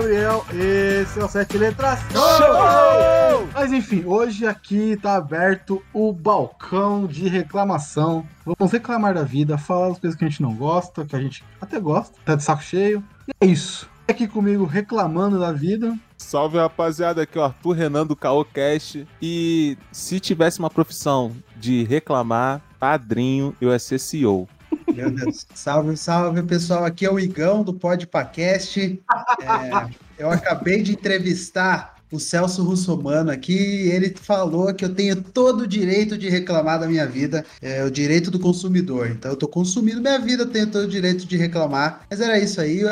[0.00, 3.46] Gabriel, esse é o Sete Letras Show!
[3.52, 8.26] Mas enfim, hoje aqui tá aberto o balcão de reclamação.
[8.46, 11.44] Vamos reclamar da vida, falar as coisas que a gente não gosta, que a gente
[11.60, 13.04] até gosta, tá de saco cheio.
[13.28, 13.90] E é isso.
[14.08, 15.94] Aqui comigo reclamando da vida.
[16.16, 19.06] Salve rapaziada, aqui é o Arthur Renan do Caocast.
[19.20, 24.48] E se tivesse uma profissão de reclamar, padrinho, eu ia ser CEO.
[24.94, 25.46] Meu Deus.
[25.54, 26.84] Salve, salve, pessoal.
[26.84, 28.80] Aqui é o Igão do Podpacast.
[28.80, 33.54] É, eu acabei de entrevistar o Celso Russomano aqui.
[33.54, 37.90] Ele falou que eu tenho todo o direito de reclamar da minha vida, é o
[37.90, 39.08] direito do consumidor.
[39.08, 42.06] Então eu tô consumindo minha vida, tenho todo o direito de reclamar.
[42.10, 42.82] Mas era isso aí.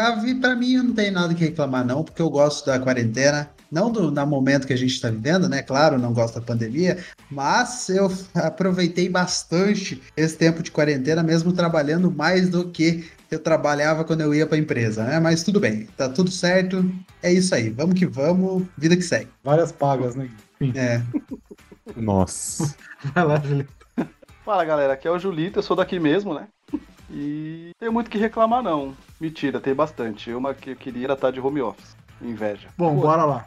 [0.41, 3.91] Para mim, eu não tenho nada que reclamar, não, porque eu gosto da quarentena não
[3.91, 5.63] do, no momento que a gente está vivendo, né?
[5.63, 6.99] Claro, não gosto da pandemia,
[7.31, 14.05] mas eu aproveitei bastante esse tempo de quarentena, mesmo trabalhando mais do que eu trabalhava
[14.05, 15.21] quando eu ia para a empresa, né?
[15.21, 16.85] Mas tudo bem, tá tudo certo.
[17.23, 19.29] É isso aí, vamos que vamos, vida que segue.
[19.45, 20.31] Várias pagas, né?
[20.75, 21.03] É.
[21.97, 22.75] Nossa.
[23.15, 23.73] Vai lá, Julito.
[24.45, 26.49] Fala galera, aqui é o Julito, eu sou daqui mesmo, né?
[27.11, 28.95] E tem muito que reclamar não.
[29.21, 30.33] Mentira, tem bastante.
[30.33, 31.97] Uma que eu queria era estar de home office.
[32.21, 32.69] Inveja.
[32.77, 33.03] Bom, Pô.
[33.03, 33.47] bora lá.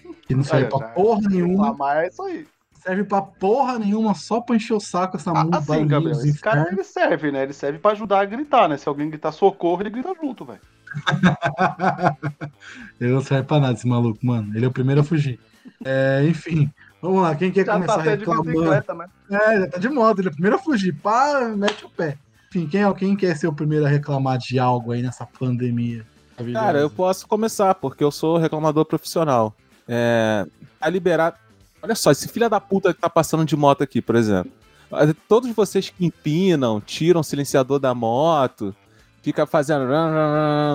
[0.27, 1.73] Que não serve aí, pra porra nenhuma.
[1.73, 2.47] Mas é isso aí.
[2.81, 6.67] Serve pra porra nenhuma, só pra encher o saco essa ah, assim, Gabriel, esse cara
[6.71, 7.43] ele serve, né?
[7.43, 8.75] Ele serve pra ajudar a gritar, né?
[8.75, 10.59] Se alguém gritar socorro, ele grita junto, velho.
[12.99, 14.51] ele não serve pra nada, esse maluco, mano.
[14.55, 15.39] Ele é o primeiro a fugir.
[15.85, 17.35] É, enfim, vamos lá.
[17.35, 18.71] Quem quer já começar tá reclamando?
[18.71, 18.83] Né?
[19.29, 20.19] É, já tá de moto.
[20.19, 20.95] Ele é o primeiro a fugir.
[20.95, 22.17] Pá, mete o pé.
[22.49, 26.03] Enfim, quem, é, quem quer ser o primeiro a reclamar de algo aí nessa pandemia?
[26.51, 29.55] Cara, eu posso começar, porque eu sou reclamador profissional.
[29.87, 30.45] É,
[30.79, 31.39] a liberar.
[31.81, 34.51] Olha só, esse filho da puta que tá passando de moto aqui, por exemplo.
[35.27, 38.75] Todos vocês que empinam, tiram o silenciador da moto,
[39.21, 39.85] fica fazendo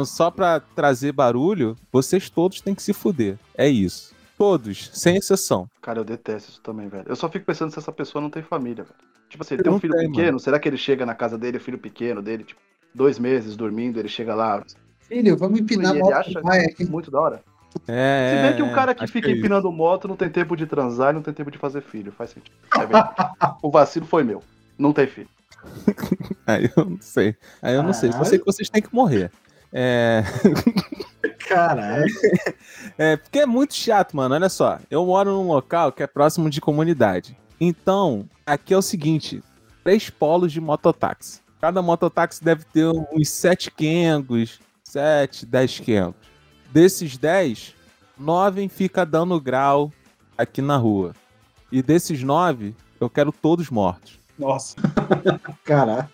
[0.07, 3.39] só pra trazer barulho, vocês todos têm que se fuder.
[3.55, 4.15] É isso.
[4.39, 5.69] Todos, sem exceção.
[5.81, 7.05] Cara, eu detesto isso também, velho.
[7.07, 8.97] Eu só fico pensando se essa pessoa não tem família, velho.
[9.29, 10.41] Tipo assim, ele tem um filho tem, pequeno, mano.
[10.41, 12.61] será que ele chega na casa dele, o filho pequeno dele, tipo,
[12.95, 14.63] dois meses dormindo, ele chega lá.
[15.01, 16.13] Filho, vamos empinar a moto.
[16.13, 16.41] Acha
[16.89, 17.43] muito da hora.
[17.89, 20.57] É, Se bem que o cara que fica que é empinando moto não tem tempo
[20.57, 22.13] de transar e não tem tempo de fazer filho.
[22.13, 22.55] Faz sentido.
[22.75, 22.81] É
[23.63, 24.43] o vacilo foi meu.
[24.79, 25.29] Não tem filho.
[26.47, 27.37] Aí eu não sei.
[27.61, 28.13] Aí eu não sei.
[28.13, 29.31] Só sei que vocês têm que morrer.
[29.73, 30.23] É.
[31.49, 32.07] Caralho.
[32.97, 34.35] É, porque é muito chato, mano.
[34.35, 34.79] Olha só.
[34.91, 37.37] Eu moro num local que é próximo de comunidade.
[37.61, 39.43] Então, aqui é o seguinte:
[39.83, 41.41] três polos de mototáxi.
[41.61, 46.15] Cada mototáxi deve ter uns sete Kengos, sete, dez Kengos.
[46.71, 47.75] Desses 10,
[48.19, 49.93] 9 fica dando grau
[50.37, 51.15] aqui na rua.
[51.71, 54.19] E desses 9, eu quero todos mortos.
[54.39, 54.77] Nossa.
[55.65, 56.11] Caraca.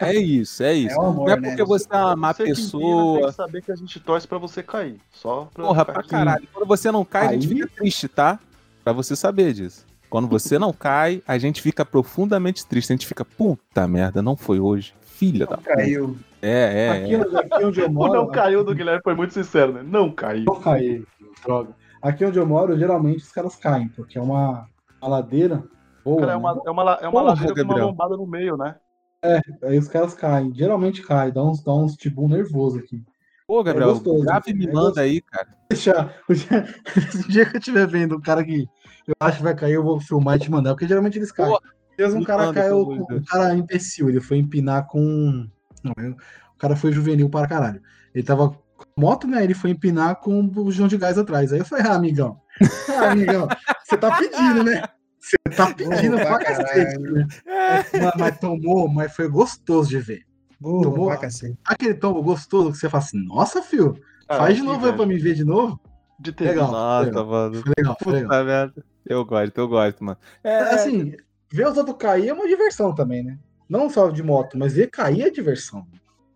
[0.00, 0.94] É isso, é isso.
[0.94, 1.64] É amor, não é porque né?
[1.64, 3.18] você é uma má você pessoa.
[3.18, 5.00] tem que saber que a gente torce pra você cair.
[5.12, 6.46] Só pra Porra, pra caralho.
[6.52, 7.28] Quando você não cai, Aí...
[7.28, 8.38] a gente fica triste, tá?
[8.84, 9.86] Pra você saber disso.
[10.10, 12.92] Quando você não cai, a gente fica profundamente triste.
[12.92, 14.94] A gente fica, puta merda, não foi hoje.
[15.00, 16.08] Filha não da caiu.
[16.08, 16.31] puta.
[16.42, 16.90] É, é.
[16.90, 17.38] Aqui, é.
[17.38, 18.10] aqui onde eu moro.
[18.10, 19.82] O não caiu do Guilherme foi muito sincero, né?
[19.82, 20.44] Não caiu.
[20.44, 21.06] Não caiu,
[21.44, 21.74] droga.
[22.02, 24.66] Aqui onde eu moro, geralmente os caras caem, porque é uma,
[25.00, 25.62] uma ladeira.
[26.04, 26.60] Boa, Cara, é uma, né?
[26.66, 27.68] é uma, é uma Porra, ladeira Gabriel.
[27.68, 28.74] com uma lombada no meio, né?
[29.22, 30.52] É, aí os caras caem.
[30.52, 33.00] Geralmente cai, dá uns, dá uns tipo nervoso aqui.
[33.46, 35.46] Pô, Gabriel, é gostoso, grave me é manda aí, cara.
[35.68, 36.66] Deixa, o dia,
[37.14, 38.68] o dia que eu estiver vendo um cara que
[39.06, 41.56] eu acho que vai cair, eu vou filmar e te mandar, porque geralmente eles caem.
[41.96, 45.46] Deus, um cara caiu, um cara imbecil, ele foi empinar com.
[45.82, 47.82] Não, eu, o cara foi juvenil para caralho.
[48.14, 49.42] Ele tava com moto, né?
[49.42, 51.52] Ele foi empinar com o João de Gás atrás.
[51.52, 52.40] Aí eu falei, ah, amigão.
[52.88, 53.48] Ah, amigão,
[53.84, 54.82] você tá pedindo, né?
[55.18, 57.26] Você tá pedindo pra cacete, né?
[57.46, 60.22] Mas, mas, tomou, mas foi gostoso de ver.
[60.60, 63.96] Boa, tomou aquele tombo gostoso que você fala assim, nossa, fio,
[64.28, 65.80] ah, faz de novo aí pra me ver de novo.
[66.20, 66.70] De ter legal.
[66.70, 67.26] Nossa, legal.
[67.26, 67.62] mano.
[67.62, 68.70] Foi legal, foi legal.
[69.04, 70.18] Eu gosto, eu gosto, mano.
[70.44, 71.16] É, assim,
[71.52, 73.38] ver os outros cair é uma diversão também, né?
[73.72, 75.86] Não só de moto, mas ver cair é diversão.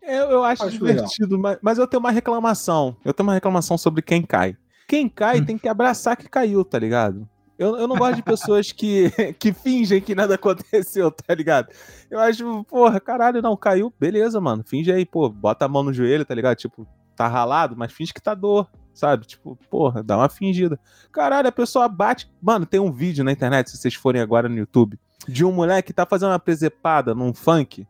[0.01, 2.97] Eu, eu acho, acho divertido, mas, mas, eu tenho uma reclamação.
[3.05, 4.57] Eu tenho uma reclamação sobre quem cai.
[4.87, 5.45] Quem cai hum.
[5.45, 7.29] tem que abraçar que caiu, tá ligado?
[7.59, 11.67] Eu, eu não gosto de pessoas que, que fingem que nada aconteceu, tá ligado?
[12.09, 14.63] Eu acho, porra, caralho, não, caiu, beleza, mano.
[14.65, 16.57] Finge aí, pô, bota a mão no joelho, tá ligado?
[16.57, 19.27] Tipo, tá ralado, mas finge que tá dor, sabe?
[19.27, 20.79] Tipo, porra, dá uma fingida.
[21.11, 22.31] Caralho, a pessoa bate.
[22.41, 25.87] Mano, tem um vídeo na internet, se vocês forem agora no YouTube, de um moleque
[25.87, 27.87] que tá fazendo uma presepada num funk.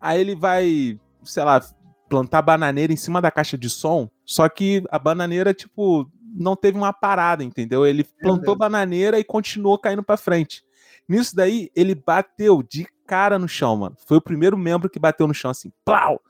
[0.00, 1.60] Aí ele vai, sei lá,
[2.08, 6.76] plantar bananeira em cima da caixa de som, só que a bananeira, tipo, não teve
[6.76, 7.86] uma parada, entendeu?
[7.86, 10.64] Ele plantou bananeira e continuou caindo para frente.
[11.08, 13.96] Nisso daí, ele bateu de cara no chão, mano.
[14.06, 16.20] Foi o primeiro membro que bateu no chão, assim, plau!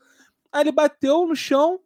[0.51, 1.79] Aí ele bateu no chão,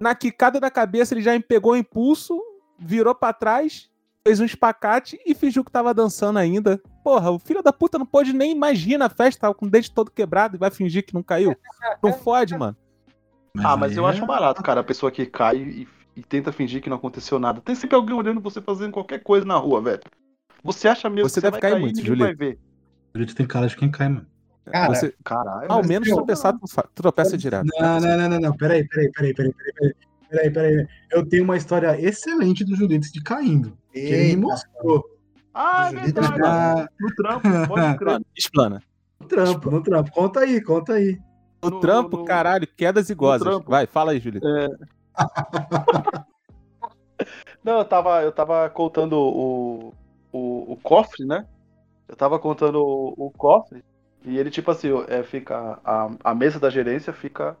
[0.00, 2.40] na quicada da cabeça, ele já pegou o impulso,
[2.78, 3.90] virou para trás,
[4.26, 6.80] fez um espacate e fingiu que tava dançando ainda.
[7.02, 9.92] Porra, o filho da puta não pode nem imaginar a festa, tava com o dente
[9.92, 11.54] todo quebrado e vai fingir que não caiu.
[12.02, 12.76] Não fode, mano.
[13.58, 16.88] ah, mas eu acho barato, cara, a pessoa que cai e e tenta fingir que
[16.88, 17.60] não aconteceu nada.
[17.60, 20.02] Tem sempre alguém olhando você fazendo qualquer coisa na rua, velho.
[20.62, 22.24] Você acha mesmo você que deve você vai cair, cair muito, Julito.
[22.24, 22.58] vai ver.
[23.14, 24.26] Julito tem cara de quem cai, mano.
[24.64, 25.14] Cara, você...
[25.22, 26.54] Caralho, ao menos tropeçar,
[26.94, 27.66] tropeça direto.
[27.78, 28.56] Não, não, não, não, não.
[28.56, 29.94] Peraí, peraí, peraí, peraí, peraí.
[30.34, 30.86] Peraí, peraí.
[31.12, 33.78] Eu tenho uma história excelente do Julito de caindo.
[33.92, 35.04] Que ele me mostrou.
[35.54, 36.88] Ah, é verdade.
[36.98, 38.20] No trampo, pode crer.
[38.36, 38.82] Explana.
[39.20, 40.10] No trampo, no trampo.
[40.10, 41.20] Conta aí, conta aí.
[41.62, 43.62] No, no trampo, no, caralho, quedas e gozas.
[43.64, 44.46] Vai, fala aí, Julito.
[44.46, 44.68] É...
[47.62, 49.94] Não, eu tava, eu tava contando o,
[50.32, 51.46] o, o cofre, né?
[52.08, 53.84] Eu tava contando o, o, cofre
[54.24, 55.78] e ele, tipo assim, é, fica.
[55.84, 57.56] A, a mesa da gerência fica.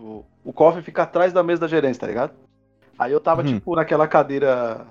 [0.00, 2.32] O, o cofre fica atrás da mesa da gerência, tá ligado?
[2.98, 3.54] Aí eu tava, uhum.
[3.54, 4.86] tipo, naquela cadeira.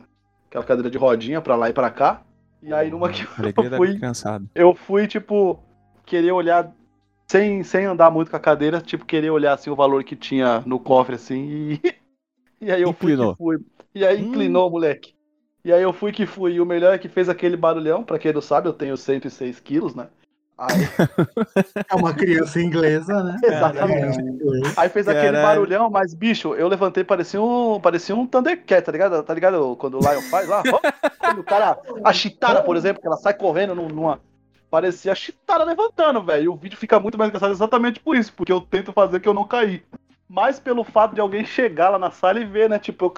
[0.47, 2.23] Aquela cadeira de rodinha pra lá e pra cá.
[2.61, 3.27] E aí numa que eu
[3.77, 4.00] fui.
[4.53, 5.59] Eu fui, tipo,
[6.06, 6.73] querer olhar
[7.27, 10.61] sem, sem andar muito com a cadeira, tipo, querer olhar assim o valor que tinha
[10.65, 11.81] no cofre, assim, e.
[12.61, 13.38] E aí eu Inclinou.
[13.38, 13.71] fui que fui.
[13.95, 14.27] E aí hum.
[14.27, 15.13] inclinou, moleque.
[15.63, 16.53] E aí eu fui que fui.
[16.53, 18.03] E o melhor é que fez aquele barulhão.
[18.03, 20.09] Pra quem não sabe, eu tenho 106 quilos, né?
[20.59, 20.89] Aí...
[21.89, 23.38] É uma criança inglesa, né?
[23.44, 24.19] Exatamente.
[24.75, 25.27] Aí fez Caralho.
[25.27, 29.23] aquele barulhão, mas, bicho, eu levantei, parecia um, parecia um Thundercat, tá ligado?
[29.23, 30.61] Tá ligado quando o Lion faz lá?
[31.19, 34.19] Quando o cara, a Chitara, por exemplo, que ela sai correndo numa,
[34.69, 36.44] parecia a Chitara levantando, velho.
[36.44, 39.29] E o vídeo fica muito mais engraçado exatamente por isso, porque eu tento fazer que
[39.29, 39.83] eu não caí.
[40.27, 42.79] Mas pelo fato de alguém chegar lá na sala e ver, né?
[42.79, 43.13] Tipo, eu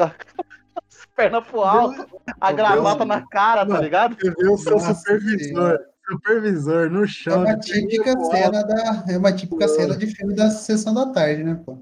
[0.77, 2.05] as pernas pro alto,
[2.39, 4.15] a gravata na cara, tá ligado?
[4.15, 5.79] Você vê o seu supervisor.
[6.11, 7.45] Supervisor no chão.
[7.45, 9.05] É uma típica cena da.
[9.07, 9.73] É uma típica pô.
[9.73, 11.77] cena de filme da sessão da tarde, né, pô?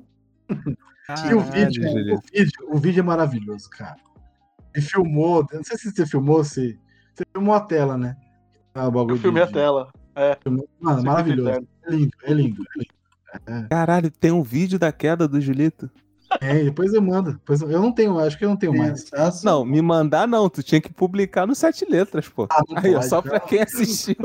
[1.30, 3.98] e o vídeo, o vídeo, o vídeo é maravilhoso, cara.
[4.74, 6.80] Ele filmou, não sei se você filmou, se.
[7.14, 8.16] Você filmou a tela, né?
[8.74, 9.92] Ah, eu filmei de, a tela.
[10.16, 10.38] É.
[10.80, 11.50] Mano, maravilhoso.
[11.50, 12.94] É lindo, é lindo, é lindo.
[13.48, 13.68] É.
[13.70, 15.90] Caralho, tem um vídeo da queda do Julito.
[16.42, 17.34] É, depois eu mando.
[17.34, 19.10] Depois eu não tenho, acho que eu não tenho mais.
[19.44, 22.48] Não, me mandar não, tu tinha que publicar no Sete Letras, pô.
[22.52, 24.16] Ah, Aí, pode, só pra quem assistiu,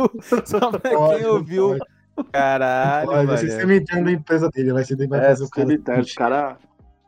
[0.45, 1.79] só pra pode, quem ouviu.
[2.33, 5.67] Caralho, pode, Vai ser cemitério da empresa dele, vai ser vai é, fazer o cara.
[5.67, 6.59] Cemitério, o cara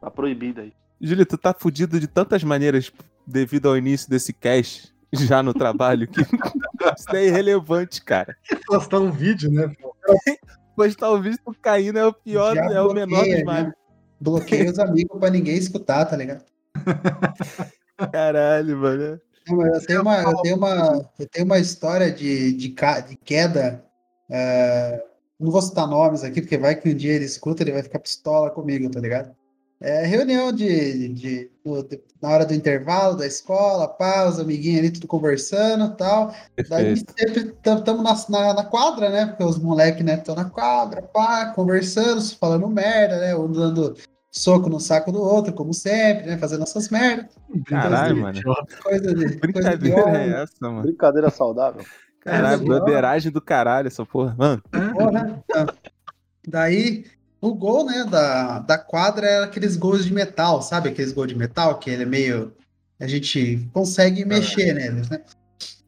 [0.00, 0.72] tá proibido aí.
[1.00, 2.90] Julito, tu tá fudido de tantas maneiras
[3.26, 6.20] devido ao início desse cast já no trabalho que
[6.98, 8.36] isso é irrelevante, cara.
[8.66, 9.72] Postar um vídeo, né?
[10.76, 13.72] postar o vídeo caindo é o pior, Já é o menor dos males.
[14.20, 16.44] Bloqueei os amigos pra ninguém escutar, tá ligado?
[18.12, 19.20] Caralho, mano.
[19.48, 23.84] eu, tenho uma, eu, tenho uma, eu tenho uma história de, de, de queda.
[24.28, 25.02] É,
[25.38, 27.98] não vou citar nomes aqui, porque vai que um dia ele escuta, ele vai ficar
[27.98, 29.34] pistola comigo, tá ligado?
[29.78, 35.06] É, reunião de, de, de, na hora do intervalo da escola, pausa, amiguinho ali, tudo
[35.06, 36.34] conversando e tal.
[36.54, 36.70] Perfeito.
[36.70, 39.26] Daí sempre estamos na, na, na, quadra, né?
[39.26, 43.36] Porque os moleques, né, estão na quadra, pá, conversando, falando merda, né?
[43.36, 43.96] Um dando
[44.36, 46.38] soco no saco do outro, como sempre, né?
[46.38, 47.26] Fazendo essas merdas.
[47.64, 48.40] Caralho, mano.
[48.82, 50.82] Coisa de, Brincadeira coisa de é essa, mano?
[50.82, 51.84] Brincadeira saudável.
[52.20, 54.62] Caralho, broderagem do caralho essa porra, mano.
[54.70, 55.42] Porra.
[56.46, 57.04] Daí
[57.40, 60.88] o gol, né, da, da quadra é aqueles gols de metal, sabe?
[60.88, 62.52] Aqueles gols de metal que ele é meio.
[62.98, 65.22] A gente consegue mexer neles, né?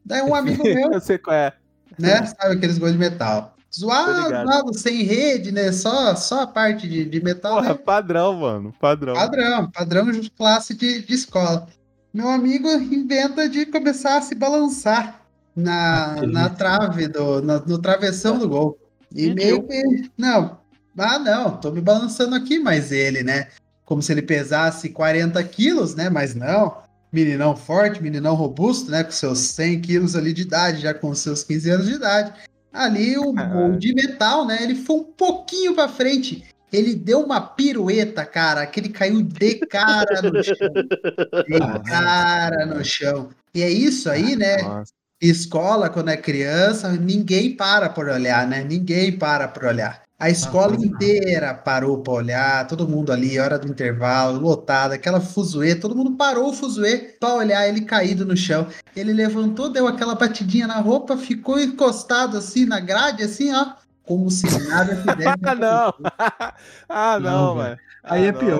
[0.05, 0.91] Daí um amigo meu.
[0.91, 1.53] Eu sei qual é.
[1.97, 2.25] Né?
[2.25, 3.55] Sabe aqueles gols de metal?
[3.73, 5.71] Zoado, sem rede, né?
[5.71, 7.57] Só, só a parte de, de metal.
[7.57, 7.75] Porra, né?
[7.75, 8.73] padrão, mano.
[8.79, 9.13] Padrão.
[9.13, 11.67] Padrão, padrão de classe de, de escola.
[12.13, 15.21] Meu amigo inventa de começar a se balançar
[15.55, 18.79] na, na trave, do, na, no travessão do gol.
[19.13, 20.09] E meio que.
[20.17, 20.59] Não,
[20.97, 23.47] ah, não, tô me balançando aqui, mas ele, né?
[23.85, 26.09] Como se ele pesasse 40 quilos, né?
[26.09, 26.77] Mas não.
[27.11, 29.03] Meninão forte, meninão robusto, né?
[29.03, 32.33] Com seus 100 quilos ali de idade, já com seus 15 anos de idade.
[32.71, 34.63] Ali o gol de metal, né?
[34.63, 36.45] Ele foi um pouquinho para frente.
[36.71, 40.69] Ele deu uma pirueta, cara, que ele caiu de cara no chão.
[40.73, 43.29] De cara no chão.
[43.53, 44.61] E é isso aí, né?
[44.61, 44.93] Nossa.
[45.21, 48.63] Escola, quando é criança, ninguém para por olhar, né?
[48.63, 50.03] Ninguém para por olhar.
[50.19, 50.83] A escola não.
[50.83, 56.11] inteira parou para olhar, todo mundo ali, hora do intervalo, lotada, aquela fuzuê, todo mundo
[56.17, 58.67] parou o fuzuê para olhar ele caído no chão.
[58.93, 63.67] Ele levantou, deu aquela batidinha na roupa, ficou encostado assim na grade, assim, ó,
[64.03, 65.37] como se nada tivesse.
[65.47, 65.93] Ah, não.
[66.89, 67.77] ah, não, Não, mano.
[68.03, 68.39] Aí Ah, é não.
[68.39, 68.59] pior.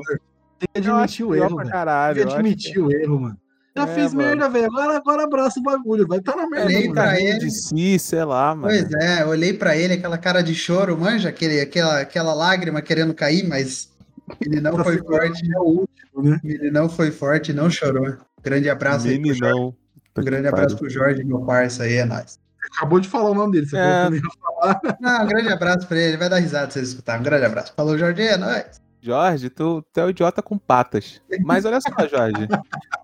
[0.60, 1.70] Tem que admitir o erro, velho.
[1.70, 2.16] caralho.
[2.16, 3.38] Tem que admitir o erro, mano.
[3.86, 4.28] Já É, fiz mano.
[4.28, 4.66] merda, velho.
[4.66, 6.08] Agora, agora abraça o bagulho.
[6.08, 6.94] Vai estar tá na merda, Olhei mano.
[6.94, 7.40] pra ele.
[7.40, 8.68] de si, sei lá, mano.
[8.68, 13.14] Pois é, olhei pra ele, aquela cara de choro, manja, aquele, aquela, aquela lágrima querendo
[13.14, 13.90] cair, mas
[14.42, 16.40] ele não foi forte, É o último, né?
[16.44, 18.16] ele não foi forte, não chorou.
[18.44, 19.74] Grande abraço aí pro Jorge.
[20.18, 22.38] Um grande abraço pro Jorge, meu parça aí, é nóis.
[22.76, 23.66] Acabou de falar o nome dele.
[23.68, 23.82] Você É.
[23.82, 24.98] falou que não ia falar.
[25.00, 27.20] Não, um grande abraço pra ele, ele vai dar risada se ele escutar.
[27.20, 27.74] Um grande abraço.
[27.76, 28.66] Falou, Jorge, é nóis.
[29.02, 31.22] Jorge, tu, tu é um idiota com patas.
[31.42, 32.48] Mas olha só, Jorge.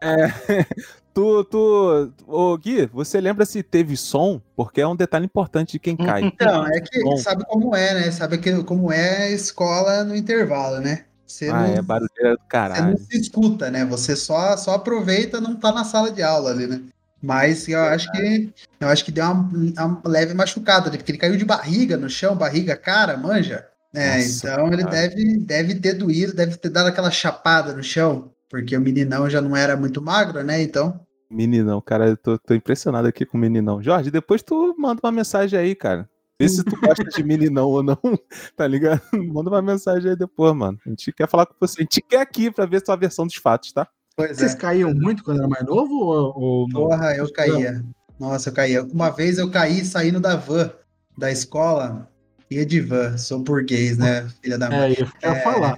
[0.01, 0.27] É,
[1.13, 2.13] tu, tu.
[2.27, 4.41] Ô, Gui, você lembra se teve som?
[4.55, 6.23] Porque é um detalhe importante de quem cai.
[6.23, 8.11] Então, é que sabe como é, né?
[8.11, 11.05] Sabe que, como é escola no intervalo, né?
[11.25, 12.97] Você Ah, não, é barulheira do você não caralho.
[12.97, 13.85] se escuta, né?
[13.85, 16.81] Você só, só aproveita, não tá na sala de aula ali, né?
[17.21, 20.97] Mas eu acho que eu acho que deu uma, uma leve machucada, né?
[20.97, 23.65] porque ele caiu de barriga no chão, barriga, cara, manja.
[23.95, 28.31] É, Nossa, então ele deve, deve ter doído, deve ter dado aquela chapada no chão,
[28.49, 30.61] porque o meninão já não era muito magro, né?
[30.61, 30.99] Então,
[31.29, 33.81] Meninão, cara, eu tô, tô impressionado aqui com o meninão.
[33.81, 36.07] Jorge, depois tu manda uma mensagem aí, cara.
[36.39, 37.97] Vê se tu gosta de meninão ou não,
[38.55, 39.01] tá ligado?
[39.33, 40.77] Manda uma mensagem aí depois, mano.
[40.85, 41.79] A gente quer falar com você.
[41.79, 43.87] A gente quer aqui pra ver sua versão dos fatos, tá?
[44.17, 44.57] pois Vocês é.
[44.57, 46.67] caíam muito quando era mais novo ou?
[46.69, 47.83] Porra, eu caía.
[48.19, 48.83] Nossa, eu caía.
[48.83, 50.71] Uma vez eu caí saindo da van
[51.17, 52.09] da escola.
[52.51, 54.27] Ia de van, sou burguês, né?
[54.41, 54.93] Filha da mãe.
[54.93, 55.77] É, eu ia falar.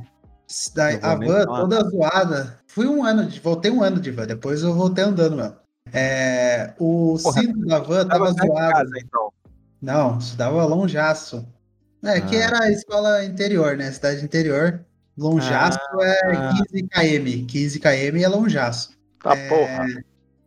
[0.75, 1.59] Da, Não vou a van falar.
[1.61, 2.59] toda zoada.
[2.67, 5.55] Fui um ano, de, voltei um ano de van, depois eu voltei andando mesmo.
[5.93, 8.47] É, o Porra, cinto da van tava zoado.
[8.73, 9.31] casa, então.
[9.81, 11.47] Não, estudava longeaço.
[12.03, 12.43] É, que Ah.
[12.43, 13.91] era a escola interior, né?
[13.91, 14.81] Cidade interior.
[15.17, 16.53] Longeaço é ah.
[16.71, 17.45] 15 km.
[17.47, 18.91] 15 km é longeaço.
[19.23, 19.85] Tá porra.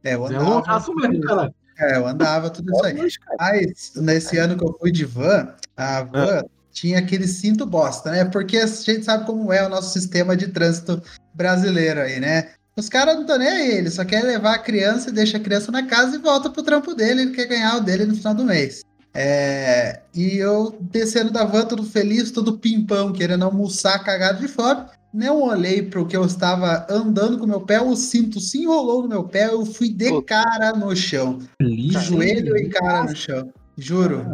[0.05, 0.45] É, eu É andava.
[0.51, 1.53] longaço mesmo, cara.
[1.79, 2.97] É, eu andava tudo isso aí.
[3.39, 5.49] Mas nesse ano que eu fui de van,
[5.81, 8.25] a van tinha aquele cinto bosta, né?
[8.25, 11.03] Porque a gente sabe como é o nosso sistema de trânsito
[11.35, 12.51] brasileiro aí, né?
[12.77, 15.41] Os caras não estão nem aí, eles só querem levar a criança e deixa a
[15.41, 18.35] criança na casa e volta pro trampo dele, ele quer ganhar o dele no final
[18.35, 18.83] do mês.
[19.13, 24.87] É, e eu descendo da van, todo feliz, todo pimpão, querendo almoçar cagado de fome.
[25.13, 29.03] Não olhei pro que eu estava andando com o meu pé, o cinto se enrolou
[29.03, 31.41] no meu pé, eu fui de cara no chão.
[31.59, 33.53] Feliz, Joelho e cara no chão.
[33.77, 34.25] Juro.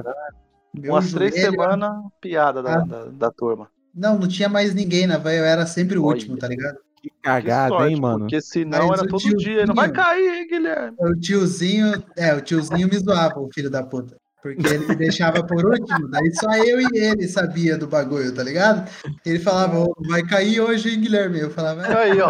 [0.78, 2.84] Meu Umas três semanas, piada da, Ah.
[2.84, 3.68] da, da turma.
[3.94, 6.14] Não, não tinha mais ninguém na van, eu era sempre o Olha.
[6.14, 6.76] último, tá ligado?
[7.02, 8.18] que Que cagada, sorte, hein, mano?
[8.20, 9.66] Porque senão Mas era todo tiozinho- dia.
[9.66, 10.96] Não vai cair, hein, Guilherme?
[10.98, 14.16] O tiozinho, é, o tiozinho me zoava, o filho da puta.
[14.54, 18.42] Porque ele me deixava por último, daí só eu e ele sabia do bagulho, tá
[18.42, 18.88] ligado?
[19.24, 21.40] Ele falava, "Ô, vai cair hoje, hein, Guilherme?
[21.40, 22.28] Eu falava, "É, Aí, ó.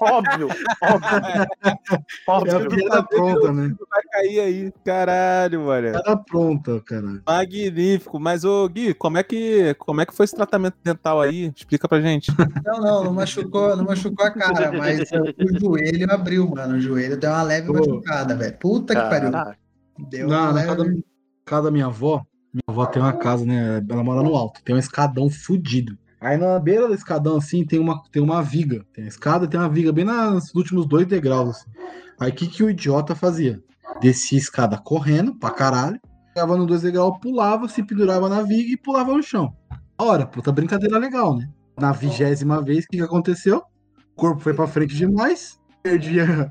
[0.00, 0.48] Óbvio,
[0.82, 1.28] óbvio.
[1.90, 2.68] É a óbvio.
[2.68, 3.74] piada pronta, né?
[3.90, 4.72] Vai cair aí.
[4.84, 5.90] Caralho, mano.
[5.92, 7.22] Piada pronta, cara.
[7.26, 8.20] Magnífico.
[8.20, 11.52] Mas, ô, Gui, como é, que, como é que foi esse tratamento dental aí?
[11.54, 12.30] Explica pra gente.
[12.64, 16.76] não, não, não machucou, não machucou a cara, mas o joelho abriu, mano.
[16.76, 17.74] O joelho deu uma leve Pô.
[17.74, 18.56] machucada, velho.
[18.58, 19.30] Puta que pariu.
[20.10, 21.04] Deu Na, uma na leve.
[21.48, 23.82] Casa, da minha- avó, minha avó tem uma casa, né?
[23.88, 25.96] Ela mora no alto, tem um escadão fudido.
[26.20, 28.84] Aí na beira do escadão, assim, tem uma, tem uma viga.
[28.92, 31.70] Tem a escada tem uma viga bem nos últimos dois degraus, assim.
[32.18, 33.62] Aí o que, que o idiota fazia?
[34.00, 38.72] Descia a escada correndo pra caralho, chegava no dois degraus, pulava, se pendurava na viga
[38.72, 39.52] e pulava no chão.
[39.96, 41.48] Ora, puta brincadeira legal, né?
[41.78, 43.58] Na vigésima vez, o que, que aconteceu?
[43.58, 46.50] O corpo foi pra frente demais, perdi a,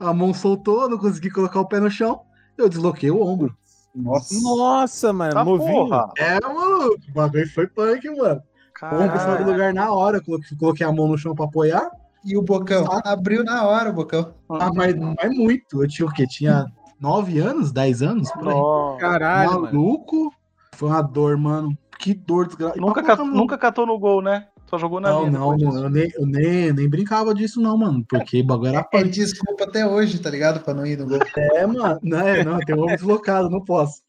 [0.00, 2.20] a mão soltou, não consegui colocar o pé no chão,
[2.56, 3.54] eu desloquei o ombro.
[3.94, 4.34] Nossa.
[4.42, 5.32] Nossa, mano.
[5.34, 5.72] Tá novinho.
[5.88, 6.10] porra.
[6.18, 8.42] É, maluco, o bagulho foi punk, mano.
[8.82, 9.52] O ombro saiu do Caralho.
[9.52, 11.90] lugar na hora, coloquei, coloquei a mão no chão pra apoiar.
[12.24, 12.86] E o bocão?
[13.04, 14.34] Abriu na hora o bocão.
[14.48, 15.82] Ah, mas não é muito.
[15.82, 16.26] Eu tinha o quê?
[16.26, 16.66] Tinha
[16.98, 18.30] 9 anos, 10 anos?
[18.32, 18.98] Por aí.
[18.98, 19.62] Caralho, mano.
[19.64, 20.32] Maluco.
[20.72, 21.76] Foi uma dor, mano.
[21.98, 22.80] Que dor desgraçada.
[22.80, 24.48] Nunca, ca- nunca catou no gol, né?
[24.74, 28.04] Só jogou na Não, não, eu, nem, eu nem, nem brincava disso, não, mano.
[28.08, 29.08] Porque o bagulho era É punk.
[29.10, 30.60] desculpa até hoje, tá ligado?
[30.64, 31.18] Pra não ir no gol.
[31.54, 32.00] É, mano.
[32.02, 34.02] Não, é, não, tem um ombro deslocado, não posso.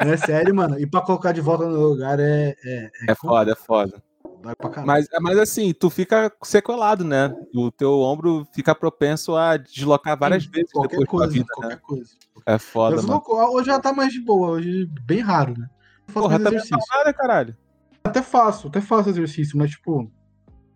[0.00, 0.78] Não é sério, mano.
[0.78, 2.54] E pra colocar de volta no lugar é.
[2.64, 4.00] É, É foda, é foda.
[4.42, 4.86] pra caralho.
[4.86, 7.34] Mas, mas assim, tu fica sequelado, né?
[7.52, 11.74] O teu ombro fica propenso a deslocar várias vezes qualquer depois coisa, da vida, qualquer
[11.74, 11.80] né?
[11.82, 12.10] coisa.
[12.46, 13.20] É foda, mano.
[13.26, 15.66] hoje já tá mais de boa, hoje bem raro, né?
[16.12, 16.76] Porra, tá exercício.
[16.94, 17.56] nada, caralho.
[18.04, 20.10] Até faço, até faço exercício, mas tipo,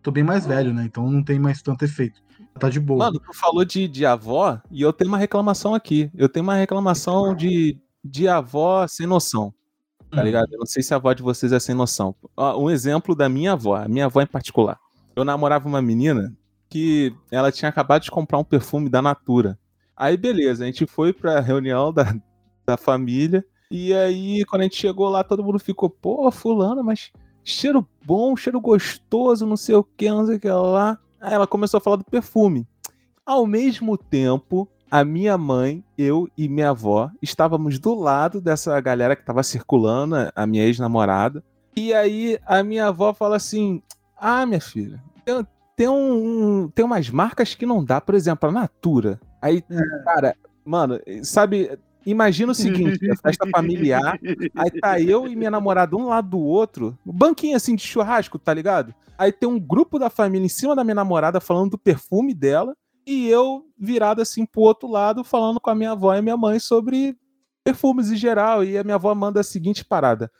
[0.02, 0.84] tô bem mais velho, né?
[0.84, 2.22] Então não tem mais tanto efeito.
[2.58, 3.06] Tá de boa.
[3.06, 6.10] Mano, tu falou de, de avó e eu tenho uma reclamação aqui.
[6.14, 9.54] Eu tenho uma reclamação de, de avó sem noção.
[10.10, 10.24] Tá hum.
[10.24, 10.52] ligado?
[10.52, 12.14] Eu não sei se a avó de vocês é sem noção.
[12.56, 14.78] Um exemplo da minha avó, a minha avó em particular.
[15.14, 16.34] Eu namorava uma menina
[16.68, 19.58] que ela tinha acabado de comprar um perfume da Natura.
[19.96, 22.14] Aí, beleza, a gente foi pra reunião da,
[22.66, 23.44] da família.
[23.70, 27.12] E aí, quando a gente chegou lá, todo mundo ficou, pô, fulano, mas
[27.44, 30.98] cheiro bom, cheiro gostoso, não sei o que, não sei o que lá.
[31.20, 32.66] Aí ela começou a falar do perfume.
[33.26, 39.14] Ao mesmo tempo, a minha mãe, eu e minha avó estávamos do lado dessa galera
[39.14, 41.44] que estava circulando, a minha ex-namorada.
[41.76, 43.82] E aí a minha avó fala assim:
[44.16, 45.46] Ah, minha filha, tem,
[45.76, 49.20] tem, um, tem umas marcas que não dá, por exemplo, a Natura.
[49.42, 50.04] Aí, é.
[50.04, 54.18] cara, mano, sabe, Imagina o seguinte, a festa familiar,
[54.54, 58.54] aí tá eu e minha namorada um lado do outro, banquinho assim de churrasco, tá
[58.54, 58.94] ligado?
[59.18, 62.74] Aí tem um grupo da família em cima da minha namorada falando do perfume dela,
[63.06, 66.58] e eu virado assim pro outro lado falando com a minha avó e minha mãe
[66.58, 67.16] sobre
[67.64, 70.30] perfumes em geral, e a minha avó manda a seguinte parada.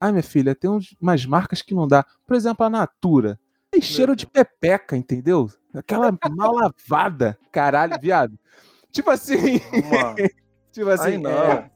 [0.00, 0.70] Ai, minha filha, tem
[1.00, 2.06] umas marcas que não dá.
[2.26, 3.38] Por exemplo, a Natura.
[3.70, 5.50] Tem cheiro de pepeca, entendeu?
[5.74, 7.36] Aquela mal lavada.
[7.50, 8.38] Caralho, viado.
[8.92, 9.60] Tipo assim.
[10.72, 11.30] Tipo assim, Ai, não.
[11.30, 11.70] É...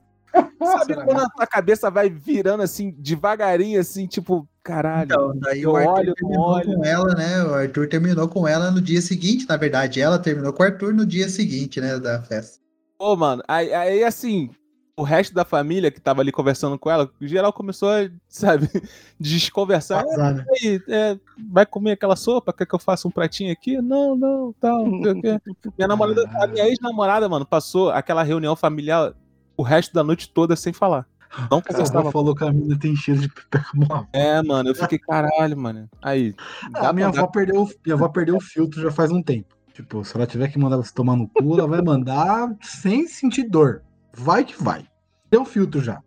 [0.64, 5.04] Sabe quando a tua cabeça vai virando assim, devagarinho, assim, tipo, caralho.
[5.04, 6.74] Então, daí o Arthur olho, terminou olho.
[6.74, 7.44] com ela, né?
[7.44, 10.00] O Arthur terminou com ela no dia seguinte, na verdade.
[10.00, 11.98] Ela terminou com o Arthur no dia seguinte, né?
[11.98, 12.60] Da festa.
[12.96, 14.50] Pô, mano, aí, aí assim,
[14.96, 18.68] o resto da família que tava ali conversando com ela, o geral começou a, sabe,
[19.18, 20.04] desconversar.
[20.18, 20.44] Ah,
[20.88, 21.18] é,
[21.50, 22.52] vai comer aquela sopa?
[22.52, 23.80] Quer que eu faça um pratinho aqui?
[23.80, 24.84] Não, não, tal.
[25.78, 29.14] minha namorada, a minha ex-namorada, mano, passou aquela reunião familiar
[29.56, 31.06] o resto da noite toda sem falar.
[31.50, 32.12] Não conversava.
[32.12, 33.70] falou que a menina tem cheiro de pepeca
[34.12, 35.88] É, mano, eu fiquei caralho, mano.
[36.02, 36.34] Aí.
[36.74, 39.56] a minha avó, perdeu, minha avó perdeu o filtro já faz um tempo.
[39.72, 43.44] Tipo, se ela tiver que mandar você tomar no cu, ela vai mandar sem sentir
[43.44, 43.82] dor
[44.14, 44.86] vai que vai.
[45.30, 46.00] Tem filtro já.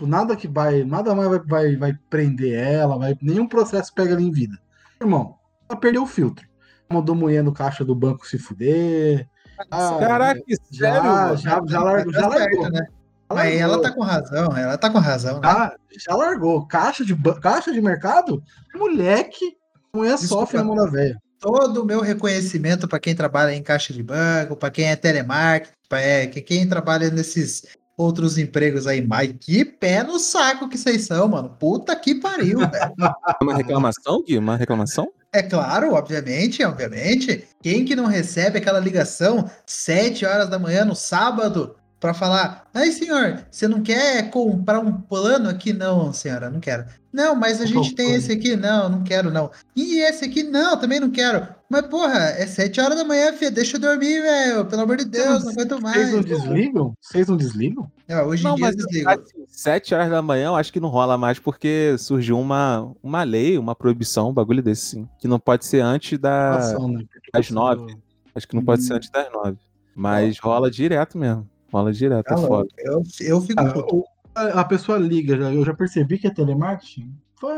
[0.00, 4.22] Nada que vai, nada mais vai, vai, vai prender ela, vai, nenhum processo pega ela
[4.22, 4.58] em vida.
[5.00, 5.36] Irmão,
[5.68, 6.44] ela perdeu o filtro.
[6.90, 9.28] Mandou mulher no caixa do banco se fuder.
[9.70, 11.36] Ah, Caraca, já, sério?
[11.36, 12.12] Já, já, largou.
[12.12, 12.70] Já largou.
[12.70, 12.86] Né?
[13.28, 15.34] Mas ela tá com razão, ela tá com razão.
[15.34, 15.48] Né?
[15.48, 16.66] Ah, já largou.
[16.66, 18.42] Caixa de, caixa de mercado?
[18.74, 19.56] Moleque,
[19.94, 20.46] mulher Desculpa.
[20.46, 24.00] sofre na mão da velha todo o meu reconhecimento para quem trabalha em caixa de
[24.00, 27.64] banco, para quem é telemarketing, para é, quem trabalha nesses
[27.96, 29.04] outros empregos aí.
[29.04, 31.50] Mas que pé no saco que vocês são, mano.
[31.58, 32.94] Puta que pariu, velho.
[33.42, 34.38] Uma reclamação, Gui?
[34.38, 35.12] Uma reclamação?
[35.32, 37.44] É claro, obviamente, obviamente.
[37.60, 42.90] Quem que não recebe aquela ligação sete horas da manhã no sábado para falar: "Ai,
[42.90, 46.84] senhor, você não quer comprar um plano aqui não, senhora, não quero.
[47.12, 49.50] Não, mas a gente tem esse aqui, não, não quero não.
[49.76, 51.46] E esse aqui não, também não quero.
[51.70, 54.64] Mas porra, é sete horas da manhã, filha, deixa eu dormir, velho.
[54.64, 55.96] Pelo amor de Deus, não aguento mais.
[55.96, 56.94] Vocês não desligam?
[57.00, 57.92] Vocês não desligam?
[58.08, 59.12] É, hoje não, em dia desligam.
[59.12, 63.22] Assim, sete horas da manhã, eu acho que não rola mais porque surgiu uma, uma
[63.22, 67.04] lei, uma proibição, um bagulho desse sim, que não pode ser antes da, né?
[67.32, 67.96] das nove.
[68.34, 68.96] Acho que não pode ser hum.
[68.96, 69.56] antes das nove.
[69.94, 71.48] Mas rola direto mesmo.
[71.72, 72.68] Rola direto, é foda.
[72.78, 74.04] Eu, eu fico.
[74.34, 77.14] Ah, a pessoa liga, já, eu já percebi que é telemarketing.
[77.40, 77.54] Foi,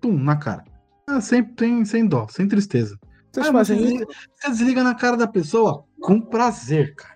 [0.00, 0.64] pum, na cara.
[1.06, 2.98] Ah, sem, sem, sem dó, sem tristeza.
[3.36, 7.14] Ah, você, desliga, você desliga na cara da pessoa com prazer, cara.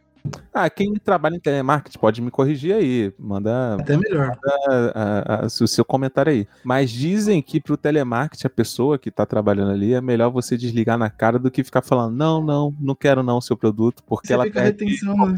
[0.53, 3.13] Ah, quem trabalha em telemarketing pode me corrigir aí.
[3.19, 4.29] Manda, Até melhor.
[4.29, 6.49] Manda a, a, o seu comentário aí.
[6.65, 10.99] Mas dizem que pro telemarketing, a pessoa que tá trabalhando ali, é melhor você desligar
[10.99, 14.27] na cara do que ficar falando: não, não, não quero não o seu produto, porque
[14.27, 15.37] você ela perde retenção, né?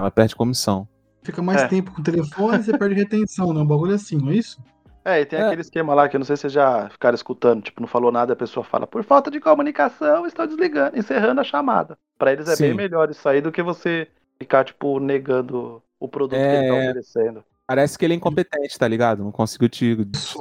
[0.00, 0.88] Ela perde comissão.
[1.22, 1.68] Fica mais é.
[1.68, 3.60] tempo com o telefone e você perde retenção, né?
[3.60, 4.58] Um bagulho assim, não é isso?
[5.04, 5.46] É, e tem é.
[5.46, 8.12] aquele esquema lá que eu não sei se vocês já ficaram escutando, tipo, não falou
[8.12, 11.98] nada, a pessoa fala, por falta de comunicação, estou desligando, encerrando a chamada.
[12.18, 12.64] Para eles é Sim.
[12.64, 14.08] bem melhor isso aí do que você
[14.38, 16.50] ficar, tipo, negando o produto é...
[16.50, 16.84] que ele tá é.
[16.84, 17.44] oferecendo.
[17.66, 19.22] Parece que ele é incompetente, tá ligado?
[19.22, 19.94] Não conseguiu te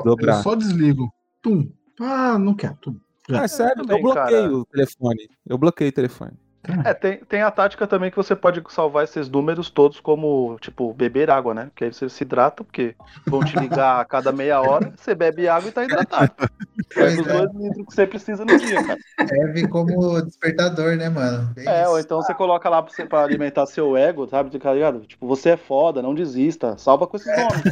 [0.04, 0.38] dobrar.
[0.38, 1.14] Eu só desligo.
[1.42, 1.70] Tum.
[2.02, 2.76] Ah, não quero.
[2.76, 3.00] Tum.
[3.30, 4.52] Ah, é sério, eu bloqueio cara.
[4.52, 5.30] o telefone.
[5.46, 6.32] Eu bloqueei o telefone.
[6.84, 10.94] É, tem, tem a tática também que você pode salvar esses números todos como, tipo,
[10.94, 11.66] beber água, né?
[11.66, 12.96] Porque aí você se hidrata, porque
[13.26, 16.32] vão te ligar a cada meia hora, você bebe água e tá hidratado.
[16.96, 17.22] É os é.
[17.22, 19.00] dois litros que você precisa no dia, cara.
[19.28, 21.54] Serve como despertador, né, mano?
[21.54, 21.92] Bem é, isso.
[21.92, 24.58] ou então você coloca lá pra, você, pra alimentar seu ego, sabe?
[24.58, 25.02] Tá ligado?
[25.02, 26.78] Tipo, você é foda, não desista.
[26.78, 27.64] Salva com esses nomes.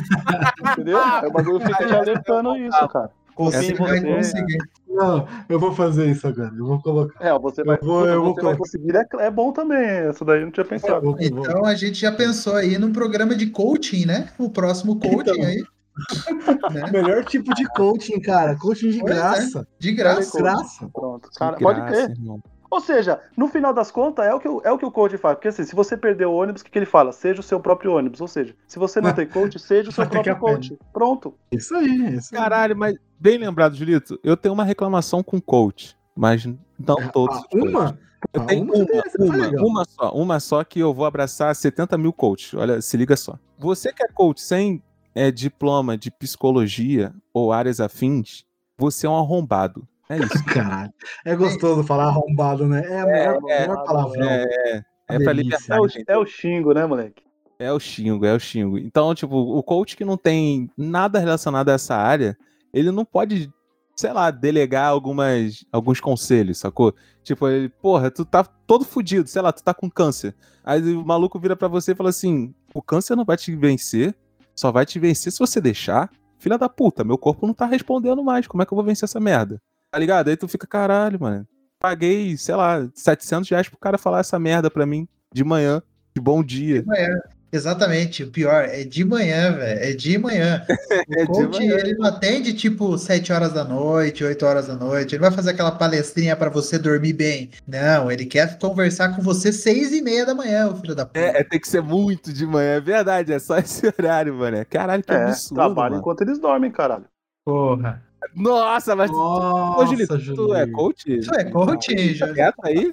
[0.74, 1.02] Entendeu?
[1.02, 3.12] Aí o bagulho fica te alertando isso, cara.
[3.38, 4.02] Confia você.
[4.02, 4.58] conseguir.
[4.90, 6.52] Não, eu vou fazer isso agora.
[6.58, 7.24] Eu vou colocar.
[7.24, 8.50] É, você vai, eu vou, eu você vou...
[8.50, 8.96] vai conseguir.
[8.96, 10.10] É, é, bom também.
[10.10, 11.16] Isso daí eu não tinha pensado.
[11.20, 14.30] Então a gente já pensou aí num programa de coaching, né?
[14.40, 15.64] O próximo coaching então, aí.
[16.74, 16.92] né?
[16.92, 18.56] Melhor tipo de coaching, cara.
[18.56, 19.16] Coaching de pois é.
[19.16, 19.60] graça.
[19.60, 19.66] É.
[19.78, 20.38] De graça.
[20.40, 20.90] graça.
[20.92, 21.30] Pronto.
[21.38, 22.10] Cara, pode crer.
[22.10, 22.42] Irmão.
[22.72, 25.16] Ou seja, no final das contas, é o que o, é o, que o coach
[25.18, 25.36] faz.
[25.36, 27.14] Porque assim, se você perder o ônibus, o que, que ele fala?
[27.14, 28.20] Seja o seu próprio ônibus.
[28.20, 30.78] Ou seja, se você não tem coach, seja o seu próprio coach.
[30.92, 31.36] Pronto.
[31.52, 32.42] Isso aí, isso aí.
[32.42, 36.58] Caralho, mas bem lembrado, Julito, eu tenho uma reclamação com coach, mas não
[37.00, 37.38] ah, todos.
[37.38, 38.00] Ah, uma?
[38.34, 42.12] Eu tenho uma, uma, uma, uma, só, uma só que eu vou abraçar 70 mil
[42.12, 42.54] coaches.
[42.54, 43.38] Olha, se liga só.
[43.58, 44.82] Você que é coach sem
[45.14, 48.44] é, diploma de psicologia ou áreas afins,
[48.78, 49.88] você é um arrombado.
[50.10, 50.46] É isso.
[50.46, 50.94] Caralho.
[51.26, 52.84] É gostoso falar arrombado, né?
[52.86, 54.26] É a melhor, é, melhor palavra.
[54.26, 54.44] É,
[54.78, 55.78] é, é pra libertar.
[55.78, 57.24] É o, é o xingo, né, moleque?
[57.60, 58.78] É o xingo, é o xingo.
[58.78, 62.38] Então, tipo, o coach que não tem nada relacionado a essa área,
[62.80, 63.52] ele não pode,
[63.96, 66.94] sei lá, delegar algumas, alguns conselhos, sacou?
[67.24, 70.36] Tipo, ele, porra, tu tá todo fudido, sei lá, tu tá com câncer.
[70.64, 74.16] Aí o maluco vira para você e fala assim: o câncer não vai te vencer,
[74.56, 76.10] só vai te vencer se você deixar.
[76.40, 78.46] Filha da puta, meu corpo não tá respondendo mais.
[78.46, 79.60] Como é que eu vou vencer essa merda?
[79.90, 80.30] Tá ligado?
[80.30, 81.48] Aí tu fica, caralho, mano.
[81.80, 85.82] Paguei, sei lá, 700 reais pro cara falar essa merda pra mim de manhã,
[86.16, 86.82] de bom dia.
[86.82, 87.20] De manhã.
[87.52, 89.80] Exatamente, o pior é de manhã, velho.
[89.80, 90.66] É de manhã.
[91.08, 91.78] O é coach, manhã.
[91.78, 95.16] ele não atende tipo 7 horas da noite, 8 horas da noite.
[95.16, 97.50] Ele vai fazer aquela palestrinha para você dormir bem.
[97.68, 101.20] Não, ele quer conversar com você 6 e meia da manhã, o filho da puta.
[101.20, 103.32] É, é, tem que ser muito de manhã, é verdade.
[103.32, 104.66] É só esse horário, mano.
[104.70, 105.56] Caralho, que é, absurdo.
[105.56, 107.06] Trabalha enquanto eles dormem, caralho.
[107.46, 108.07] Porra.
[108.36, 111.20] Nossa, mas Nossa, Ô, Julito, tu é coach?
[111.20, 112.34] Tu é coach, já.
[112.34, 112.92] Quieto aí?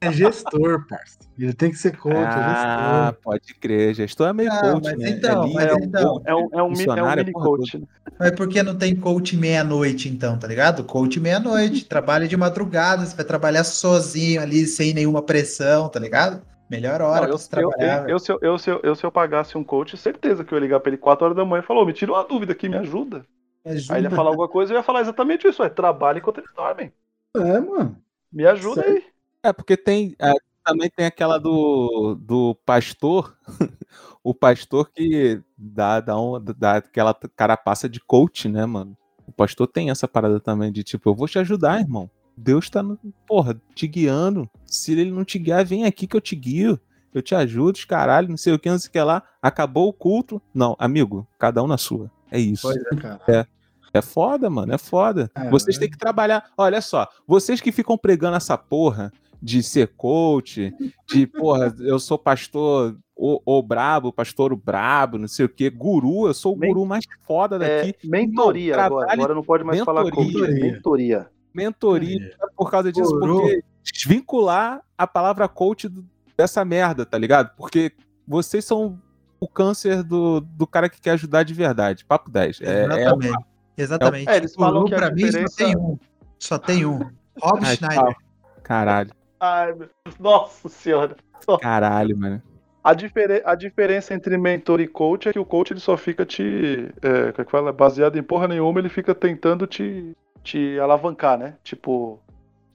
[0.00, 1.30] É gestor, parceiro.
[1.38, 2.54] Ele tem que ser coach, ah, é gestor.
[2.54, 3.94] Ah, pode crer.
[3.94, 5.10] Gestor é meio ah, coach, mas né?
[5.10, 7.78] Então, é, mas é, então, é um, é um, é um mini coach.
[7.78, 7.86] Né?
[8.18, 10.84] Mas por que não tem coach meia-noite, então, tá ligado?
[10.84, 11.86] Coach meia-noite.
[11.86, 16.42] Trabalha de madrugada, você vai trabalhar sozinho ali, sem nenhuma pressão, tá ligado?
[16.70, 18.02] Melhor hora não, eu, trabalhar.
[18.04, 20.54] Eu, eu, se eu, eu, se eu, eu, se eu pagasse um coach, certeza que
[20.54, 22.52] eu ia ligar pra ele 4 horas da manhã e falar, me tira uma dúvida
[22.52, 23.24] aqui, me ajuda.
[23.64, 23.94] Ajuda.
[23.94, 26.52] Aí ele ia falar alguma coisa, eu ia falar exatamente isso, é trabalho enquanto eles
[26.54, 26.92] dormem.
[27.36, 27.96] É, mano.
[28.32, 29.04] Me ajuda aí.
[29.42, 30.14] É, porque tem.
[30.18, 30.32] É,
[30.64, 33.36] também tem aquela do, do pastor,
[34.22, 38.96] o pastor que dá, dá, um, dá aquela carapaça de coach, né, mano?
[39.26, 42.10] O pastor tem essa parada também de tipo, eu vou te ajudar, irmão.
[42.36, 42.82] Deus tá,
[43.26, 44.48] porra, te guiando.
[44.66, 46.80] Se ele não te guiar, vem aqui que eu te guio.
[47.12, 49.22] Eu te ajudo, os caralho, não sei o que, não sei o que lá.
[49.42, 50.40] Acabou o culto.
[50.54, 52.10] Não, amigo, cada um na sua.
[52.30, 52.62] É isso.
[52.62, 53.20] Pois é, cara.
[53.28, 53.46] É.
[53.92, 55.30] É foda, mano, é foda.
[55.34, 55.80] É, vocês é.
[55.80, 56.48] têm que trabalhar.
[56.56, 59.12] Olha só, vocês que ficam pregando essa porra
[59.42, 60.72] de ser coach,
[61.08, 65.68] de, porra, eu sou pastor o, o brabo, pastor o brabo, não sei o que,
[65.70, 68.06] guru, eu sou o guru mais foda é, daqui.
[68.06, 71.30] É, mentoria não, agora, agora não pode mais mentoria, falar coach, mentoria.
[71.52, 72.46] Mentoria, é.
[72.56, 73.40] por causa disso, guru.
[73.40, 75.90] porque desvincular a palavra coach
[76.36, 77.54] dessa merda, tá ligado?
[77.56, 77.92] Porque
[78.26, 79.00] vocês são
[79.40, 82.04] o câncer do, do cara que quer ajudar de verdade.
[82.04, 82.60] Papo 10.
[82.60, 83.34] É, Exatamente.
[83.34, 84.28] É, Exatamente.
[84.28, 85.40] É, eles falam que pra diferença...
[85.40, 85.98] mim só tem um.
[86.38, 87.10] Só tem um.
[87.40, 88.16] Rob Schneider.
[88.62, 89.10] Caralho.
[89.40, 90.18] Ai, meu Deus.
[90.18, 91.16] Nossa senhora.
[91.60, 92.42] Caralho, mano.
[92.84, 96.24] A, difer a diferença entre mentor e coach é que o coach ele só fica
[96.26, 96.92] te.
[97.02, 97.72] É, como é que fala?
[97.72, 101.54] Baseado em porra nenhuma, ele fica tentando te, te alavancar, né?
[101.62, 102.20] Tipo,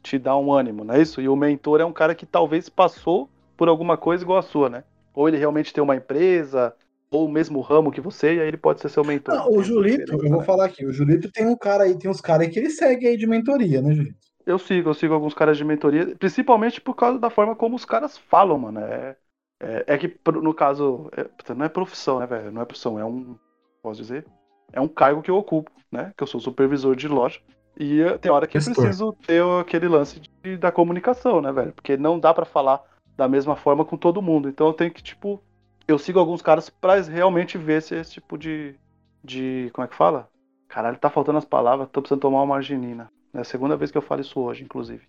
[0.01, 1.21] te dar um ânimo, não é isso?
[1.21, 4.69] E o mentor é um cara que talvez passou por alguma coisa igual a sua,
[4.69, 4.83] né?
[5.15, 6.73] Ou ele realmente tem uma empresa,
[7.09, 9.35] ou o mesmo ramo que você, e aí ele pode ser seu mentor.
[9.35, 12.21] Não, o Julito, eu vou falar aqui, o Julito tem um cara aí, tem uns
[12.21, 14.25] caras aí que ele segue aí de mentoria, né, Julito?
[14.45, 17.85] Eu sigo, eu sigo alguns caras de mentoria, principalmente por causa da forma como os
[17.85, 18.79] caras falam, mano.
[18.79, 19.15] É,
[19.59, 22.51] é, é que, no caso, é, não é profissão, né, velho?
[22.51, 23.35] Não é profissão, é um.
[23.81, 24.25] Posso dizer?
[24.71, 26.13] É um cargo que eu ocupo, né?
[26.15, 27.39] Que eu sou supervisor de loja.
[27.77, 31.73] E eh, tem hora que eu preciso ter aquele lance de, da comunicação, né, velho?
[31.73, 32.81] Porque não dá para falar
[33.15, 34.49] da mesma forma com todo mundo.
[34.49, 35.41] Então eu tenho que, tipo.
[35.87, 38.75] Eu sigo alguns caras pra realmente ver se esse tipo de.
[39.23, 39.69] de.
[39.73, 40.29] Como é que fala?
[40.67, 43.09] Caralho, tá faltando as palavras, tô precisando tomar uma marginina.
[43.33, 45.03] É a segunda vez que eu falo isso hoje, inclusive.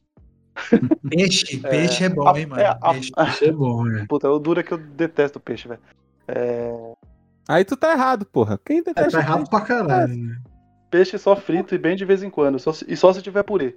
[1.09, 2.63] Peixe, é, peixe é bom, hein, mano?
[2.63, 4.07] É, a, peixe, peixe, é bom, né?
[4.09, 5.81] Puta, o duro é que eu detesto peixe, velho.
[6.29, 6.73] É...
[7.49, 8.59] Aí tu tá errado, porra.
[8.65, 9.19] Quem detesta?
[9.19, 10.39] É, tá errado pra caralho, né?
[10.91, 12.59] Peixe só frito e bem de vez em quando.
[12.59, 13.77] Só, e só se tiver purê.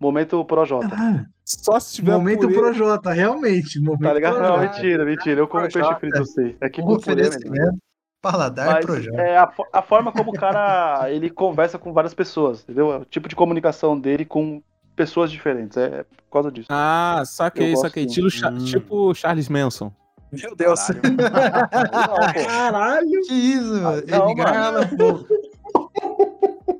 [0.00, 0.94] Momento Projota.
[0.96, 2.54] Ah, só se tiver Momento purê.
[2.54, 3.80] Projota, realmente.
[3.80, 4.40] Momento tá ligado?
[4.40, 5.40] Não, mentira, mentira.
[5.40, 6.56] Eu como peixe frito, eu sei.
[6.60, 7.78] É que com purê mesmo.
[8.20, 9.20] Paladar Mas, Projota.
[9.20, 12.92] É a, a forma como o cara ele conversa com várias pessoas, entendeu?
[12.92, 14.62] É o tipo de comunicação dele com
[14.94, 15.76] pessoas diferentes.
[15.76, 16.66] É por causa disso.
[16.70, 18.06] Ah, saquei, saquei.
[18.06, 18.64] Tipo, hum.
[18.64, 19.92] tipo Charles Manson.
[20.30, 20.80] Meu Deus.
[20.86, 21.68] Caralho.
[22.46, 23.20] Caralho.
[23.26, 24.02] Que isso, mano.
[24.06, 24.90] Ele grava,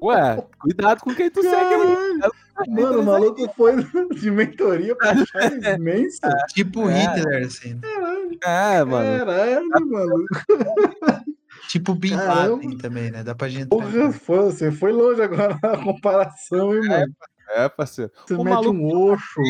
[0.02, 1.68] Ué, cuidado com quem tu Caralho.
[1.68, 2.18] segue.
[2.18, 2.32] Mano,
[2.98, 3.76] o maluco foi
[4.14, 6.36] de mentoria pra Charles Manson.
[6.48, 7.00] Tipo é.
[7.00, 7.78] Hitler, assim.
[7.80, 8.38] Caralho.
[8.44, 9.18] É, mano.
[9.18, 10.24] Caralho, mano.
[11.68, 13.22] Tipo Bin Laden também, né?
[13.22, 13.68] Dá pra gente.
[13.68, 17.14] Porra, foi, você foi longe agora na comparação, hein, mano?
[17.50, 18.12] É, parceiro.
[18.26, 19.40] Você o mete um oxo.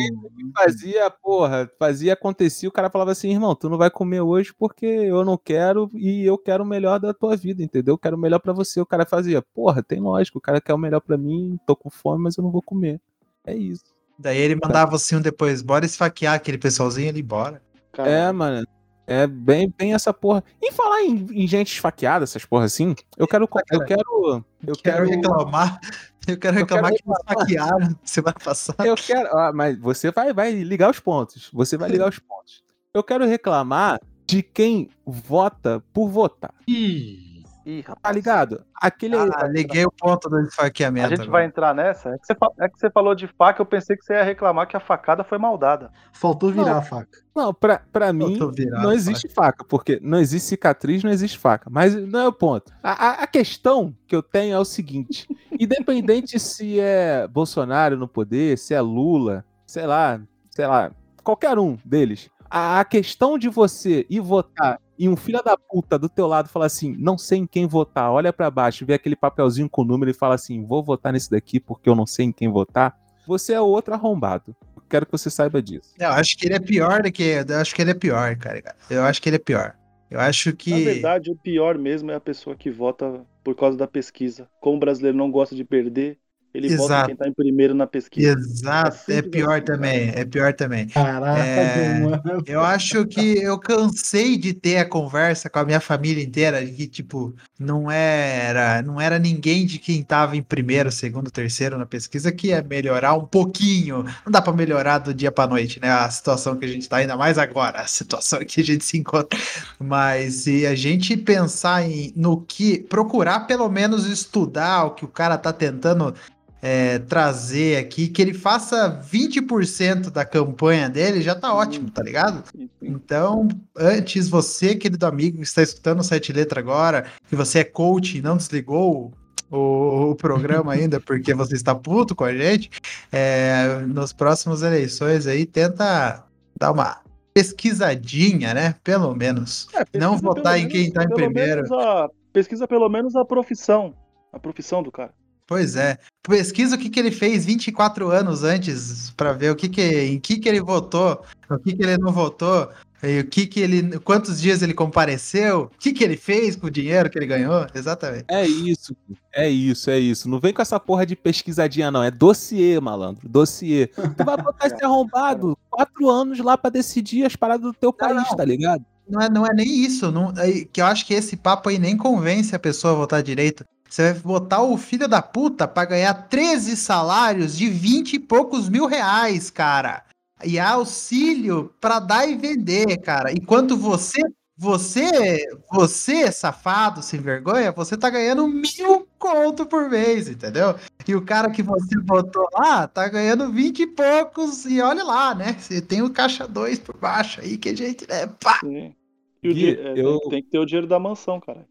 [0.55, 4.85] Fazia, porra, fazia, acontecia, o cara falava assim, irmão, tu não vai comer hoje porque
[4.85, 7.95] eu não quero e eu quero o melhor da tua vida, entendeu?
[7.95, 8.79] Eu quero o melhor para você.
[8.79, 11.89] O cara fazia, porra, tem lógico, o cara quer o melhor para mim, tô com
[11.89, 13.01] fome, mas eu não vou comer.
[13.45, 13.83] É isso.
[14.17, 17.61] Daí ele mandava assim um depois, bora esfaquear aquele pessoalzinho ali, bora.
[17.91, 18.15] Caramba.
[18.15, 18.67] É, mano.
[19.09, 20.43] É bem, bem essa porra.
[20.61, 23.49] Em falar em, em gente esfaqueada, essas porra assim, eu quero.
[23.71, 24.45] Eu quero.
[24.65, 25.79] Eu quero, quero reclamar.
[26.27, 28.87] Eu quero reclamar eu quero que me esfaquearam semana passada.
[28.87, 29.27] Eu quero.
[29.35, 31.49] Ah, mas você vai, vai ligar os pontos.
[31.51, 32.63] Você vai ligar os pontos.
[32.93, 36.53] Eu quero reclamar de quem vota por votar.
[36.67, 37.28] Ih.
[37.69, 38.65] Ih, Tá ligado?
[38.73, 39.15] Aquele.
[39.15, 41.05] Ah, liguei o ponto do esfaqueamento.
[41.05, 41.31] A gente agora.
[41.31, 42.09] vai entrar nessa?
[42.09, 44.67] É que, você, é que você falou de faca, eu pensei que você ia reclamar
[44.67, 45.91] que a facada foi maldada.
[46.11, 47.19] Faltou virar não, a faca.
[47.35, 48.39] Não, pra, pra mim,
[48.71, 49.59] não existe faca.
[49.59, 49.63] faca.
[49.65, 51.69] porque não existe cicatriz, não existe faca.
[51.69, 52.73] Mas não é o ponto.
[52.81, 55.27] A, a, a questão que eu tenho é o seguinte:
[55.59, 60.91] independente se é Bolsonaro no poder, se é Lula, sei lá, sei lá,
[61.23, 62.31] qualquer um deles.
[62.49, 66.49] A, a questão de você ir votar e um filho da puta do teu lado
[66.49, 69.85] fala assim, não sei em quem votar, olha para baixo, vê aquele papelzinho com o
[69.85, 72.99] número e fala assim, vou votar nesse daqui porque eu não sei em quem votar,
[73.25, 74.53] você é outro arrombado.
[74.89, 75.93] Quero que você saiba disso.
[75.99, 77.23] Eu acho que ele é pior do que.
[77.47, 78.75] Eu acho que ele é pior, cara.
[78.89, 79.75] Eu acho que ele é pior.
[80.09, 80.71] Eu acho que.
[80.71, 84.49] Na verdade, o pior mesmo é a pessoa que vota por causa da pesquisa.
[84.59, 86.17] Como o brasileiro não gosta de perder,
[86.53, 86.87] ele Exato.
[86.87, 88.31] vota quem tá em primeiro na pesquisa.
[88.31, 90.87] Exato, é, é pior assim, também, é pior também.
[90.87, 92.43] Caraca, é, mano.
[92.45, 96.87] Eu acho que eu cansei de ter a conversa com a minha família inteira, que,
[96.87, 102.31] tipo, não era, não era ninguém de quem tava em primeiro, segundo, terceiro na pesquisa
[102.31, 104.03] que ia melhorar um pouquinho.
[104.25, 105.91] Não dá para melhorar do dia para noite, né?
[105.91, 108.97] A situação que a gente tá, ainda mais agora, a situação que a gente se
[108.97, 109.39] encontra.
[109.79, 115.07] Mas se a gente pensar em, no que, procurar pelo menos estudar o que o
[115.07, 116.15] cara tá tentando
[116.61, 122.43] é, trazer aqui, que ele faça 20% da campanha dele, já tá ótimo, tá ligado?
[122.81, 127.63] Então, antes você, querido amigo que está escutando o Sete Letra agora, que você é
[127.63, 129.11] coach e não desligou
[129.49, 132.69] o, o, programa ainda porque você está puto com a gente,
[133.11, 136.23] é, nos próximos eleições aí, tenta
[136.57, 136.99] dar uma
[137.33, 138.75] pesquisadinha, né?
[138.83, 139.67] Pelo menos.
[139.73, 141.73] É, não votar em quem está em primeiro.
[141.73, 143.93] A, pesquisa pelo menos a profissão.
[144.31, 145.13] A profissão do cara.
[145.49, 145.97] Pois é.
[146.21, 150.19] Pesquisa o que, que ele fez 24 anos antes para ver o que, que em
[150.19, 152.69] que, que ele votou, o que, que ele não votou,
[153.01, 153.97] e o que, que ele.
[154.01, 157.65] Quantos dias ele compareceu, o que, que ele fez com o dinheiro que ele ganhou.
[157.73, 158.25] Exatamente.
[158.27, 158.95] É isso,
[159.33, 160.29] é isso, é isso.
[160.29, 162.03] Não vem com essa porra de pesquisadinha, não.
[162.03, 163.27] É dossiê, malandro.
[163.27, 163.87] Dossiê.
[163.87, 168.17] Tu vai botar esse arrombado quatro anos lá para decidir as paradas do teu país,
[168.29, 168.85] não, tá ligado?
[169.09, 170.11] Não é, não é nem isso.
[170.11, 173.23] Não, é, que eu acho que esse papo aí nem convence a pessoa a votar
[173.23, 173.65] direito.
[173.89, 178.69] Você vai botar o filho da puta pra ganhar 13 salários de 20 e poucos
[178.69, 180.03] mil reais, cara.
[180.45, 183.31] E auxílio pra dar e vender, cara.
[183.31, 184.21] Enquanto você,
[184.55, 190.75] você, você, safado, sem vergonha, você tá ganhando mil conto por mês, entendeu?
[191.07, 195.33] E o cara que você botou lá tá ganhando 20 e poucos, e olha lá,
[195.33, 195.55] né?
[195.59, 198.27] Você tem o caixa 2 por baixo aí, que a gente, né?
[198.39, 198.59] Pá!
[198.59, 198.93] Sim.
[199.41, 200.19] E o Gui, é, eu...
[200.29, 201.65] Tem que ter o dinheiro da mansão, cara.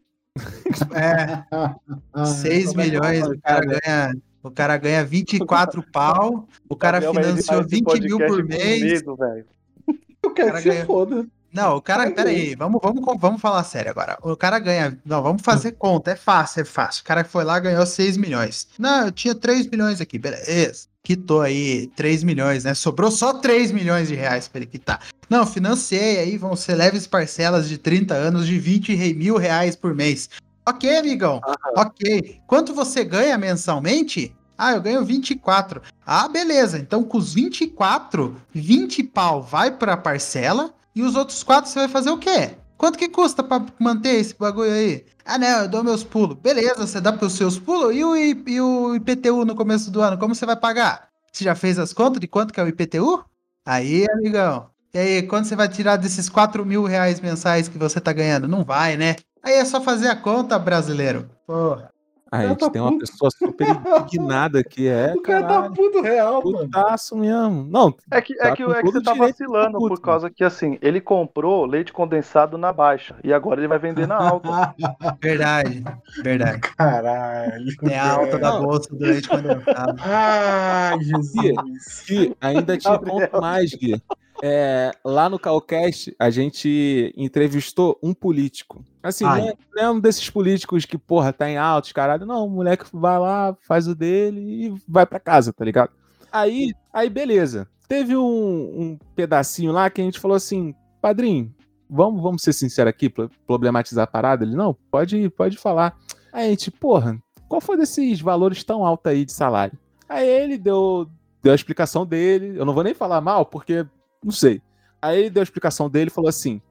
[0.93, 2.25] É.
[2.25, 4.15] 6 milhões, o cara ganha.
[4.41, 8.81] O cara ganha 24 pau, o cara financiou 20 mil por mês.
[8.81, 9.17] Medo,
[10.23, 10.85] eu quero que ganha...
[10.85, 11.27] foda.
[11.51, 14.17] Não, o cara, peraí, vamos, vamos, vamos falar sério agora.
[14.21, 14.97] O cara ganha.
[15.03, 17.01] Não, vamos fazer conta, é fácil, é fácil.
[17.01, 18.67] O cara foi lá ganhou 6 milhões.
[18.77, 20.87] Não, eu tinha 3 milhões aqui, beleza.
[21.03, 22.73] Quitou aí 3 milhões, né?
[22.73, 25.01] Sobrou só 3 milhões de reais para ele quitar.
[25.29, 29.95] Não, financei aí, vão ser leves parcelas de 30 anos de 20 mil reais por
[29.95, 30.29] mês.
[30.67, 31.41] Ok, amigão.
[31.75, 32.39] Ok.
[32.45, 34.35] Quanto você ganha mensalmente?
[34.57, 35.81] Ah, eu ganho 24.
[36.05, 36.77] Ah, beleza.
[36.77, 41.87] Então, com os 24, 20 pau vai pra parcela e os outros 4 você vai
[41.87, 42.51] fazer o quê?
[42.79, 45.05] Quanto que custa para manter esse bagulho aí?
[45.25, 46.37] Ah, não, eu dou meus pulos.
[46.37, 50.17] Beleza, você dá pros seus pulos e o, e o IPTU no começo do ano,
[50.17, 51.09] como você vai pagar?
[51.29, 53.25] Você já fez as contas de quanto que é o IPTU?
[53.65, 54.69] Aí, amigão.
[54.93, 58.47] E aí, quando você vai tirar desses 4 mil reais mensais que você tá ganhando?
[58.47, 59.17] Não vai, né?
[59.43, 61.29] Aí é só fazer a conta, brasileiro.
[61.45, 61.91] Porra.
[62.31, 65.13] A gente tá tem uma pessoa super indignada que é.
[65.19, 67.67] O cara tá puto real, Putaço mesmo.
[67.69, 70.77] Não, é que, é tá que, é que você tá vacilando por causa que, assim,
[70.81, 74.75] ele comprou leite condensado na baixa e agora ele vai vender na alta.
[75.21, 75.83] verdade,
[76.23, 76.59] verdade.
[76.59, 77.65] Caralho.
[77.89, 79.99] É a alta da bolsa do leite condensado.
[80.03, 82.03] Ai, Jesus.
[82.07, 84.01] Gui, ainda te conto mais, Gui.
[84.41, 88.83] É, lá no Calcast, a gente entrevistou um político.
[89.03, 92.25] Assim, não é, não é, um desses políticos que, porra, tá em altos, caralho.
[92.25, 95.91] Não, o moleque vai lá, faz o dele e vai para casa, tá ligado?
[96.31, 97.67] Aí, aí beleza.
[97.87, 101.53] Teve um, um, pedacinho lá que a gente falou assim, padrinho,
[101.89, 103.11] vamos, vamos ser sinceros aqui,
[103.47, 104.45] problematizar a parada?
[104.45, 105.97] Ele, não, pode, pode falar.
[106.31, 109.77] Aí a gente, porra, qual foi desses valores tão altos aí de salário?
[110.07, 111.09] Aí ele deu,
[111.41, 113.85] deu a explicação dele, eu não vou nem falar mal, porque
[114.23, 114.61] não sei.
[115.01, 116.61] Aí ele deu a explicação dele e falou assim: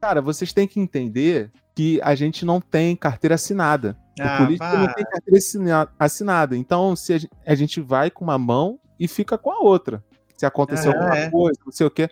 [0.00, 3.96] Cara, vocês têm que entender que a gente não tem carteira assinada.
[4.18, 6.56] Ah, o político não tem carteira assinada.
[6.56, 10.04] Então, se a gente vai com uma mão e fica com a outra.
[10.36, 11.30] Se acontecer ah, alguma é.
[11.30, 12.08] coisa, não sei o quê.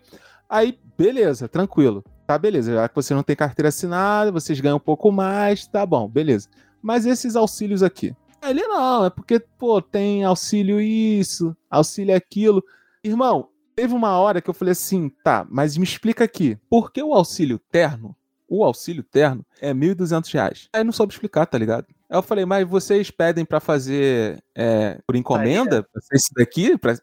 [0.48, 2.04] Aí, beleza, tranquilo.
[2.26, 2.74] Tá, beleza.
[2.74, 6.48] Já que você não tem carteira assinada, vocês ganham um pouco mais, tá bom, beleza.
[6.82, 8.14] Mas esses auxílios aqui?
[8.42, 12.62] Ele não, é porque, pô, tem auxílio isso, auxílio aquilo.
[13.02, 17.00] Irmão, teve uma hora que eu falei assim, tá, mas me explica aqui, por que
[17.00, 18.12] o auxílio terno,
[18.48, 20.68] o auxílio terno, é R$ 1.200?
[20.72, 21.86] Aí não soube explicar, tá ligado?
[22.10, 25.76] Aí eu falei, mas vocês pedem para fazer é, por encomenda?
[25.76, 26.16] Aí, é.
[26.16, 26.76] Esse daqui?
[26.76, 26.98] Pra,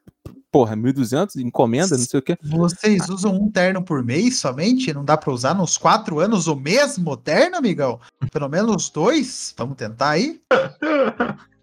[0.52, 2.38] porra, 1.200, encomenda, não sei o quê.
[2.44, 4.94] Vocês usam um terno por mês somente?
[4.94, 8.02] Não dá para usar nos quatro anos o mesmo terno, amigão?
[8.34, 9.56] Pelo menos dois?
[9.58, 10.42] Vamos tentar aí?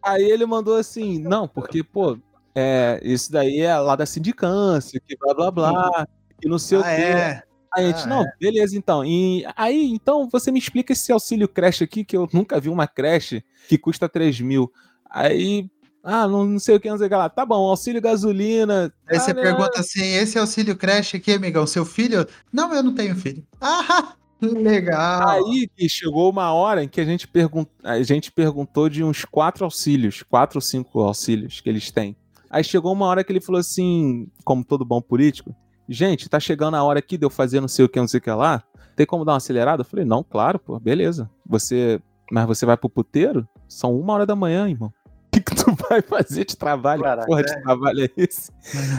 [0.03, 2.17] Aí ele mandou assim, não, porque, pô,
[2.55, 6.07] é, isso daí é lá da sindicância, que blá blá blá,
[6.43, 6.91] e não sei ah, o quê.
[6.91, 7.43] É.
[7.75, 8.33] Aí a gente, ah, não, é.
[8.39, 9.05] beleza, então.
[9.05, 12.87] E aí, então, você me explica esse auxílio creche aqui, que eu nunca vi uma
[12.87, 14.71] creche que custa 3 mil.
[15.09, 15.71] Aí,
[16.03, 17.31] ah, não, não sei o que, não sei o que lá.
[17.31, 18.93] Tá bom, auxílio gasolina.
[19.07, 22.27] Aí você pergunta assim: esse auxílio creche aqui, amigão, seu filho?
[22.53, 23.47] Não, eu não tenho filho.
[24.45, 25.29] Ah, legal.
[25.29, 29.65] Aí chegou uma hora em que a gente, pergun a gente perguntou de uns quatro
[29.65, 32.17] auxílios, quatro ou cinco auxílios que eles têm.
[32.53, 35.57] Aí chegou uma hora que ele falou assim, como todo bom político,
[35.89, 38.19] gente, tá chegando a hora aqui de eu fazer não sei o que, não sei
[38.19, 38.63] o que lá.
[38.95, 39.81] Tem como dar uma acelerada?
[39.81, 41.31] Eu falei, não, claro, pô, beleza.
[41.47, 42.01] Você.
[42.31, 43.49] Mas você vai pro puteiro?
[43.67, 44.93] São uma hora da manhã, irmão
[45.33, 47.03] que, que tu vai fazer de trabalho?
[47.03, 47.61] Caraca, porra de é.
[47.61, 48.53] trabalho é esse?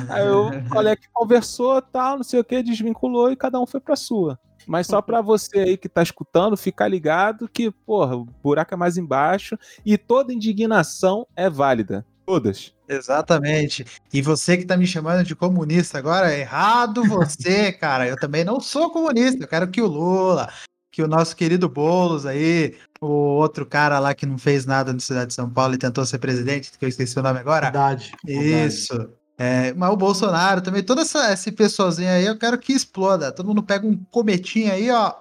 [0.10, 3.96] Aí o colega conversou, tal, não sei o que, desvinculou e cada um foi pra
[3.96, 4.39] sua.
[4.66, 8.78] Mas só para você aí que tá escutando, ficar ligado que, porra, o buraco é
[8.78, 12.06] mais embaixo e toda indignação é válida.
[12.26, 12.74] Todas.
[12.88, 13.86] Exatamente.
[14.12, 18.08] E você que tá me chamando de comunista agora, é errado você, cara.
[18.08, 19.43] Eu também não sou comunista.
[19.43, 20.52] Eu quero que o Lula,
[20.91, 25.00] que o nosso querido Boulos aí, o outro cara lá que não fez nada na
[25.00, 27.67] cidade de São Paulo e tentou ser presidente, que eu esqueci o nome agora.
[27.67, 28.12] Verdade.
[28.28, 28.93] Isso.
[28.93, 29.24] Verdade.
[29.38, 33.32] É, mas o Bolsonaro também, todo essa, esse pessoalzinho aí, eu quero que exploda.
[33.32, 35.12] Todo mundo pega um cometinho aí, ó,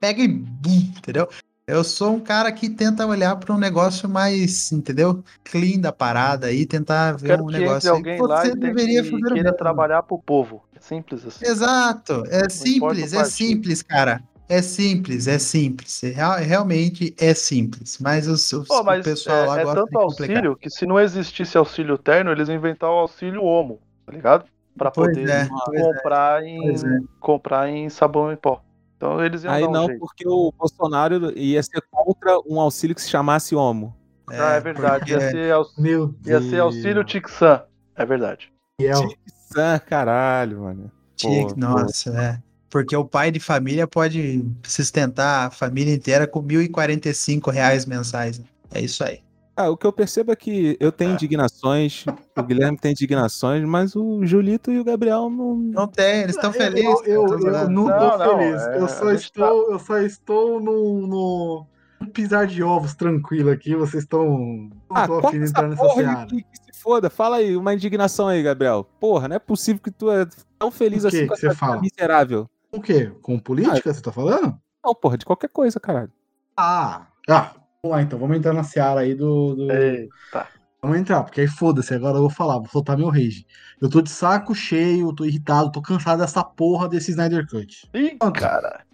[0.00, 1.28] pega e bum, entendeu?
[1.66, 5.24] Eu sou um cara que tenta olhar para um negócio mais, entendeu?
[5.42, 9.32] Clean da parada aí, tentar ver um negócio que alguém lá você deveria que, fazer
[9.32, 10.62] queira trabalhar pro povo.
[10.76, 11.46] É simples assim.
[11.46, 14.22] Exato, é Não simples, é simples, cara.
[14.46, 16.02] É simples, é simples.
[16.02, 17.98] Real, realmente é simples.
[17.98, 20.84] Mas, os, os Pô, mas o pessoal é, lá é gosta tanto auxílio que se
[20.84, 24.44] não existisse auxílio terno, eles inventaram o auxílio homo, tá ligado?
[24.76, 26.46] Pra poder é, comprar, é.
[26.46, 27.00] Em, é.
[27.18, 28.62] comprar em sabão em pó.
[29.04, 30.00] Então eles iam Aí não, jeito.
[30.00, 33.94] porque o Bolsonaro ia ser contra um auxílio que se chamasse homo.
[34.28, 35.12] ah, é verdade.
[35.12, 37.62] Ia, ser auxílio, ia ser auxílio Tixan.
[37.94, 38.50] É verdade.
[38.78, 40.90] Tixan, caralho, mano.
[41.20, 42.16] Pô, nossa, pô.
[42.16, 42.42] é.
[42.70, 48.42] Porque o pai de família pode sustentar a família inteira com 1.045 reais mensais.
[48.72, 49.20] É isso aí.
[49.56, 52.04] Ah, o que eu percebo é que eu tenho indignações,
[52.36, 55.54] o Guilherme tem indignações, mas o Julito e o Gabriel não.
[55.54, 57.06] Não tem, eles estão felizes.
[57.06, 58.62] Eu, eu, eu, eu não tô não, feliz.
[58.62, 59.72] Não, é, eu, só estou, tá...
[59.72, 61.66] eu só estou no, no
[62.12, 63.76] pisar de ovos tranquilo aqui.
[63.76, 64.26] Vocês estão.
[64.28, 66.26] Não ah, tô afim de entrar nessa seara.
[66.26, 67.08] Que, que se foda.
[67.08, 68.84] Fala aí, uma indignação aí, Gabriel.
[68.98, 70.26] Porra, não é possível que tu é
[70.58, 71.80] tão feliz assim com essa fala?
[71.80, 72.50] miserável.
[72.72, 73.12] Com o quê?
[73.22, 74.58] Com política, ah, você tá falando?
[74.84, 76.10] Não, porra, de qualquer coisa, caralho.
[76.56, 77.52] Ah, ah,
[77.84, 79.54] vamos lá então, vamos entrar na seara aí do.
[79.54, 79.70] do...
[79.70, 80.48] Eita.
[80.80, 83.46] Vamos entrar, porque aí foda-se, agora eu vou falar, vou soltar meu rage.
[83.80, 87.88] Eu tô de saco cheio, tô irritado, tô cansado dessa porra desse Snyder Cut.
[87.94, 88.84] Ih, cara.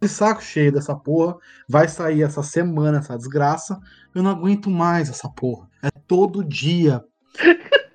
[0.00, 1.36] De saco cheio dessa porra,
[1.68, 3.80] vai sair essa semana essa desgraça.
[4.14, 5.68] Eu não aguento mais essa porra.
[5.82, 7.04] É todo dia.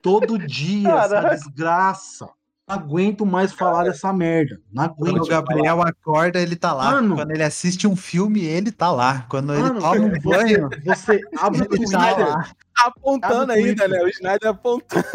[0.01, 1.27] todo dia Caraca.
[1.27, 2.29] essa desgraça.
[2.67, 4.59] Não aguento mais falar dessa merda.
[4.73, 4.97] Não aguento.
[4.97, 5.89] Quando o Gabriel falar.
[5.89, 6.91] acorda, ele tá lá.
[6.91, 9.25] Mano, Quando ele assiste um filme, ele tá lá.
[9.29, 11.95] Quando mano, ele toma um banho, você abre o Twitter.
[11.97, 14.03] Tá apontando ainda, né?
[14.03, 15.05] O Snyder apontando.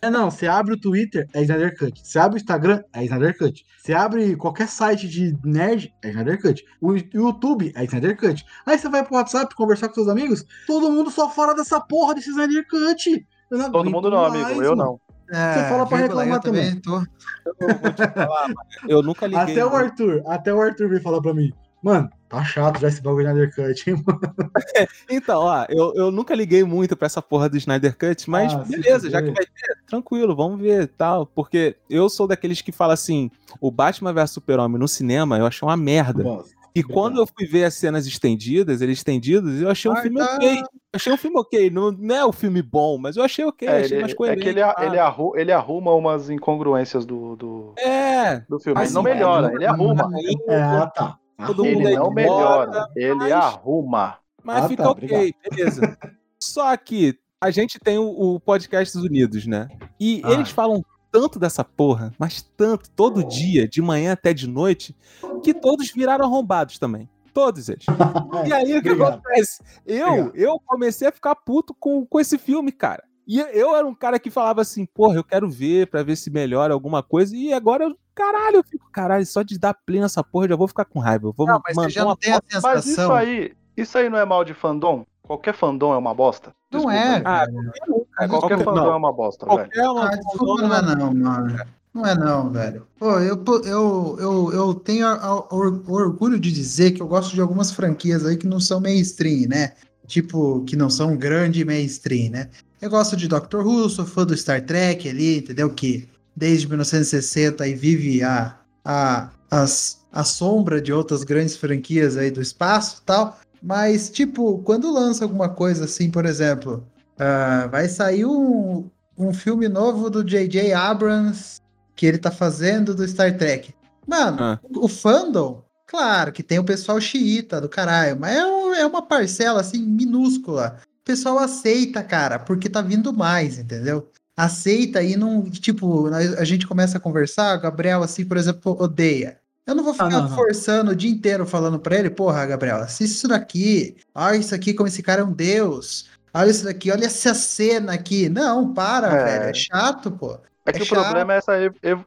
[0.00, 2.00] É, não, você abre o Twitter, é Snyder Cut.
[2.02, 3.66] Você abre o Instagram, é Snyder Cut.
[3.76, 6.64] Você abre qualquer site de nerd, é Snyder Cut.
[6.80, 8.44] O YouTube, é Snyder Cut.
[8.64, 12.14] Aí você vai pro WhatsApp conversar com seus amigos, todo mundo só fora dessa porra
[12.14, 13.26] desse Snyder Cut.
[13.72, 14.62] Todo mundo não, mais, amigo.
[14.62, 15.00] Eu não.
[15.30, 16.80] É, você fala pra reclamar também.
[16.80, 16.98] Tô...
[16.98, 17.68] Eu,
[18.14, 18.52] falar,
[18.88, 19.42] eu nunca liguei.
[19.42, 21.52] Até o Arthur, até o Arthur veio falar pra mim,
[21.82, 24.20] mano, tá chato já esse bagulho Snyder Cut, hein, mano?
[25.08, 28.64] então, ó, eu, eu nunca liguei muito pra essa porra do Snyder Cut, mas ah,
[28.64, 31.24] beleza, já que vai ter, tranquilo, vamos ver tal.
[31.26, 35.66] Porque eu sou daqueles que fala assim: o Batman vs Super-Homem no cinema eu achei
[35.66, 36.22] uma merda.
[36.24, 36.59] Nossa.
[36.74, 40.18] E quando eu fui ver as cenas estendidas, eles estendidos, eu achei um Ai, filme
[40.18, 40.34] tá...
[40.34, 40.58] ok.
[40.60, 41.70] Eu achei um filme ok.
[41.70, 43.68] Não, não é o um filme bom, mas eu achei ok.
[43.68, 44.40] É, achei ele, mais coerente.
[44.40, 48.80] É que ele, ele, arru, ele arruma umas incongruências do, do, é, do filme.
[48.80, 50.08] Assim, não melhora, ele arruma.
[50.48, 51.18] É, tá.
[51.46, 54.18] Todo ele mundo não melhora, ele mas, arruma.
[54.42, 55.34] Mas ah, fica tá, ok, obrigado.
[55.50, 55.98] beleza.
[56.38, 59.68] Só que a gente tem o, o Podcast dos Unidos, né?
[59.98, 60.32] E ah.
[60.32, 64.96] eles falam tanto dessa porra, mas tanto, todo dia, de manhã até de noite,
[65.42, 67.08] que todos viraram arrombados também.
[67.32, 67.84] Todos eles.
[68.46, 69.62] e aí o que acontece?
[69.86, 73.04] Eu, eu comecei a ficar puto com, com esse filme, cara.
[73.26, 76.30] E eu era um cara que falava assim, porra, eu quero ver pra ver se
[76.30, 77.36] melhora alguma coisa.
[77.36, 80.56] E agora, eu, caralho, eu fico, caralho, só de dar play nessa porra eu já
[80.56, 81.28] vou ficar com raiva.
[81.28, 82.74] Eu vou não, mas você já não tem a sensação.
[82.74, 85.04] Mas isso aí, isso aí não é mal de fandom?
[85.22, 86.52] Qualquer fandom é uma bosta?
[86.72, 87.22] Não é.
[87.24, 88.92] Ah, qualquer, qualquer fandom não.
[88.92, 89.92] é uma bosta, qualquer velho.
[89.92, 91.58] Uma, ah, desculpa, não é não, mano.
[91.92, 92.86] Não é não, velho.
[92.98, 95.06] Pô, eu, eu, eu, eu tenho
[95.50, 99.48] o orgulho de dizer que eu gosto de algumas franquias aí que não são mainstream,
[99.48, 99.72] né?
[100.06, 102.48] Tipo, que não são grande mainstream, né?
[102.80, 105.68] Eu gosto de Doctor Who, sou fã do Star Trek ali, entendeu?
[105.70, 112.30] Que desde 1960 aí vive a, a, as, a sombra de outras grandes franquias aí
[112.30, 113.38] do espaço tal.
[113.62, 116.86] Mas, tipo, quando lança alguma coisa assim, por exemplo,
[117.16, 120.72] uh, vai sair um, um filme novo do J.J.
[120.72, 121.60] Abrams
[121.94, 123.74] que ele tá fazendo do Star Trek.
[124.06, 124.60] Mano, ah.
[124.74, 129.02] o fandom, claro que tem o pessoal xiita do caralho, mas é, um, é uma
[129.02, 130.78] parcela assim minúscula.
[131.02, 134.08] O pessoal aceita, cara, porque tá vindo mais, entendeu?
[134.34, 139.38] Aceita e não, tipo, a gente começa a conversar, o Gabriel, assim, por exemplo, odeia.
[139.70, 140.92] Eu não vou ficar ah, não, forçando não.
[140.92, 143.96] o dia inteiro falando pra ele, porra, Gabriel, assiste isso daqui.
[144.12, 146.10] Olha isso aqui, como esse cara é um deus.
[146.34, 148.28] Olha isso daqui, olha essa cena aqui.
[148.28, 149.24] Não, para, é.
[149.24, 149.50] velho.
[149.50, 150.38] É chato, pô.
[150.66, 151.04] É que é o chato.
[151.04, 151.52] problema é essa,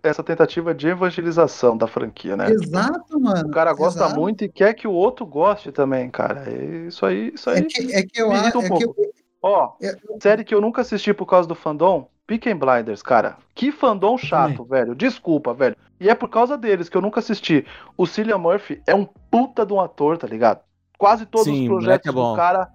[0.04, 2.52] essa tentativa de evangelização da franquia, né?
[2.52, 3.48] Exato, mano.
[3.48, 4.20] O cara gosta exato.
[4.20, 6.50] muito e quer que o outro goste também, cara.
[6.86, 7.60] Isso aí, isso aí.
[7.60, 8.60] É que, é que eu acho.
[8.60, 8.96] Um é que eu...
[9.42, 9.96] Ó, é...
[10.22, 13.38] série que eu nunca assisti por causa do fandom, Peaky Blinders, cara.
[13.54, 14.96] Que fandom chato, velho.
[14.96, 15.76] Desculpa, velho.
[16.00, 17.66] E é por causa deles que eu nunca assisti.
[17.98, 20.62] O Cillian Murphy é um puta de um ator, tá ligado?
[20.98, 22.70] Quase todos Sim, os projetos é do cara.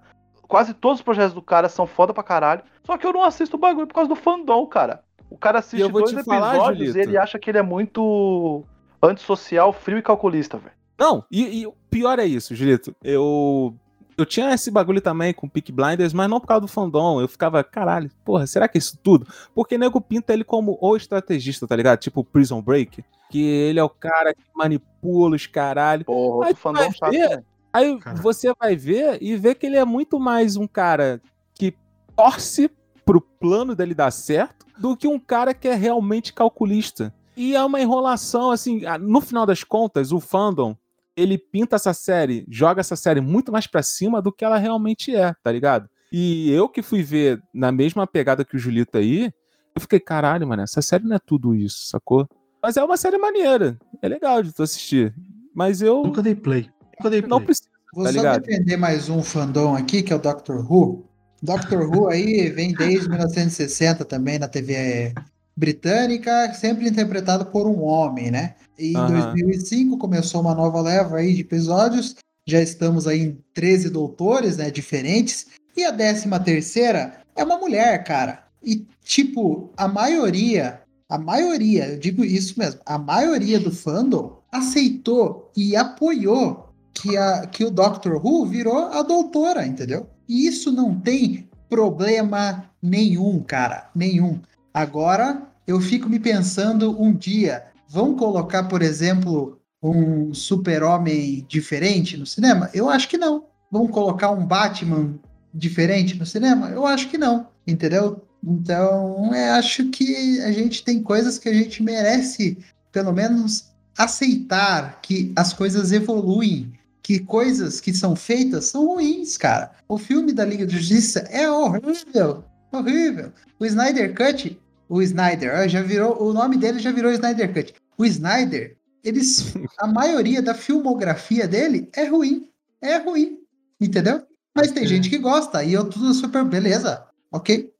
[0.47, 2.63] Quase todos os projetos do cara são foda pra caralho.
[2.83, 5.03] Só que eu não assisto o bagulho por causa do fandom, cara.
[5.29, 8.63] O cara assiste dois episódios e ele acha que ele é muito
[9.01, 10.73] antissocial, frio e calculista, velho.
[10.97, 12.93] Não, e, o pior é isso, Julito.
[13.01, 13.73] Eu
[14.19, 17.21] eu tinha esse bagulho também com Peak Blinders, mas não por causa do fandom.
[17.21, 19.25] Eu ficava, caralho, porra, será que é isso tudo?
[19.55, 21.99] Porque nego pinta ele como o estrategista, tá ligado?
[21.99, 23.03] Tipo Prison Break.
[23.29, 26.03] Que ele é o cara que manipula os caralho.
[26.03, 30.19] Porra, aí, fandom chato, ver, aí você vai ver e vê que ele é muito
[30.19, 31.21] mais um cara
[31.53, 31.73] que
[32.15, 32.69] torce
[33.05, 37.13] pro plano dele dar certo do que um cara que é realmente calculista.
[37.37, 40.75] E é uma enrolação, assim, no final das contas, o fandom,
[41.19, 45.15] ele pinta essa série, joga essa série muito mais pra cima do que ela realmente
[45.15, 45.89] é, tá ligado?
[46.11, 49.31] E eu que fui ver na mesma pegada que o Julito aí,
[49.75, 52.27] eu fiquei, caralho, mano, essa série não é tudo isso, sacou?
[52.61, 55.13] Mas é uma série maneira, é legal de tu assistir.
[55.53, 56.03] Mas eu.
[56.03, 56.69] Nunca dei play.
[56.97, 57.29] Nunca dei play.
[57.29, 57.69] Não precisa.
[57.93, 58.41] Vou tá só ligado?
[58.41, 61.05] defender mais um fandom aqui, que é o Doctor Who.
[61.41, 65.13] Doctor Who aí vem desde 1960 também na TV
[65.59, 68.55] britânica, sempre interpretado por um homem, né?
[68.77, 69.33] E em uhum.
[69.33, 72.15] 2005 começou uma nova leva aí de episódios.
[72.47, 75.47] Já estamos aí em 13 doutores, né, diferentes.
[75.75, 78.45] E a 13 terceira é uma mulher, cara.
[78.63, 85.51] E tipo, a maioria, a maioria, eu digo isso mesmo, a maioria do fandom aceitou
[85.55, 90.07] e apoiou que, a, que o Doctor Who virou a doutora, entendeu?
[90.27, 94.39] E isso não tem problema nenhum, cara, nenhum.
[94.73, 102.25] Agora eu fico me pensando um dia, vão colocar, por exemplo, um super-homem diferente no
[102.25, 102.71] cinema?
[102.73, 103.45] Eu acho que não.
[103.71, 105.13] Vão colocar um Batman
[105.53, 106.69] diferente no cinema?
[106.69, 108.19] Eu acho que não, entendeu?
[108.43, 112.57] Então, eu acho que a gente tem coisas que a gente merece,
[112.91, 119.71] pelo menos, aceitar que as coisas evoluem que coisas que são feitas são ruins, cara.
[119.87, 123.31] O filme da Liga da Justiça é horrível, horrível.
[123.59, 124.59] O Snyder Cut,
[124.89, 127.73] o Snyder, já virou, o nome dele já virou Snyder Cut.
[127.97, 132.49] O Snyder, eles, a maioria da filmografia dele é ruim,
[132.81, 133.37] é ruim,
[133.79, 134.23] entendeu?
[134.55, 137.71] Mas tem gente que gosta e eu tudo super beleza, ok?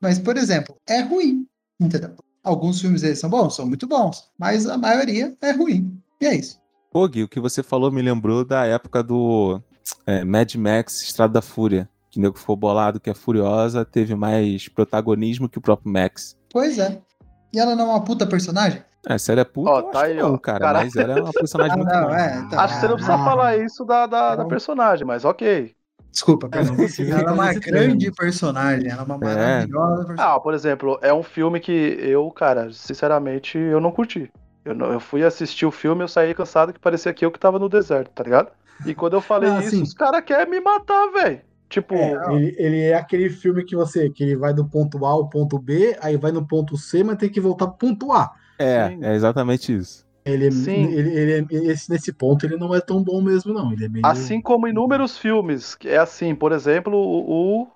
[0.00, 1.46] Mas por exemplo, é ruim.
[1.80, 2.14] Entendeu?
[2.42, 6.00] Alguns filmes eles são bons, são muito bons, mas a maioria é ruim.
[6.20, 6.58] E é isso.
[6.90, 9.60] Pô, Gui, o que você falou me lembrou da época do
[10.06, 11.88] é, Mad Max Estrada da Fúria.
[12.16, 16.34] Que o nego ficou bolado que a Furiosa teve mais protagonismo que o próprio Max.
[16.50, 16.98] Pois é.
[17.52, 18.82] E ela não é uma puta personagem?
[19.06, 20.38] É, se ela é puta, Ó, eu tá acho aí, não, ó.
[20.38, 20.60] cara.
[20.60, 20.84] Caraca.
[20.86, 22.38] Mas ela é uma personagem Ah, muito não, é.
[22.38, 24.48] então, Acho que você não precisa ah, falar isso da, da, da Não.
[24.48, 25.76] personagem, mas ok.
[26.10, 30.24] Desculpa, É, não precisa ela é uma grande personagem, ela é uma maravilhosa personagem.
[30.34, 34.32] Ah, por exemplo, é um filme que eu, cara, sinceramente, eu não curti.
[34.64, 37.38] Eu, não- eu fui assistir o filme, eu saí cansado que parecia que eu que
[37.38, 38.50] tava no deserto, tá ligado?
[38.86, 39.82] E quando eu falei Ah, isso, sim.
[39.82, 41.40] os caras querem me matar, velho.
[41.68, 45.10] Tipo, É, ele, ele é aquele filme que você que ele vai do ponto A
[45.10, 48.32] ao ponto B, aí vai no ponto C, mas tem que voltar pro ponto A.
[48.58, 48.98] É, Sim.
[49.04, 50.06] é exatamente isso.
[50.24, 50.84] Ele, é- Sim.
[50.92, 53.72] ele, ele, é- esse, nesse ponto ele não é tão bom mesmo, não.
[53.72, 54.06] Ele é meio.
[54.06, 57.68] assim como inúmeros filmes, que é assim, por exemplo, o, o,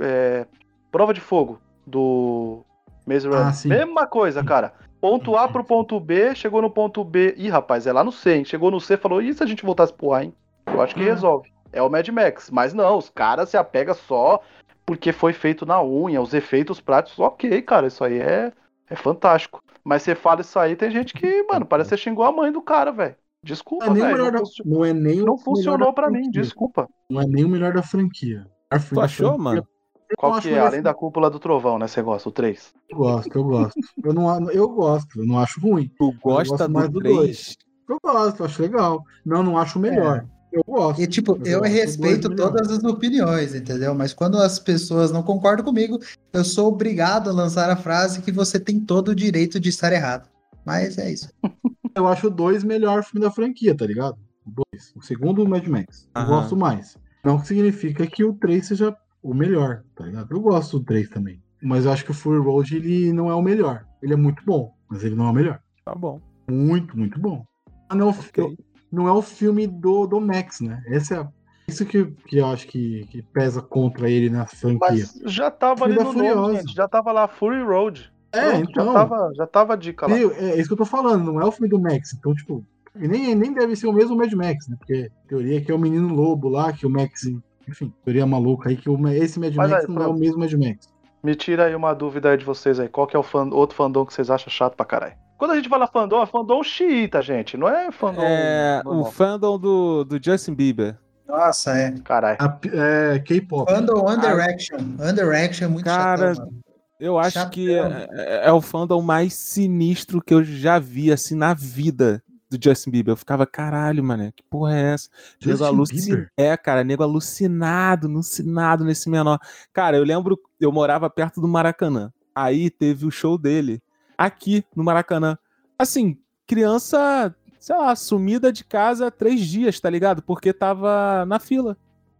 [0.00, 0.46] é,
[0.90, 2.64] Prova de Fogo, do
[3.06, 3.28] Maze.
[3.28, 3.68] Ah, sim.
[3.68, 4.72] Mesma coisa, cara.
[5.00, 7.34] Ponto A pro ponto B, chegou no ponto B.
[7.36, 8.44] Ih, rapaz, é lá no C, hein?
[8.44, 10.34] Chegou no C falou, e se a gente voltasse pro A, hein?
[10.66, 11.14] Eu acho que Ah.
[11.14, 11.48] resolve.
[11.72, 12.50] É o Mad Max.
[12.50, 14.40] Mas não, os caras se apegam só
[14.84, 18.52] porque foi feito na unha, os efeitos práticos, ok, cara, isso aí é,
[18.88, 19.62] é fantástico.
[19.84, 22.50] Mas você fala isso aí, tem gente que, mano, parece que você xingou a mãe
[22.50, 23.14] do cara, velho.
[23.42, 24.18] Desculpa, Não é nem o velho.
[24.18, 26.42] melhor Não, da, não é nem o não funcionou da pra mim, franquia.
[26.42, 26.88] desculpa.
[27.08, 28.46] Não é nem o melhor da franquia.
[28.70, 29.66] A fran- Tu da achou, franquia- mano?
[30.10, 30.58] Eu Qual acho que é?
[30.58, 31.86] Além da cúpula do trovão, né?
[31.86, 32.28] Você gosta?
[32.28, 32.74] O 3?
[32.90, 33.80] Eu gosto, eu gosto.
[34.04, 35.88] eu, não, eu gosto, eu não acho ruim.
[35.96, 37.56] Tu gosta gosto mais do do 3?
[37.88, 39.04] Eu gosto, eu acho legal.
[39.24, 40.26] Não, não acho o melhor.
[40.52, 41.00] Eu gosto.
[41.00, 43.94] E, tipo, eu eu respeito todas as opiniões, entendeu?
[43.94, 45.98] Mas quando as pessoas não concordam comigo,
[46.32, 49.92] eu sou obrigado a lançar a frase que você tem todo o direito de estar
[49.92, 50.28] errado.
[50.64, 51.28] Mas é isso.
[51.94, 54.16] Eu acho o 2 melhor filme da franquia, tá ligado?
[54.46, 54.92] O 2.
[54.94, 56.08] O segundo, o Mad Max.
[56.14, 56.28] Eu Aham.
[56.30, 56.96] gosto mais.
[57.24, 60.32] Não significa que o 3 seja o melhor, tá ligado?
[60.32, 61.42] Eu gosto do 3 também.
[61.60, 63.84] Mas eu acho que o Fury Road, ele não é o melhor.
[64.02, 65.60] Ele é muito bom, mas ele não é o melhor.
[65.84, 66.20] Tá bom.
[66.48, 67.44] Muito, muito bom.
[67.88, 68.56] Ah, Não, é o fi- Ok.
[68.90, 70.82] Não é o filme do, do Max, né?
[70.86, 71.26] Esse é
[71.68, 74.78] isso que, que eu acho que, que pesa contra ele na franquia.
[74.90, 76.74] Mas já tava ali no nome, gente.
[76.74, 78.12] Já tava lá Fury Road.
[78.32, 78.86] é, Pronto, então.
[78.86, 80.14] Já tava, já tava a dica lá.
[80.14, 80.32] Viu?
[80.32, 82.12] É isso que eu tô falando, não é o filme do Max.
[82.12, 82.64] Então, tipo,
[82.98, 84.76] e nem, nem deve ser o mesmo Mad Max, né?
[84.78, 87.22] Porque a teoria é que é o menino lobo lá, que o Max.
[87.68, 90.40] Enfim, teoria maluca aí, que o, esse Mad Mas Max aí, não é o mesmo
[90.40, 90.88] Mad Max.
[91.22, 92.88] Me tira aí uma dúvida aí de vocês aí.
[92.88, 95.14] Qual que é o fan- outro fandom que vocês acham chato pra caralho?
[95.40, 97.56] Quando a gente fala fandom, é fandom xiita, gente.
[97.56, 98.20] Não é fandom.
[98.22, 100.98] É, o fandom do, do Justin Bieber.
[101.26, 101.92] Nossa, é.
[102.04, 102.36] Caralho.
[102.74, 103.72] É K-pop.
[103.72, 104.76] Fandom Underaction.
[105.00, 106.60] Underaction é muito Cara, chatão, mano.
[107.00, 107.50] Eu acho Chatão.
[107.52, 112.22] que é, é- é o fandom mais sinistro que eu já vi, assim, na vida
[112.50, 113.12] do Justin Bieber.
[113.12, 115.08] Eu ficava, caralho, mano, que porra é essa?
[115.40, 116.30] Nego Justin alucin- Bieber?
[116.36, 119.38] É, cara, nego alucinado, alucinado nesse menor.
[119.72, 122.12] Cara, eu lembro, eu morava perto do Maracanã.
[122.34, 123.80] Aí teve o show dele
[124.20, 125.38] aqui no Maracanã.
[125.78, 130.20] Assim, criança, sei lá, sumida de casa há três dias, tá ligado?
[130.20, 131.74] Porque tava na fila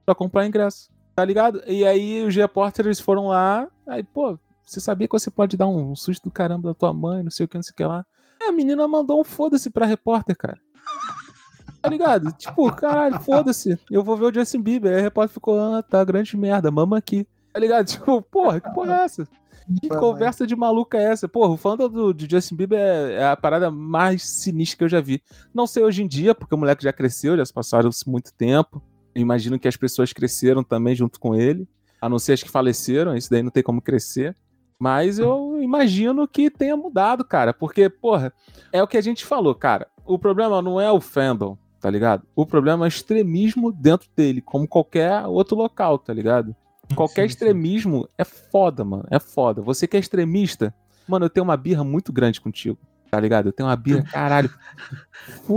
[0.07, 1.62] pra comprar ingresso, tá ligado?
[1.66, 5.94] E aí os repórteres foram lá, aí, pô, você sabia que você pode dar um
[5.94, 8.07] susto do caramba da tua mãe, não sei o que, não sei o que lá.
[8.40, 10.59] É, a menina mandou um foda-se pra repórter, cara.
[11.82, 12.32] Tá ligado?
[12.38, 13.78] Tipo, caralho, foda-se.
[13.90, 14.92] Eu vou ver o Justin Bieber.
[14.92, 17.26] Aí a repórter ficou, ah, tá, grande merda, mama aqui.
[17.53, 17.84] Tá ligado?
[17.92, 19.28] Tipo, porra, que porra é essa?
[19.80, 21.28] Que conversa de maluca é essa?
[21.28, 24.88] Porra, o fandom do, de Justin Bieber é, é a parada mais sinistra que eu
[24.88, 25.22] já vi.
[25.54, 28.82] Não sei hoje em dia, porque o moleque já cresceu, já se passaram muito tempo.
[29.14, 31.68] Eu imagino que as pessoas cresceram também junto com ele.
[32.00, 34.34] A não ser as que faleceram, isso daí não tem como crescer.
[34.78, 37.52] Mas eu imagino que tenha mudado, cara.
[37.52, 38.32] Porque, porra,
[38.72, 39.86] é o que a gente falou, cara.
[40.06, 42.26] O problema não é o fandom, tá ligado?
[42.34, 46.56] O problema é o extremismo dentro dele, como qualquer outro local, tá ligado?
[46.97, 47.32] Qualquer Sim, sim.
[47.34, 49.05] extremismo é foda, mano.
[49.11, 49.62] É foda.
[49.62, 50.74] Você que é extremista,
[51.09, 52.78] mano, eu tenho uma birra muito grande contigo.
[53.11, 53.49] Tá ligado?
[53.49, 54.51] Eu tenho uma birra, caralho.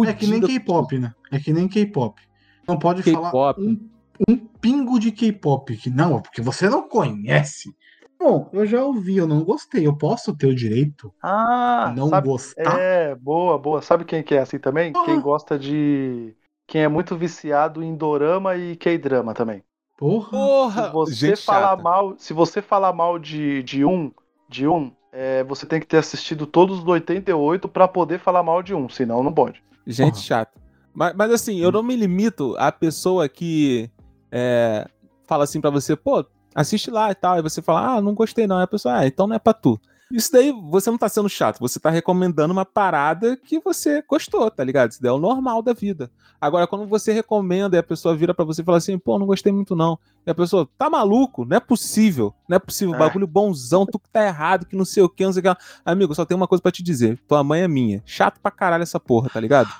[0.05, 1.13] É que nem fudida K-pop, né?
[1.31, 2.19] É que nem K-pop.
[2.67, 3.89] Não pode falar um,
[4.27, 5.75] um pingo de K-pop.
[5.77, 7.75] Que não, porque você não conhece.
[8.19, 9.85] Bom, eu já ouvi, eu não gostei.
[9.85, 12.79] Eu posso ter o direito Ah, de não sabe, gostar?
[12.79, 13.81] É, boa, boa.
[13.81, 14.93] Sabe quem que é assim também?
[15.05, 15.21] Quem Ah.
[15.21, 16.35] gosta de.
[16.65, 19.61] Quem é muito viciado em dorama e K-drama também.
[19.97, 20.29] Porra.
[20.29, 20.85] Porra!
[20.85, 21.83] Se você gente falar chata.
[21.83, 24.11] mal, se você falar mal de, de um,
[24.49, 28.43] de um, é, você tem que ter assistido todos os do 88 pra poder falar
[28.43, 29.63] mal de um, senão não pode.
[29.85, 30.23] Gente Porra.
[30.23, 30.61] chata.
[30.93, 33.89] Mas, mas assim, eu não me limito à pessoa que
[34.31, 34.87] é,
[35.25, 37.37] fala assim pra você, pô, assiste lá e tal.
[37.37, 38.57] E você fala, ah, não gostei não.
[38.57, 39.79] Aí a pessoa, ah, então não é pra tu.
[40.13, 44.51] Isso daí você não tá sendo chato, você tá recomendando uma parada que você gostou,
[44.51, 44.91] tá ligado?
[44.91, 46.11] Isso daí é o normal da vida.
[46.39, 49.25] Agora, quando você recomenda e a pessoa vira para você e fala assim, pô, não
[49.25, 49.97] gostei muito não.
[50.23, 51.45] E a pessoa, tá maluco?
[51.45, 52.31] Não é possível.
[52.47, 52.93] Não é possível.
[52.93, 52.97] É.
[52.99, 55.61] Bagulho bonzão, tu que tá errado, que não sei o que, não sei o que.
[55.83, 57.19] Amigo, só tem uma coisa para te dizer.
[57.27, 58.03] Tua mãe é minha.
[58.05, 59.73] Chato pra caralho essa porra, tá ligado?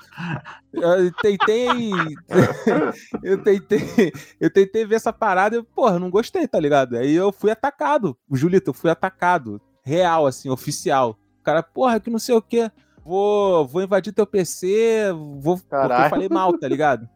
[0.73, 1.91] Eu tentei.
[3.21, 4.11] eu tentei.
[4.39, 6.97] Eu tentei ver essa parada e, porra, não gostei, tá ligado?
[6.97, 8.17] Aí eu fui atacado.
[8.31, 11.17] Julito, eu fui atacado real, assim, oficial.
[11.39, 12.71] O cara, porra, que não sei o quê.
[13.05, 15.57] Vou, vou invadir teu PC, vou.
[15.57, 17.07] Porque eu falei mal, tá ligado?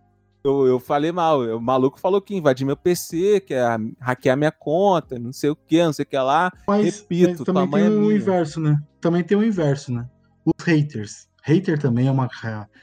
[0.44, 1.42] Eu, eu falei mal.
[1.42, 3.66] O maluco falou que invadir meu PC, que é
[4.00, 6.52] hackear minha conta, não sei o que, não sei o que lá.
[6.68, 8.82] Mas, Repito, mas também tem o é inverso, né?
[9.00, 10.08] Também tem o inverso, né?
[10.46, 11.28] Os haters.
[11.44, 12.30] Hater também é uma,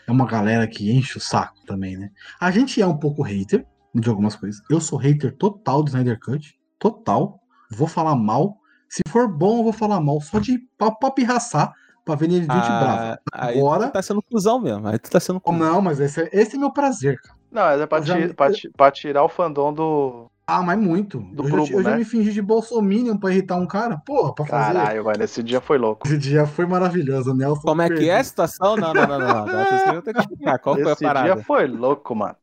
[0.07, 2.11] é uma galera que enche o saco também, né?
[2.41, 4.62] A gente é um pouco hater de algumas coisas.
[4.70, 6.59] Eu sou hater total do Snyder Cut.
[6.78, 7.39] Total.
[7.70, 8.57] Vou falar mal,
[8.95, 11.72] se for bom, eu vou falar mal, só de pra, pirraçar,
[12.05, 13.59] pra ver ele ah, bravo.
[13.59, 13.90] Agora.
[13.90, 14.86] tá sendo cuzão mesmo.
[14.86, 15.59] Aí tu tá sendo cuzão.
[15.59, 17.34] Não, mas esse é, esse é meu prazer, cara.
[17.51, 18.34] Não, mas é pra, já...
[18.34, 20.26] pra, pra, tirar o fandom do.
[20.47, 21.18] Ah, mas muito.
[21.18, 21.90] Do eu, já, eu né?
[21.90, 23.97] já me fingi de bolsominion pra irritar um cara.
[24.07, 24.74] Porra, pra fazer.
[24.74, 26.07] Caralho, mano, esse dia foi louco.
[26.07, 27.62] Esse dia foi maravilhoso, Nelson.
[27.62, 28.76] Como é que é a situação?
[28.76, 29.47] Não, não, não, não.
[29.47, 29.95] não.
[29.95, 30.59] Eu tenho que explicar.
[30.61, 31.28] Qual esse foi a parada?
[31.28, 32.36] Esse dia foi louco, mano.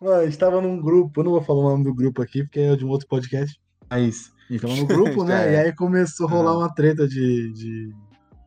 [0.00, 2.44] mano, a gente tava num grupo, eu não vou falar o nome do grupo aqui,
[2.44, 3.58] porque é de um outro podcast.
[3.90, 5.52] Mas então no grupo, né?
[5.52, 7.94] e aí começou a rolar uma treta de, de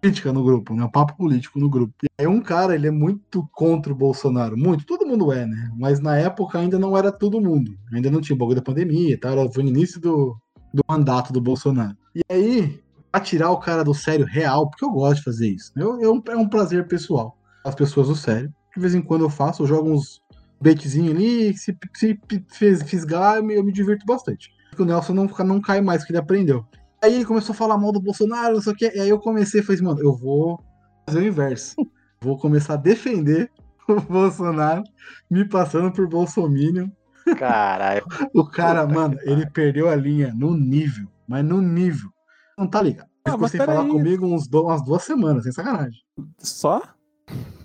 [0.01, 0.83] política no grupo, né?
[0.83, 1.93] Um papo político no grupo.
[2.03, 5.71] E aí um cara, ele é muito contra o Bolsonaro, muito, todo mundo é, né?
[5.77, 7.77] Mas na época ainda não era todo mundo.
[7.93, 10.37] Ainda não tinha o bagulho da pandemia e tal, foi no início do,
[10.73, 11.97] do mandato do Bolsonaro.
[12.15, 12.79] E aí,
[13.11, 15.71] pra tirar o cara do sério real, porque eu gosto de fazer isso.
[15.75, 17.37] Eu, eu, é um prazer pessoal.
[17.65, 18.53] As pessoas do sério.
[18.75, 20.21] De vez em quando eu faço, eu jogo uns
[20.61, 22.19] baitzinhos ali, se, se,
[22.49, 26.05] se fisgar, eu me, eu me divirto bastante que o Nelson não, não cai mais,
[26.05, 26.65] que ele aprendeu.
[27.03, 29.19] Aí ele começou a falar mal do Bolsonaro, não sei o que, e aí eu
[29.19, 30.63] comecei, falei assim, mano, eu vou
[31.05, 31.75] fazer o inverso.
[32.21, 33.51] Vou começar a defender
[33.87, 34.83] o Bolsonaro,
[35.29, 36.89] me passando por Bolsominion.
[37.37, 38.05] Caralho.
[38.33, 42.09] o cara, mano, ele perdeu a linha no nível, mas no nível.
[42.57, 43.09] Não tá ligado.
[43.25, 43.89] Ele ah, ficou sem falar aí.
[43.89, 46.01] comigo uns do, umas duas semanas, sem sacanagem.
[46.39, 46.81] Só?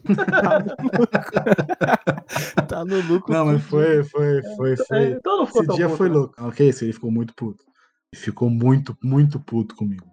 [2.68, 3.32] tá no lucro.
[3.32, 5.12] Não, mas foi, foi, foi, foi.
[5.12, 6.14] Então não esse dia puto, foi né?
[6.14, 6.34] louco.
[6.38, 7.64] Ok, esse ele ficou muito puto.
[8.12, 10.06] Ele ficou muito, muito puto comigo.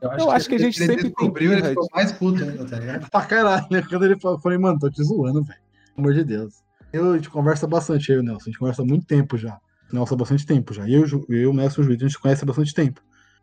[0.00, 2.64] Eu acho, Eu acho que, que, a gente sempre descobriu, ele ficou mais puto ainda,
[2.64, 3.08] tá ligado?
[3.08, 3.82] Pra caralho, né?
[3.82, 5.60] Quando ele falou, eu falei, mano, tô te zoando, velho.
[5.94, 6.54] Pelo amor de Deus.
[6.92, 8.42] Eu, a gente conversa bastante, eu e o Nelson.
[8.42, 9.58] A gente conversa há muito tempo já.
[9.92, 10.88] Nelson há bastante tempo já.
[10.88, 13.00] Eu, eu o Nelson e o Juiz, a gente conhece há bastante tempo.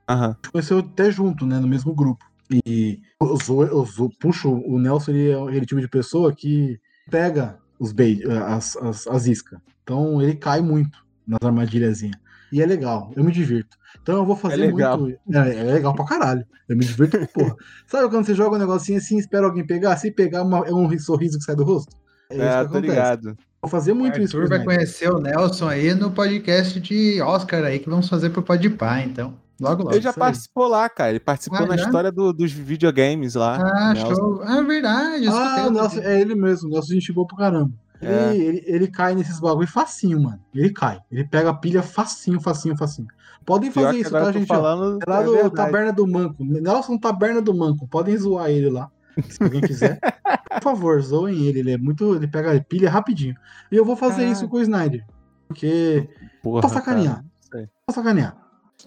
[0.09, 0.15] Uhum.
[0.15, 1.59] A gente conheceu até junto, né?
[1.59, 2.25] No mesmo grupo.
[2.51, 6.79] E eu, puxo, o Nelson ele é aquele tipo de pessoa que
[7.09, 9.59] pega os bait, as, as, as iscas.
[9.83, 10.97] Então ele cai muito
[11.27, 12.17] nas armadilhazinhas.
[12.51, 13.77] E é legal, eu me divirto.
[14.01, 14.99] Então eu vou fazer é legal.
[14.99, 15.19] muito.
[15.31, 16.45] É, é, legal pra caralho.
[16.67, 17.55] Eu me divirto, porra.
[17.85, 19.95] Sabe quando você joga um negocinho assim, espera alguém pegar?
[19.97, 21.95] Se pegar, uma, é um sorriso que sai do rosto?
[22.29, 23.37] É, é tô ligado.
[23.61, 24.37] Vou fazer muito o isso.
[24.37, 28.29] O Arthur vai conhecer o Nelson aí no podcast de Oscar aí que vamos fazer
[28.29, 29.37] pro Podpah, então.
[29.59, 29.95] Logo, logo.
[29.95, 30.71] Ele já participou aí.
[30.71, 31.09] lá, cara.
[31.09, 31.85] Ele participou ah, na já?
[31.85, 33.57] história do, dos videogames lá.
[33.57, 34.41] Ah, show.
[34.43, 35.27] Ah, verdade.
[35.27, 36.69] Ah, Nelson, é ele mesmo.
[36.69, 37.71] O Nelson gente boa pro caramba.
[38.01, 38.33] É.
[38.33, 40.39] Ele, ele, ele, cai nesses bagulho facinho, mano.
[40.53, 41.01] Ele cai.
[41.11, 43.07] Ele pega a pilha facinho, facinho, facinho.
[43.45, 44.47] Podem fazer isso, tá, gente?
[44.47, 46.43] Falando, é lá do é Taberna do Manco.
[46.43, 47.87] Nelson Taberna do Manco.
[47.87, 48.89] Podem zoar ele lá.
[49.27, 49.99] Se alguém quiser.
[50.49, 51.59] Por favor, zoem ele.
[51.59, 52.15] Ele é muito.
[52.15, 53.35] Ele pega a pilha rapidinho.
[53.71, 54.29] E eu vou fazer ah.
[54.29, 55.05] isso com o Snyder.
[55.47, 56.07] Porque.
[56.41, 57.25] Porra, pra sacanear.
[57.49, 58.37] Pra sacanear.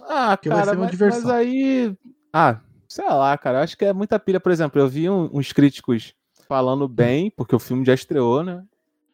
[0.00, 1.94] Ah, que cara, mas, mas, aí.
[2.32, 3.62] Ah, sei lá, cara.
[3.62, 4.40] Acho que é muita pilha.
[4.40, 6.14] Por exemplo, eu vi um, uns críticos
[6.48, 8.62] falando bem, porque o filme já estreou, né?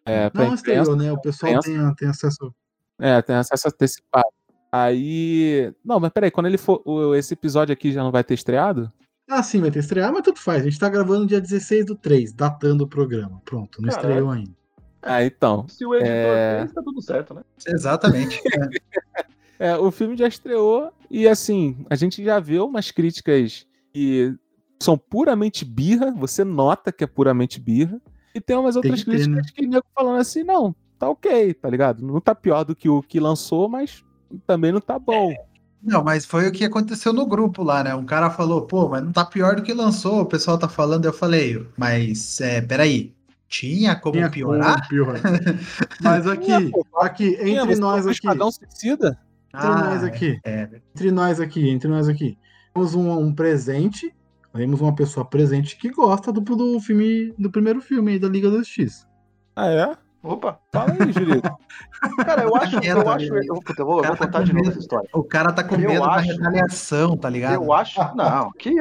[0.05, 1.13] É, Não estreou, né?
[1.13, 2.55] O pessoal tem, tem acesso.
[2.99, 4.29] É, tem acesso antecipado.
[4.73, 5.73] Aí.
[5.85, 6.83] Não, mas peraí, quando ele for.
[7.17, 8.93] Esse episódio aqui já não vai ter estreado?
[9.29, 10.63] Ah, sim, vai ter estreado, mas tudo faz.
[10.63, 13.43] A gente tá gravando dia 16 do 3, datando o programa.
[13.45, 14.09] Pronto, não Caralho.
[14.09, 14.59] estreou ainda.
[15.03, 15.67] Ah, então.
[15.69, 16.59] Se o editor é...
[16.61, 17.43] fez, tá tudo certo, né?
[17.67, 18.41] Exatamente.
[19.59, 24.35] É, o filme já estreou e assim, a gente já viu umas críticas que
[24.81, 28.01] são puramente birra, você nota que é puramente birra,
[28.35, 29.53] e tem umas outras tem que críticas ter, né?
[29.55, 32.07] que nego falando assim, não, tá ok, tá ligado?
[32.07, 34.05] Não tá pior do que o que lançou, mas
[34.47, 35.33] também não tá bom.
[35.33, 35.49] É.
[35.83, 37.95] Não, mas foi o que aconteceu no grupo lá, né?
[37.95, 41.05] Um cara falou, pô, mas não tá pior do que lançou, o pessoal tá falando,
[41.05, 43.15] eu falei, mas é, peraí,
[43.49, 44.77] tinha como tinha piorar?
[44.77, 45.23] Como piorar.
[46.03, 46.53] mas aqui,
[47.01, 48.27] aqui, entre nós aqui.
[48.53, 49.19] Suicida?
[49.59, 50.41] Entre ah, nós aqui.
[50.45, 50.69] É.
[50.95, 52.39] Entre nós aqui, entre nós aqui.
[52.73, 54.15] Temos um, um presente.
[54.55, 58.51] Temos uma pessoa presente que gosta do, do filme, do primeiro filme aí da Liga
[58.51, 59.07] da Justiça.
[59.55, 59.97] Ah, é?
[60.23, 60.59] Opa!
[60.73, 61.49] Fala aí, Julito.
[62.25, 64.53] Cara, eu acho, eu acho, eu, puta, eu vou, eu vou tá contar com de
[64.53, 65.09] novo essa história.
[65.13, 67.55] O cara tá com Eu medo da acho- retaliação, tá ligado?
[67.55, 68.75] Eu acho, não, que,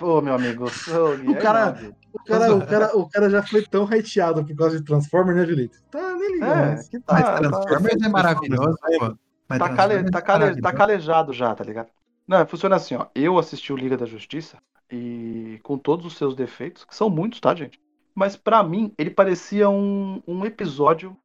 [0.00, 1.76] ô meu amigo, Gui, O cara-.
[2.14, 5.44] O cara, o, cara, o cara já foi tão hateado por causa de Transformers, né,
[5.46, 5.78] Julito?
[5.90, 6.52] Tá nem ligado.
[6.52, 9.16] é, mas- que tá, Mas tá, Transformers é maravilhoso, pô.
[9.48, 11.88] Mas tá, cale, tá, cale, tá calejado já, tá ligado?
[12.26, 13.06] Não, funciona assim, ó.
[13.14, 14.58] Eu assisti o Liga da Justiça
[14.90, 17.78] e com todos os seus defeitos, que são muitos, tá, gente?
[18.14, 21.16] Mas pra mim, ele parecia um, um episódio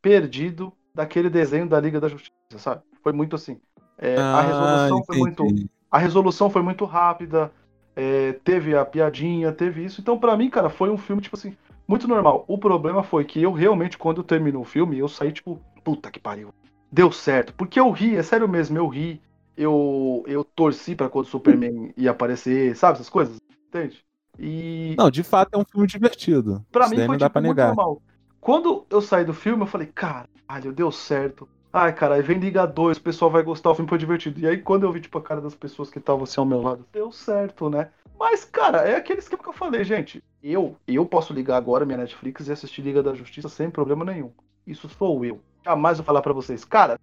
[0.00, 2.82] perdido daquele desenho da Liga da Justiça, sabe?
[3.02, 3.60] Foi muito assim.
[3.98, 5.44] É, a resolução foi muito.
[5.90, 5.96] Ah.
[5.96, 7.52] A resolução foi muito rápida,
[7.94, 10.00] é, teve a piadinha, teve isso.
[10.00, 11.56] Então, pra mim, cara, foi um filme, tipo assim,
[11.86, 12.44] muito normal.
[12.46, 16.20] O problema foi que eu realmente, quando terminou o filme, eu saí, tipo, puta que
[16.20, 16.52] pariu.
[16.90, 17.52] Deu certo.
[17.54, 19.20] Porque eu ri, é sério mesmo, eu ri.
[19.56, 22.94] Eu, eu torci pra quando o Superman ia aparecer, sabe?
[22.94, 23.36] Essas coisas,
[23.68, 24.04] entende?
[24.38, 26.64] E Não, de fato é um filme divertido.
[26.70, 27.74] pra Isso mim foi não dá tipo, pra negar.
[27.74, 28.02] normal.
[28.40, 31.48] Quando eu saí do filme, eu falei, caralho, deu certo.
[31.72, 34.40] Ai, cara, aí vem Liga 2, o pessoal vai gostar, o filme foi divertido.
[34.40, 36.62] E aí, quando eu vi, tipo, a cara das pessoas que estavam assim ao meu
[36.62, 37.90] lado, deu certo, né?
[38.18, 40.22] Mas, cara, é aquele esquema que eu falei, gente.
[40.42, 44.32] Eu, eu posso ligar agora minha Netflix e assistir Liga da Justiça sem problema nenhum.
[44.66, 45.40] Isso sou eu.
[45.68, 46.98] Jamais vou falar pra vocês, cara,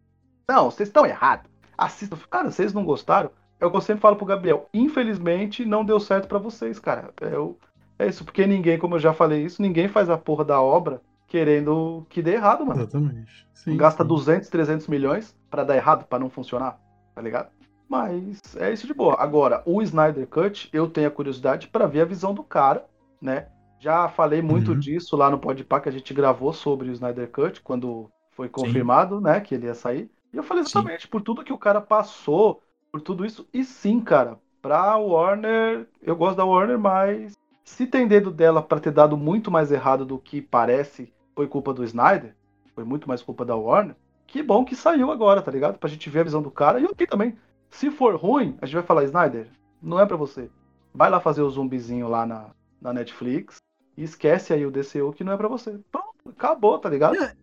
[0.49, 1.49] não, vocês estão errados.
[1.78, 2.18] Assistam.
[2.30, 3.30] Cara, vocês não gostaram?
[3.59, 4.68] É o que eu sempre falo pro Gabriel.
[4.74, 7.13] Infelizmente, não deu certo pra vocês, cara.
[7.22, 10.59] É, é isso, porque ninguém, como eu já falei isso, ninguém faz a porra da
[10.61, 12.82] obra querendo que dê errado, mano.
[12.82, 13.47] Exatamente.
[13.53, 14.07] Sim, Gasta sim.
[14.07, 16.80] 200, 300 milhões pra dar errado, pra não funcionar,
[17.13, 17.49] tá ligado?
[17.88, 19.16] Mas é isso de boa.
[19.20, 22.86] Agora, o Snyder Cut, eu tenho a curiosidade pra ver a visão do cara,
[23.22, 23.47] né?
[23.80, 24.80] Já falei muito Uhum.
[24.80, 29.19] disso lá no Podpah que a gente gravou sobre o Snyder Cut, quando foi confirmado,
[29.19, 30.11] né, que ele ia sair.
[30.31, 30.71] E eu falei Sim.
[30.71, 32.61] exatamente por tudo que o cara passou,
[32.91, 33.47] por tudo isso.
[33.53, 37.33] E sim, cara, pra Warner, eu gosto da Warner, mas
[37.63, 41.73] se tem dedo dela pra ter dado muito mais errado do que parece, foi culpa
[41.73, 42.36] do Snyder,
[42.75, 43.95] foi muito mais culpa da Warner.
[44.27, 45.79] Que bom que saiu agora, tá ligado?
[45.79, 46.79] Pra gente ver a visão do cara.
[46.79, 47.38] E ok também.
[47.69, 49.47] Se for ruim, a gente vai falar, Snyder,
[49.81, 50.49] não é pra você.
[50.93, 52.49] Vai lá fazer o zumbizinho lá na,
[52.81, 53.57] na Netflix
[53.97, 55.79] e esquece aí o DCU que não é pra você.
[55.91, 57.15] Pronto, acabou, tá ligado?
[57.15, 57.33] É.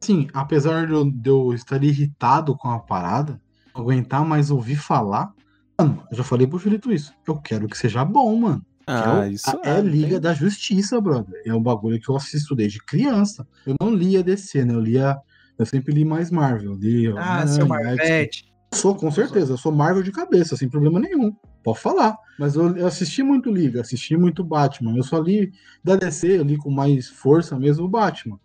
[0.00, 3.40] Assim, apesar de eu, de eu estar irritado com a parada,
[3.74, 5.32] aguentar mais ouvir falar,
[5.78, 7.12] mano, eu já falei pro Julito isso.
[7.26, 8.60] Eu quero que seja bom, mano.
[8.86, 11.40] Que Ah, é, o- isso é Liga tem- da Justiça, brother.
[11.46, 13.46] É um bagulho que eu assisto desde criança.
[13.66, 14.74] Eu não lia DC, né?
[14.74, 15.16] Eu lia.
[15.58, 16.74] Eu sempre li mais Marvel.
[16.74, 17.66] Li Ah, Homem-Aranha, seu.
[17.66, 18.50] Marvete.
[18.72, 19.52] Sou, com certeza.
[19.52, 21.32] Eu sou Marvel de cabeça, sem problema nenhum.
[21.62, 22.16] Pode falar.
[22.38, 24.96] Mas eu, eu assisti muito Liga, assisti muito Batman.
[24.96, 25.52] Eu só li
[25.84, 28.38] da DC, eu li com mais força mesmo o Batman.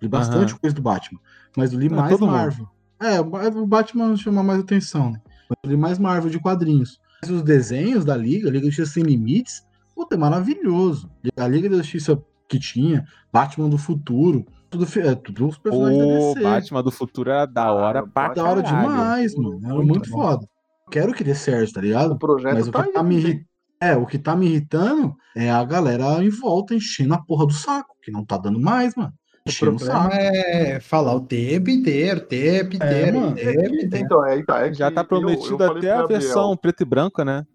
[0.00, 1.20] Li bastante coisa do Batman.
[1.56, 2.36] Mas eu li Ah, mais todo mundo.
[2.36, 2.68] Marvel.
[3.00, 5.20] É, o Batman chama mais atenção, né?
[5.48, 7.00] Mas eu li mais Marvel de quadrinhos.
[7.22, 11.10] Mas os desenhos da Liga, Liga da Justiça Sem Limites, puta, é maravilhoso.
[11.36, 16.34] A Liga da Justiça que tinha, Batman do Futuro, tudo, é, tudo os personagens O
[16.34, 16.42] da DC.
[16.42, 19.60] Batman do futuro era da hora pra da hora demais, mano.
[19.64, 20.46] Era Muito muito foda.
[20.90, 22.18] Quero que dê certo, tá O ligado?
[22.18, 22.94] projeto Mas o tá que aí.
[22.94, 23.48] tá me irritando.
[23.80, 27.52] É, o que tá me irritando é a galera em volta enchendo a porra do
[27.52, 29.12] saco, que não tá dando mais, mano.
[29.48, 33.34] O problema é falar o tempo inteiro, tempo inteiro, mano.
[33.34, 33.96] tempo inteiro.
[33.96, 36.82] Então, é, tá, é Já tá eu- eu prometido falei até a Gabriel, versão preto
[36.82, 37.46] e branco, né?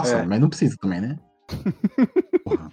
[0.00, 0.26] Nossa, é.
[0.26, 1.18] mas não precisa também, né?
[2.44, 2.68] Porra.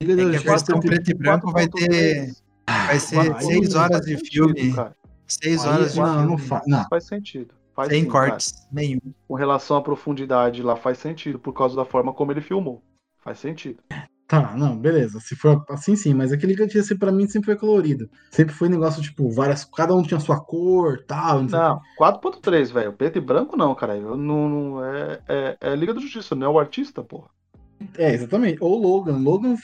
[0.00, 2.32] É que a versão preto e branco vai ter.
[2.66, 4.74] Vai ser Vai, seis faz horas de sentido, filme.
[4.74, 4.96] cara.
[5.26, 6.38] Seis Aí, horas de não, não filme.
[6.42, 6.62] faz.
[6.66, 7.54] Não, Faz sentido.
[7.74, 8.28] Faz Sem sim, cara.
[8.30, 9.00] cortes nenhum.
[9.26, 12.82] Com relação à profundidade lá, faz sentido, por causa da forma como ele filmou.
[13.22, 13.82] Faz sentido.
[14.26, 15.20] Tá, não, beleza.
[15.20, 18.08] Se for assim, sim, mas aquele que tinha sido pra mim sempre foi colorido.
[18.30, 19.64] Sempre foi negócio, tipo, várias.
[19.64, 21.42] Cada um tinha sua cor tal.
[21.42, 22.92] Não, Não, 4.3, velho.
[22.92, 23.96] Preto e branco não, cara.
[23.96, 27.28] Eu não, não- é, é, é Liga da Justiça, não é o artista, porra.
[27.98, 28.58] É, exatamente.
[28.60, 29.18] Ou Logan.
[29.18, 29.56] Logan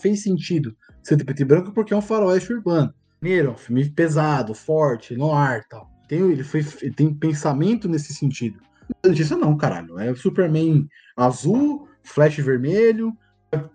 [0.00, 2.92] fez sentido ser de preto e branco porque é um faroeste urbano.
[3.20, 5.88] Primeiro, é um filme pesado, forte, no ar tal.
[6.08, 8.60] Tem, ele foi, ele tem pensamento nesse sentido.
[9.04, 9.98] Isso não, caralho.
[9.98, 10.86] É Superman
[11.16, 13.12] azul, Flash vermelho,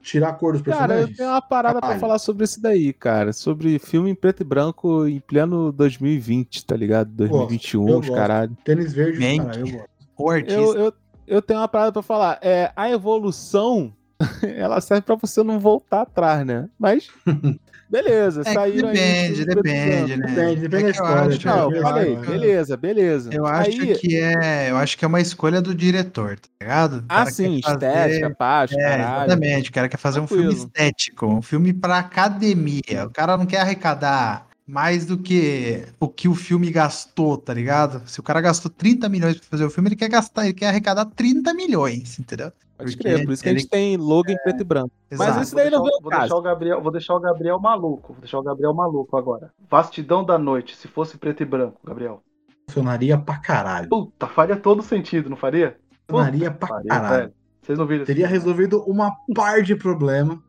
[0.01, 1.17] tirar a cor dos Cara, eu personagens.
[1.17, 1.99] tenho uma parada pra Caralho.
[2.01, 3.33] falar sobre isso daí, cara.
[3.33, 7.09] Sobre filme em preto e branco em pleno 2020, tá ligado?
[7.11, 8.13] 2021, eu os gosto.
[8.19, 8.57] caralho.
[8.63, 9.37] Tênis verde, Mank.
[9.37, 9.89] caralho, eu gosto.
[10.17, 10.59] O artista.
[10.59, 10.93] Eu, eu,
[11.27, 12.37] eu tenho uma parada pra falar.
[12.41, 13.93] É, a evolução,
[14.55, 16.69] ela serve pra você não voltar atrás, né?
[16.77, 17.09] Mas,
[17.91, 20.27] beleza, É saíram aí depende, e depende, né?
[20.27, 21.35] Depende, depende É da que eu história.
[21.35, 23.29] acho- Não, eu falei, beleza, beleza.
[23.33, 26.93] Eu acho Aí, que é, eu acho que é uma escolha do diretor, tá ligado?
[26.99, 29.23] O Ah, sim, fazer- estética, paz, É, caralho.
[29.31, 29.69] exatamente.
[29.69, 30.67] O cara quer fazer um filme Tranquilo.
[30.75, 33.05] estético, um filme pra academia.
[33.05, 38.01] O cara não quer arrecadar mais do que o que o filme gastou, tá ligado?
[38.07, 40.67] Se o cara gastou 30 milhões pra fazer o filme, ele quer gastar, ele quer
[40.67, 42.53] arrecadar 30 milhões, entendeu?
[42.77, 44.91] Pode crer, por isso que a gente tem logo em preto e branco.
[45.11, 45.29] Exato.
[45.29, 48.13] Mas isso daí não vem vou deixar o Gabriel, Vou deixar o Gabriel maluco.
[48.13, 49.51] Vou deixar o Gabriel maluco agora.
[49.69, 52.23] Vastidão da noite, se fosse preto e branco, Gabriel.
[52.69, 53.89] Funcionaria pra caralho.
[53.89, 55.77] Puta, faria todo sentido, não faria?
[56.07, 57.17] Funcionaria pra faria, caralho.
[57.23, 57.33] Velho.
[57.61, 60.41] Vocês não viram Teria resolvido uma par de problema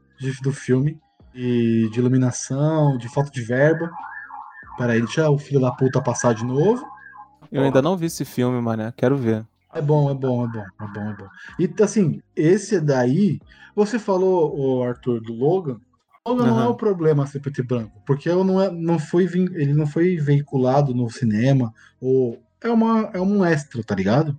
[0.43, 0.97] do filme.
[1.35, 3.91] De, de iluminação, de falta de verba.
[4.83, 6.85] Peraí, deixa o filho da puta passar de novo.
[7.53, 8.93] Eu ainda não vi esse filme, mané.
[8.97, 9.47] Quero ver.
[9.72, 11.28] É bom, é bom, é bom, é bom, é bom.
[11.57, 13.39] E assim, esse daí,
[13.76, 15.78] você falou, o Arthur, do Logan.
[16.26, 16.51] Logan uhum.
[16.51, 19.72] não é o problema ser preto e branco, porque ele não, é, não foi, ele
[19.72, 24.37] não foi veiculado no cinema, ou é, uma, é um extra, tá ligado?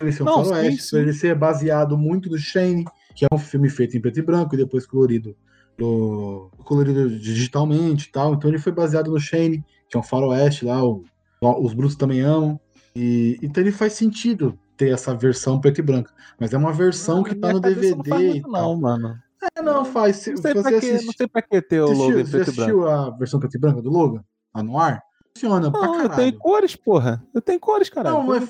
[0.00, 0.96] Ele ser um não, faroeste, sim, sim.
[0.96, 4.54] ele ser baseado muito no Shane, que é um filme feito em preto e branco
[4.54, 5.36] e depois colorido
[5.76, 8.34] do, colorido digitalmente e tal.
[8.34, 9.64] Então ele foi baseado no Shane,
[9.96, 11.04] é um faroeste lá, o,
[11.40, 12.60] os brutos também amam.
[12.96, 16.12] E, então ele faz sentido ter essa versão preto e branca.
[16.38, 18.50] Mas é uma versão não, que tá no DVD não e tal.
[18.52, 19.18] Não, mano.
[19.56, 20.26] É, não, faz.
[20.26, 21.06] Não sei, pra que, assist...
[21.06, 22.86] não sei pra que ter o assistiu, Logan preto e branco.
[22.86, 24.24] a versão preto e branca do Logan?
[24.52, 25.00] A Noir?
[25.36, 26.04] Funciona não, pra caralho.
[26.04, 27.22] Eu tenho cores, porra.
[27.34, 28.16] Eu tenho cores, caralho.
[28.16, 28.48] Não, mas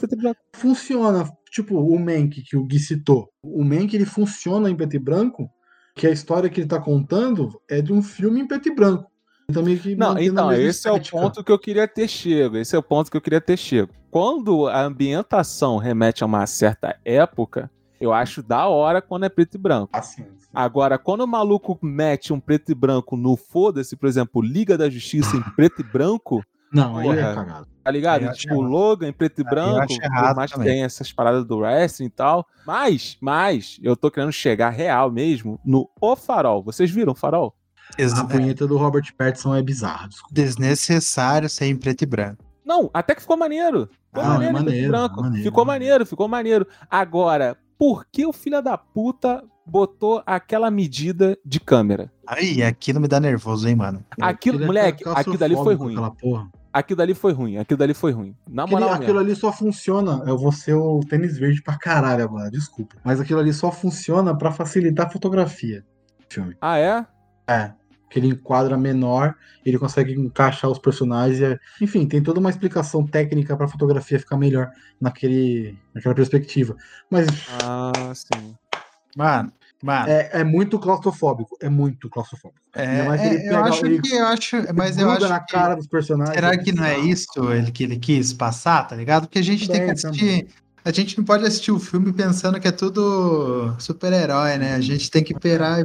[0.53, 1.31] funciona.
[1.51, 3.31] Tipo, o Mank que o Gui citou.
[3.43, 5.51] O Mank, ele funciona em preto e branco,
[5.95, 9.11] que a história que ele tá contando é de um filme em preto e branco.
[9.47, 11.17] Que não, então, esse estética.
[11.17, 12.57] é o ponto que eu queria ter chego.
[12.57, 13.93] Esse é o ponto que eu queria ter chego.
[14.11, 17.71] Quando a ambientação remete a uma certa época,
[18.01, 19.91] eu acho da hora quando é preto e branco.
[19.93, 20.49] Assim, sim.
[20.53, 24.89] Agora, quando o maluco mete um preto e branco no foda-se, por exemplo, Liga da
[24.89, 26.43] Justiça em preto e branco.
[26.73, 27.69] Não, aí é cagado.
[27.83, 28.33] Tá ligado?
[28.33, 32.47] Tipo, o Logan em preto e branco, que tem essas paradas do wrestling e tal.
[32.67, 36.63] Mas, mas, eu tô querendo chegar real mesmo no O Farol.
[36.63, 37.55] Vocês viram o Farol?
[38.17, 40.09] A punheta do Robert Pattinson é bizarra.
[40.09, 40.35] Desculpa.
[40.35, 42.45] Desnecessário ser em preto e branco.
[42.65, 43.89] Não, até que ficou maneiro.
[44.09, 45.21] Ficou ah, maneiro, é maneiro, branco.
[45.21, 45.93] Maneiro, ficou maneiro.
[45.93, 46.67] maneiro, ficou maneiro.
[46.91, 52.11] Agora, por que o filho da puta botou aquela medida de câmera?
[52.27, 54.05] Aí, aquilo me dá nervoso, hein, mano.
[54.21, 55.97] Aquilo, moleque, aquilo dali foi ruim.
[56.73, 58.35] Aquilo dali foi ruim, aquilo dali foi ruim.
[58.49, 60.25] Na moral aquilo, aquilo ali só funciona.
[60.27, 62.97] Eu vou ser o tênis verde pra caralho agora, desculpa.
[63.05, 65.85] Mas aquilo ali só funciona para facilitar a fotografia.
[66.29, 66.57] Filme.
[66.61, 67.07] Ah, é?
[67.47, 67.73] É
[68.15, 69.35] que ele enquadra menor,
[69.67, 71.41] ele consegue encaixar os personagens.
[71.41, 74.71] E, enfim, tem toda uma explicação técnica para a fotografia ficar melhor
[75.01, 76.77] naquele, naquela perspectiva.
[77.11, 77.27] Mas.
[77.65, 78.55] Ah, sim.
[79.17, 80.09] Mano, mano.
[80.09, 81.57] É, é muito claustrofóbico.
[81.61, 82.61] É muito claustrofóbico.
[82.73, 84.57] É, é eu acho que eu acho.
[84.73, 86.37] Mas eu acho na que, cara dos personagens.
[86.37, 89.23] Será que não é isso ele, que ele quis passar, tá ligado?
[89.23, 90.45] Porque a gente Bem, tem que assistir.
[90.45, 90.49] Também.
[90.85, 94.75] A gente não pode assistir o filme pensando que é tudo super-herói, né?
[94.75, 95.81] A gente tem que perar,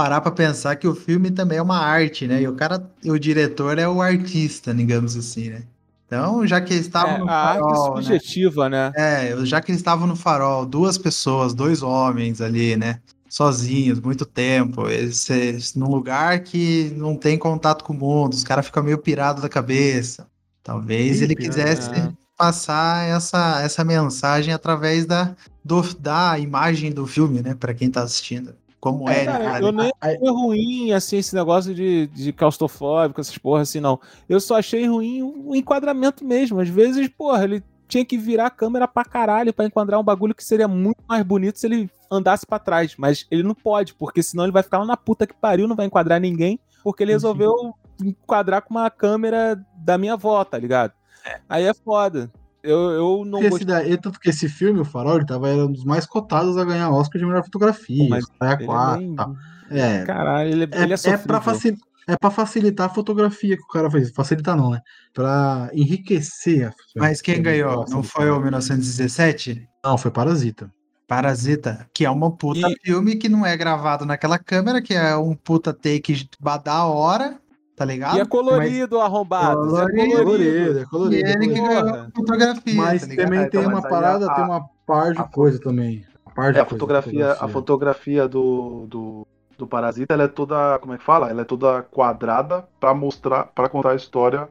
[0.00, 2.40] parar para pensar que o filme também é uma arte, né?
[2.40, 5.62] E o cara, o diretor é o artista, digamos assim, né?
[6.06, 7.84] Então, já que eles estavam é, no farol, arte né?
[7.84, 8.92] subjetiva, né?
[8.96, 9.30] né?
[9.30, 12.98] É, já que eles estavam no farol, duas pessoas, dois homens ali, né?
[13.28, 18.64] Sozinhos, muito tempo, eles, num lugar que não tem contato com o mundo, os caras
[18.64, 20.26] ficam meio pirados da cabeça.
[20.62, 22.10] Talvez Sim, ele quisesse é.
[22.38, 27.54] passar essa, essa mensagem através da, do, da imagem do filme, né?
[27.54, 29.26] Para quem tá assistindo como é.
[29.26, 34.00] Cara, eu nem achei ruim, assim, esse negócio de, de claustrofóbico, essas porra assim, não.
[34.28, 36.58] Eu só achei ruim o enquadramento mesmo.
[36.60, 40.34] Às vezes, porra, ele tinha que virar a câmera pra caralho pra enquadrar um bagulho
[40.34, 42.94] que seria muito mais bonito se ele andasse para trás.
[42.96, 45.76] Mas ele não pode, porque senão ele vai ficar lá na puta que pariu, não
[45.76, 50.94] vai enquadrar ninguém, porque ele resolveu enquadrar com uma câmera da minha avó, tá ligado?
[51.26, 51.40] É.
[51.48, 52.30] Aí é foda.
[52.62, 55.72] Eu, eu não esse daí, Tanto que esse filme, o Farol, ele tava era um
[55.72, 58.08] dos mais cotados a ganhar Oscar de melhor fotografia.
[58.08, 59.30] Mas é quatro, tá.
[59.70, 61.90] é, Caralho, ele, é, ele é, é pra facilitar.
[62.08, 64.10] É pra facilitar a fotografia que o cara fez.
[64.10, 64.80] Facilitar não, né?
[65.14, 67.84] Pra enriquecer a Mas quem ganhou?
[67.88, 69.68] Não foi o 1917?
[69.84, 70.72] Não, foi Parasita.
[71.06, 72.76] Parasita, que é uma puta e...
[72.84, 76.28] filme que não é gravado naquela câmera, que é um puta take
[76.64, 77.40] da hora,
[77.80, 78.18] tá ligado?
[78.18, 79.06] E é colorido, mas...
[79.06, 79.78] arrombado.
[79.78, 81.26] É colorido, é colorido, é colorido.
[81.26, 82.74] E ele que ganhou fotografia.
[82.74, 86.04] Mas tá também tem então, uma parada, a, tem uma par de a, coisa também.
[86.34, 89.26] Par de é, a fotografia, fotografia, a fotografia do, do,
[89.56, 91.30] do Parasita, ela é toda, como é que fala?
[91.30, 94.46] Ela é toda quadrada para mostrar, para contar a história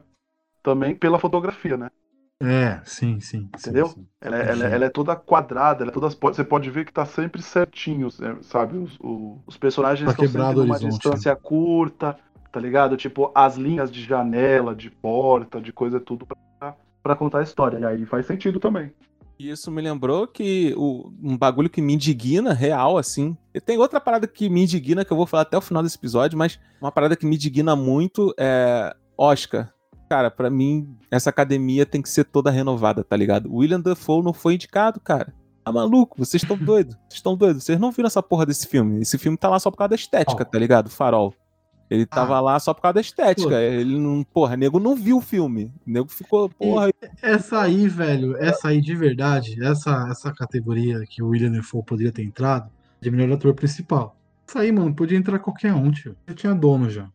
[0.60, 1.88] também pela fotografia, né?
[2.42, 3.48] É, sim, sim.
[3.56, 3.86] Entendeu?
[3.86, 4.06] Sim, sim.
[4.20, 6.92] Ela, é, ela, é, ela, é toda quadrada, ela é toda, você pode ver que
[6.92, 8.08] tá sempre certinho,
[8.40, 8.76] sabe?
[8.76, 8.98] Os,
[9.46, 12.18] os personagens tá estão sempre numa distância curta,
[12.50, 12.96] tá ligado?
[12.96, 17.78] Tipo, as linhas de janela, de porta, de coisa, tudo pra, pra contar a história.
[17.78, 18.92] E aí faz sentido também.
[19.38, 23.34] Isso me lembrou que o, um bagulho que me indigna, real, assim.
[23.54, 25.96] E tem outra parada que me indigna, que eu vou falar até o final desse
[25.96, 29.72] episódio, mas uma parada que me indigna muito é Oscar.
[30.10, 33.50] Cara, pra mim, essa academia tem que ser toda renovada, tá ligado?
[33.54, 35.32] William Dafoe não foi indicado, cara.
[35.64, 36.18] Tá maluco?
[36.18, 36.94] Vocês estão doidos.
[37.08, 37.64] Vocês estão doidos.
[37.64, 39.00] Vocês não viram essa porra desse filme.
[39.00, 40.90] Esse filme tá lá só por causa da estética, tá ligado?
[40.90, 41.32] Farol.
[41.90, 42.40] Ele tava Ah.
[42.40, 43.48] lá só por causa da estética.
[43.50, 43.54] Pô.
[43.56, 44.22] Ele não.
[44.22, 45.74] Porra, nego não viu o filme.
[45.84, 46.90] Nego ficou, porra.
[47.20, 52.12] Essa aí, velho, essa aí de verdade, essa, essa categoria que o William Defoe poderia
[52.12, 52.70] ter entrado,
[53.00, 54.16] de melhor ator principal.
[54.48, 56.14] Essa aí, mano, podia entrar qualquer um, tio.
[56.28, 57.08] Já tinha dono já.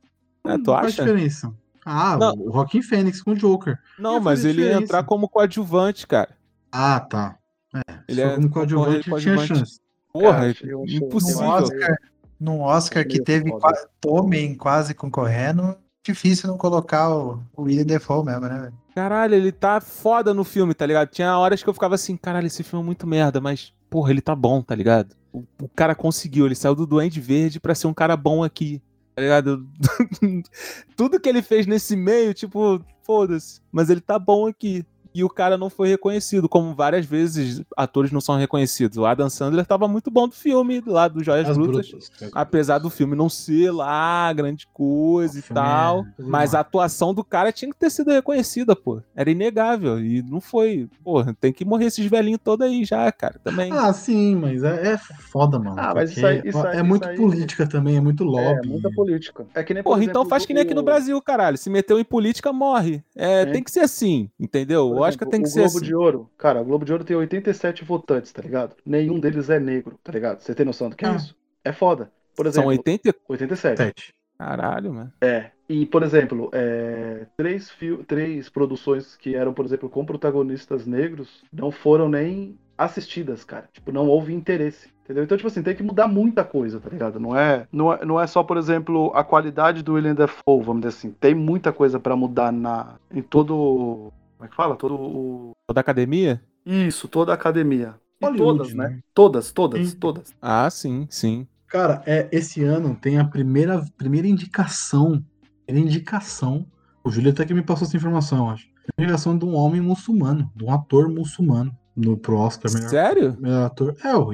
[0.45, 1.03] É, tu Qual a acha?
[1.03, 1.53] diferença?
[1.85, 2.33] Ah, Não.
[2.35, 3.77] o Joaquim Fênix com o Joker.
[3.97, 6.35] Não, mas ele ia entrar como coadjuvante, cara.
[6.71, 7.37] Ah, tá.
[7.75, 9.59] É, Ele só é como coadjuvante concorrer tinha coadjuvante.
[9.59, 9.79] chance.
[10.11, 10.55] Porra, Cara,
[10.87, 11.43] impossível.
[11.47, 11.97] Oscar,
[12.45, 18.23] num Oscar que teve qua- Tommen quase concorrendo, difícil não colocar o, o William Defoe
[18.23, 18.73] mesmo, né, velho?
[18.93, 21.09] Caralho, ele tá foda no filme, tá ligado?
[21.09, 24.21] Tinha horas que eu ficava assim, caralho, esse filme é muito merda, mas, porra, ele
[24.21, 25.13] tá bom, tá ligado?
[25.33, 28.81] O, o cara conseguiu, ele saiu do Duende Verde pra ser um cara bom aqui,
[29.15, 29.67] tá ligado?
[30.95, 34.85] Tudo que ele fez nesse meio, tipo, foda-se, mas ele tá bom aqui.
[35.15, 38.97] E o cara não foi reconhecido, como várias vezes atores não são reconhecidos.
[38.97, 41.87] O Adam Sandler tava muito bom do filme, lá do Joias As Brutas.
[41.89, 42.11] brutas.
[42.33, 46.01] Apesar do filme não ser lá grande coisa O e filme tal.
[46.01, 49.01] é- mas a atuação do cara tinha que ter sido reconhecida, pô.
[49.15, 49.99] Era inegável.
[50.03, 50.89] E não foi.
[51.01, 53.39] Porra, tem que morrer esses velhinhos todos aí já, cara.
[53.41, 53.71] Também.
[53.71, 55.77] Ah, sim, mas é, é foda, mano.
[55.79, 58.67] Ah, mas isso aí- isso aí- é muito aí- política também, é muito É, lobby.
[58.67, 59.45] muita política.
[59.55, 61.57] É que nem, por Porra, então exemplo, faz que nem aqui no Brasil, caralho.
[61.57, 63.01] Se meteu em política, morre.
[63.15, 63.45] É, É.
[63.45, 64.89] tem que ser assim, entendeu?
[65.09, 65.85] Exemplo, tem que o ser Globo assim.
[65.85, 68.75] de Ouro, cara, o Globo de Ouro tem 87 votantes, tá ligado?
[68.85, 70.39] Nenhum deles é negro, tá ligado?
[70.41, 71.15] Você tem noção do que é Ah.
[71.15, 71.35] isso?
[71.63, 72.11] É foda.
[72.35, 73.15] Por São exemplo, 80.
[73.29, 73.77] 87.
[73.77, 74.13] Sete.
[74.37, 75.13] Caralho, mano.
[75.21, 75.51] É.
[75.69, 81.41] E, por exemplo, é, três, fio- três produções que eram, por exemplo, com protagonistas negros
[81.51, 83.69] não foram nem assistidas, cara.
[83.71, 84.93] Tipo, não houve interesse.
[85.05, 85.23] Entendeu?
[85.23, 87.19] Então, tipo assim, tem que mudar muita coisa, tá ligado?
[87.19, 90.81] Não é, não é, não é só, por exemplo, a qualidade do William Dafoe, vamos
[90.81, 91.11] dizer assim.
[91.11, 94.11] Tem muita coisa pra mudar na, em todo.
[94.37, 94.75] Como é que fala?
[94.75, 95.51] Todo o.
[95.73, 96.41] Da academia?
[96.65, 97.95] Isso, toda a academia.
[98.21, 98.89] E Hollywood, todas, né?
[98.89, 98.99] né?
[99.13, 99.97] Todas, todas, Sim.
[99.97, 100.35] todas.
[100.41, 101.47] Ah, sim, sim.
[101.67, 105.23] Cara, é, esse ano tem a primeira, primeira indicação.
[105.65, 106.65] Primeira indicação.
[107.03, 108.67] O Júlio até que me passou essa informação, eu acho.
[108.97, 111.75] Indicação de um homem muçulmano, de um ator muçulmano.
[111.95, 113.37] No, pro Oscar, melhor, Sério?
[113.39, 113.95] melhor ator.
[114.03, 114.31] É, o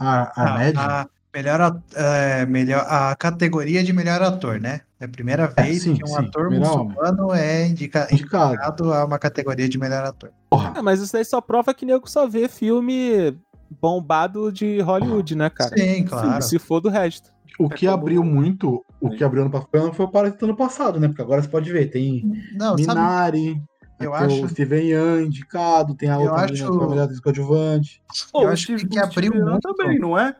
[0.00, 0.78] Ar- Ahmed.
[0.78, 4.82] A, a melhor, é, melhor, a categoria de melhor ator, né?
[5.00, 8.52] É a primeira vez sim, que um sim, ator muçulmano é indica- Indicado.
[8.54, 10.30] indicado a uma categoria de melhor ator.
[10.48, 10.72] Porra.
[10.76, 13.36] Ah, mas isso aí só prova que nego só vê filme
[13.80, 15.76] bombado de Hollywood, né, cara?
[15.76, 16.42] Sim, claro.
[16.42, 17.32] Se for do resto.
[17.58, 20.56] O que É como- abriu muito, o que abriu ano passado foi o Parasita ano
[20.56, 21.08] passado, né?
[21.08, 22.24] Porque agora você pode ver, tem
[22.54, 23.62] Não, sabe, Minari,
[24.00, 26.84] eu tem acho- o Steven Yeun indicado, tem a Eu outra acho- menina que foi
[26.86, 28.02] a melhor atriz coadjuvante.
[28.34, 29.60] Eu acho que que abriu muito.
[29.60, 30.34] também, não é?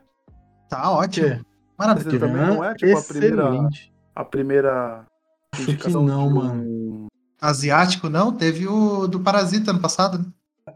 [0.76, 1.26] Tá ótimo.
[1.26, 1.40] é
[1.78, 2.18] Maravilha.
[2.20, 3.68] Também Yeun, não é, tipo, a primeira-.
[4.14, 5.06] A primeira.
[5.54, 7.06] Acho que não, de mano.
[7.40, 10.18] Asiático não, teve o do Parasita ano passado.
[10.18, 10.24] né?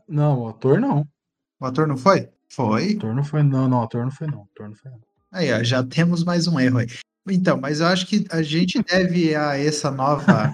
[0.09, 1.07] Não, o ator não.
[1.61, 2.22] O ator não foi?
[2.22, 2.94] O Foi.
[2.94, 4.38] ator não foi, não, não, o ator não foi, não.
[4.40, 4.99] O ator não foi, não.
[5.32, 6.86] Aí, ó, já temos mais um erro aí.
[7.30, 10.51] Então, mas eu acho que a gente deve a essa nova,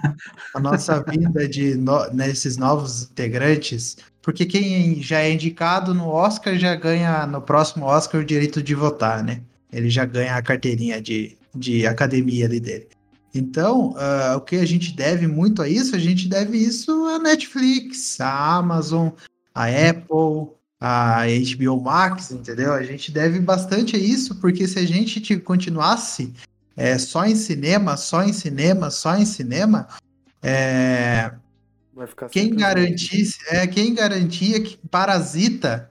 [0.53, 6.57] a nossa vinda de no- nesses novos integrantes, porque quem já é indicado no Oscar
[6.57, 9.43] já ganha no próximo Oscar o direito de votar, né?
[9.71, 12.87] Ele já ganha a carteirinha de, de academia ali dele.
[13.35, 17.19] Então, ah, o que a gente deve muito a isso, a gente deve isso à
[17.19, 19.09] Netflix, à Amazon,
[19.53, 21.21] à Apple, a
[21.55, 22.73] HBO Max, entendeu?
[22.73, 26.33] A gente deve bastante a isso, porque se a gente te- continuasse
[26.75, 29.87] é, só em cinema, só em cinema, só em cinema,
[30.41, 31.31] é,
[32.31, 35.89] quem garantisse, é, quem garantia que Parasita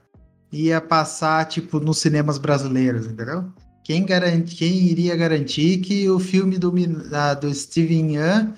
[0.51, 3.51] ia passar, tipo, nos cinemas brasileiros, entendeu?
[3.83, 8.53] Quem, garante, quem iria garantir que o filme do, do Steven Yeun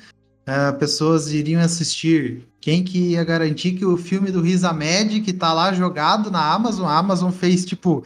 [0.45, 2.47] ah, pessoas iriam assistir?
[2.61, 6.53] Quem que ia garantir que o filme do Riz Ahmed, que tá lá jogado na
[6.53, 8.05] Amazon, a Amazon fez, tipo,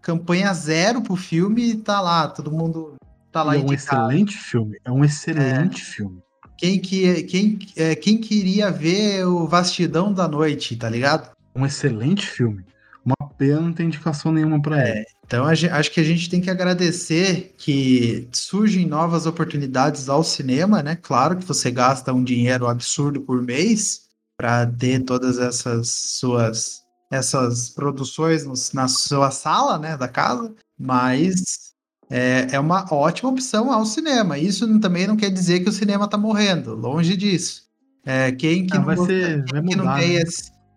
[0.00, 2.94] campanha zero pro filme e tá lá, todo mundo
[3.32, 4.02] tá lá E é um indicado.
[4.02, 4.78] excelente filme.
[4.84, 6.20] É um excelente filme.
[6.60, 11.30] Quem que, quem, é, quem queria ver o Vastidão da Noite, tá ligado?
[11.56, 12.62] Um excelente filme.
[13.02, 15.06] Uma pena não ter indicação nenhuma pra ele.
[15.24, 20.98] Então acho que a gente tem que agradecer que surgem novas oportunidades ao cinema, né?
[21.00, 24.02] Claro que você gasta um dinheiro absurdo por mês
[24.36, 26.80] para ter todas essas suas
[27.10, 31.69] essas produções na sua sala, né, da casa, mas
[32.10, 34.36] é, é uma ótima opção ao cinema.
[34.38, 37.62] Isso não- também não quer dizer que o cinema está morrendo, longe disso.
[38.04, 39.44] É, quem que Ah, não vai ser.
[39.50, 39.98] Vai que não mudar.
[40.00, 40.24] tem né?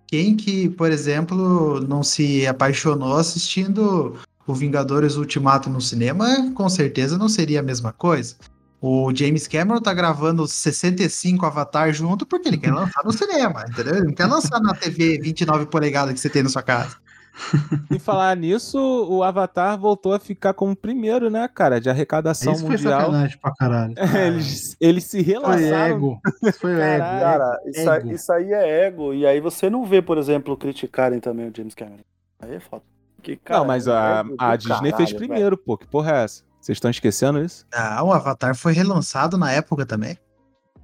[0.07, 4.15] Quem que, por exemplo, não se apaixonou assistindo
[4.45, 8.35] o Vingadores Ultimato no cinema, com certeza não seria a mesma coisa.
[8.81, 13.95] O James Cameron tá gravando 65 Avatar junto porque ele quer lançar no cinema, entendeu?
[13.95, 16.97] Ele não quer lançar na TV 29 polegadas que você tem na sua casa.
[17.89, 18.77] E falar nisso,
[19.09, 22.99] o Avatar voltou a ficar como primeiro, né, cara, de arrecadação Isso foi mundial.
[23.01, 23.93] sacanagem pra caralho.
[24.27, 25.95] eles, eles se Foi relançaram.
[25.95, 26.19] ego.
[26.43, 26.79] Isso foi ego.
[26.79, 27.19] Caralho.
[27.21, 28.11] Cara, isso, aí- ego.
[28.11, 29.13] isso aí é ego.
[29.13, 32.03] E aí você não vê, por exemplo, criticarem também o James Cameron.
[32.39, 32.83] Aí é foda.
[33.21, 35.17] Que, cara, não, mas a, ego do a Disney caralho, fez velho.
[35.27, 35.77] primeiro, pô.
[35.77, 36.43] Que porra é essa?
[36.61, 37.65] Vocês estão esquecendo isso?
[37.73, 40.17] Ah, o Avatar foi relançado na época também.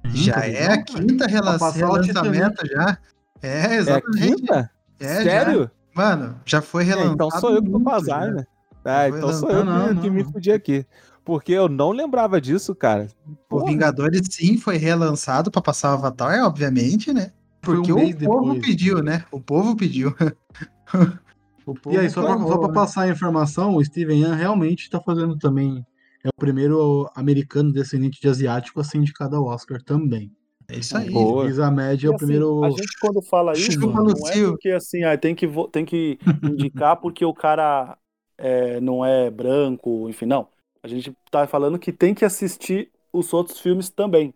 [0.04, 2.98] já Nunca vi, é a quinta rela- Pra passar o relançamento já.
[3.42, 4.34] É, É a exatamente.
[4.36, 4.70] quinta?
[4.98, 5.70] É, já.
[5.94, 7.14] Mano, já foi É, relançado.
[7.14, 7.94] então sou eu que com já.
[7.94, 8.46] Alzheimer.
[8.84, 10.86] Ah, Foi então sou eu Não, que, não, que me fudi aqui.
[11.24, 13.08] Porque eu não lembrava disso, cara.
[13.26, 13.66] O Porra.
[13.66, 17.32] Vingadores sim foi relançado pra passar o Avatar, obviamente, né?
[17.32, 18.66] Um Porque mês o povo depois.
[18.66, 19.24] pediu, né?
[19.30, 20.14] O povo pediu.
[21.66, 22.74] o povo E aí, só pra, clamou, só pra né?
[22.74, 25.84] passar a informação, o Steven Yeun realmente tá fazendo também.
[26.24, 30.30] É o primeiro americano descendente de asiático a ser indicado ao Oscar também.
[30.70, 31.10] É isso aí.
[31.10, 31.44] Boa.
[31.70, 32.64] Média, é o assim, primeiro.
[32.64, 35.84] A gente quando fala isso, Chupa, não é porque assim, ah, tem, que, vo- tem
[35.84, 37.96] que indicar porque o cara
[38.38, 40.48] é, não é branco, enfim, não.
[40.82, 44.32] A gente tá falando que tem que assistir os outros filmes também.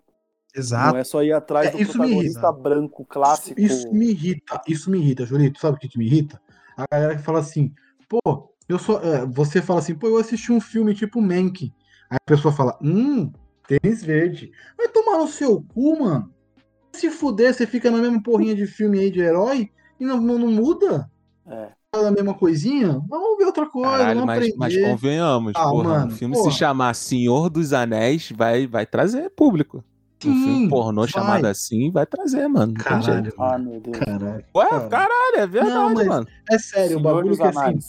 [0.55, 0.93] Exato.
[0.93, 2.53] Não é só ir atrás É, do isso me protagonista irrita.
[2.53, 3.61] branco, clássico.
[3.61, 5.59] Isso me irrita, isso me irrita, Julito.
[5.61, 6.41] Sabe o que, que me irrita?
[6.77, 7.73] A galera que fala assim,
[8.09, 8.21] pô,
[8.69, 9.01] eu só.
[9.01, 11.73] é, você fala assim, pô, eu assisti um filme tipo Mank.
[12.11, 13.33] Aí a pessoa fala, hum,
[13.67, 14.51] tênis verde.
[14.77, 16.31] Vai tomar no seu cu, mano.
[16.93, 20.39] Se fuder, você fica na mesma porrinha de filme aí de herói e não, não,
[20.39, 21.11] não muda?
[21.47, 21.69] É.
[21.95, 23.01] Fala a mesma coisinha?
[23.09, 24.57] Vamos ver outra coisa, Caralho, vamos mas, aprender.
[24.59, 25.85] mas convenhamos, Ah, porra.
[25.89, 26.51] mano, um filme porra.
[26.51, 29.79] se chamar Senhor dos Anéis vai, vai trazer público.
[29.79, 31.11] um filme Sim, pornô vai.
[31.11, 32.75] chamado assim vai trazer, mano.
[32.75, 33.33] Caralho.
[33.39, 33.99] Ah, meu Deus.
[33.99, 34.45] caralho.
[34.57, 34.89] Ué, cara.
[34.89, 36.27] caralho, é verdade, Não, mas- mano.
[36.51, 37.59] É sério, o Senhor bagulho dos que assim.
[37.59, 37.85] Anéis.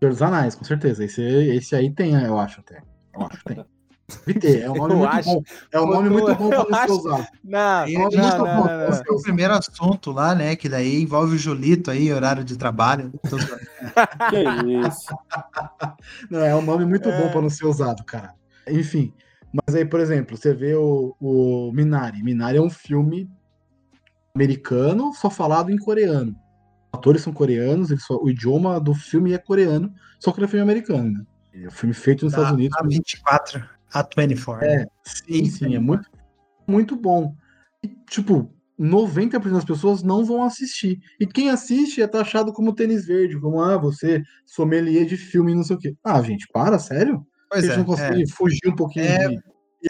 [0.00, 1.04] Senhor dos Anéis, com certeza.
[1.04, 2.82] Esse, esse aí tem, eu acho até.
[3.14, 3.64] Eu acho que tem.
[4.62, 5.28] É um nome Eu muito acho.
[5.34, 5.42] bom.
[5.72, 7.26] É um nome Eu- muito bom pra não ser acho- usado.
[7.44, 8.88] Não, não, não, tá não, não, não.
[8.88, 10.54] esse é o primeiro assunto lá, né?
[10.56, 13.12] Que daí envolve o Julito aí, horário de trabalho.
[13.28, 13.60] Tô zoando.
[14.30, 15.14] Que isso.
[16.30, 17.20] Não, é um nome muito É.
[17.22, 18.32] bom pra não ser usado, cara.
[18.68, 19.12] Enfim.
[19.52, 22.22] Mas aí, por exemplo, você vê o, o Minari.
[22.22, 23.30] Minari é um filme
[24.34, 26.32] americano, só falado em coreano.
[26.92, 30.46] Os atores são coreanos, eles só- o idioma do filme é coreano, só que ele
[30.46, 31.24] é filme americano, né?
[31.54, 32.76] É um filme feito nos Estados Da- Unidos.
[32.78, 33.64] A 24,
[34.00, 34.66] a 24.
[34.66, 36.08] É, sim, sim, é muito,
[36.66, 37.34] muito bom.
[37.82, 40.98] E, tipo, 90% das pessoas não vão assistir.
[41.18, 45.64] E quem assiste é taxado como tênis verde, como, ah, você sommelier de filme, não
[45.64, 45.94] sei o quê.
[46.04, 47.26] Ah, gente, para, sério?
[47.48, 47.86] Pois Eles é, não é.
[47.86, 49.40] conseguem fugir um pouquinho É- de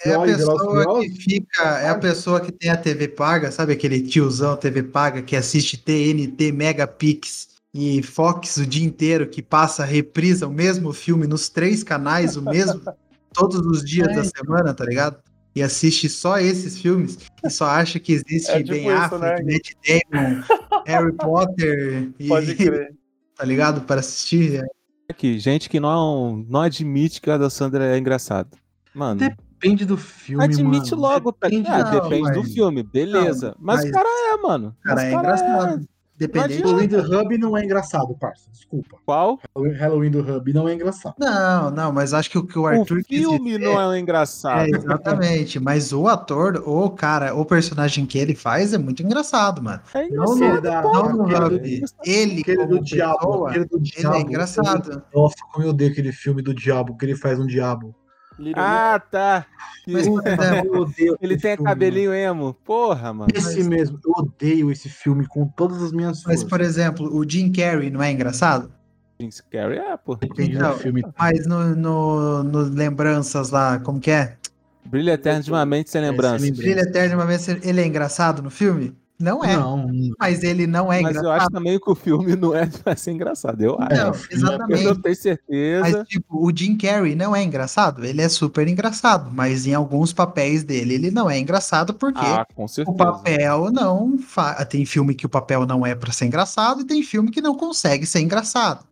[0.05, 4.03] É a pessoa que fica, é a pessoa que tem a TV paga, sabe aquele
[4.03, 10.47] tiozão TV paga que assiste TNT, Megapix e Fox o dia inteiro, que passa, reprisa
[10.47, 12.81] o mesmo filme nos três canais, o mesmo,
[13.37, 15.19] todos os dias É, da semana, tá ligado?
[15.55, 19.43] E assiste só esses filmes e só acha que existe É tipo Ben isso, Affleck,
[19.45, 19.53] né?
[19.55, 19.71] Matt
[20.13, 20.43] Damon,
[20.87, 22.95] Harry Potter, e, Pode crer.
[23.37, 23.81] tá ligado?
[23.83, 24.63] Para assistir.
[24.63, 24.67] É,
[25.11, 28.57] Aqui, gente que não, não admite que o Adam Sandler é engraçado.
[28.95, 31.03] Mano, Depende do filme, admite mano.
[31.03, 33.49] logo, tá Depende, Ah, não, depende do mas- filme, beleza.
[33.51, 34.77] Não, mas, mas- o cara é, mano.
[34.83, 35.89] Cara, Mas é o engraçado.
[36.19, 36.63] Dependente.
[36.63, 38.49] Halloween do Hub não é engraçado, parça.
[38.51, 38.97] Desculpa.
[39.05, 39.39] Qual?
[39.79, 41.15] Halloween do Hub não é engraçado.
[41.19, 43.87] Não, não, mas acho que o que o O Arthur quis filme dizer- não é
[43.89, 44.67] um É, engraçado.
[44.75, 45.61] exatamente.
[45.61, 49.81] Mas o ator, o cara, o personagem que ele faz é muito engraçado, mano.
[49.95, 50.63] É Não, engraçado.
[50.63, 51.85] Da- Não no aquele do- Hub.
[52.05, 53.19] Ele, Aquele do diabo.
[53.19, 54.17] pessoa, Aquele do ele diabo.
[54.17, 55.03] é engraçado.
[55.15, 57.95] Nossa, como eu odeio aquele filme do diabo, que ele faz um diabo.
[58.39, 59.47] Little Ah, tá.
[59.89, 62.55] Mas, odeio Ele tem filme, cabelinho emo.
[62.65, 63.19] Porra, mano.
[63.21, 63.33] mano.
[63.35, 66.45] Esse mesmo, eu odeio esse filme com todas as minhas mas, forças.
[66.45, 68.73] por exemplo, o Jim Carrey não é engraçado?
[69.21, 70.19] Jim Carrey é, pô.
[70.39, 71.03] Então, filme.
[71.19, 74.37] Mas no, no, no Lembranças lá, como que é?
[74.85, 76.39] Brilha eterno de uma mente sem É, lembrança.
[76.41, 78.95] sem Brilha Eterno, uma vez ele é engraçado no filme?
[79.19, 79.57] Não é.
[79.57, 79.91] Não,
[80.21, 81.53] Mas ele não é Mas eu acho engraçado.
[81.53, 83.61] também que o filme não é pra ser engraçado.
[83.63, 83.95] Eu acho.
[83.95, 84.85] Não, é- Eu exatamente.
[84.85, 85.81] não tenho certeza.
[85.81, 88.05] Mas, tipo, o Jim Carrey não é engraçado?
[88.05, 92.47] Ele é super engraçado, mas em alguns papéis dele ele não é engraçado porque Ah,
[92.55, 92.95] com certeza.
[92.95, 94.63] o papel não fa...
[94.67, 97.55] Tem filme que o papel não é pra ser engraçado e tem filme que não
[97.57, 98.85] consegue ser engraçado.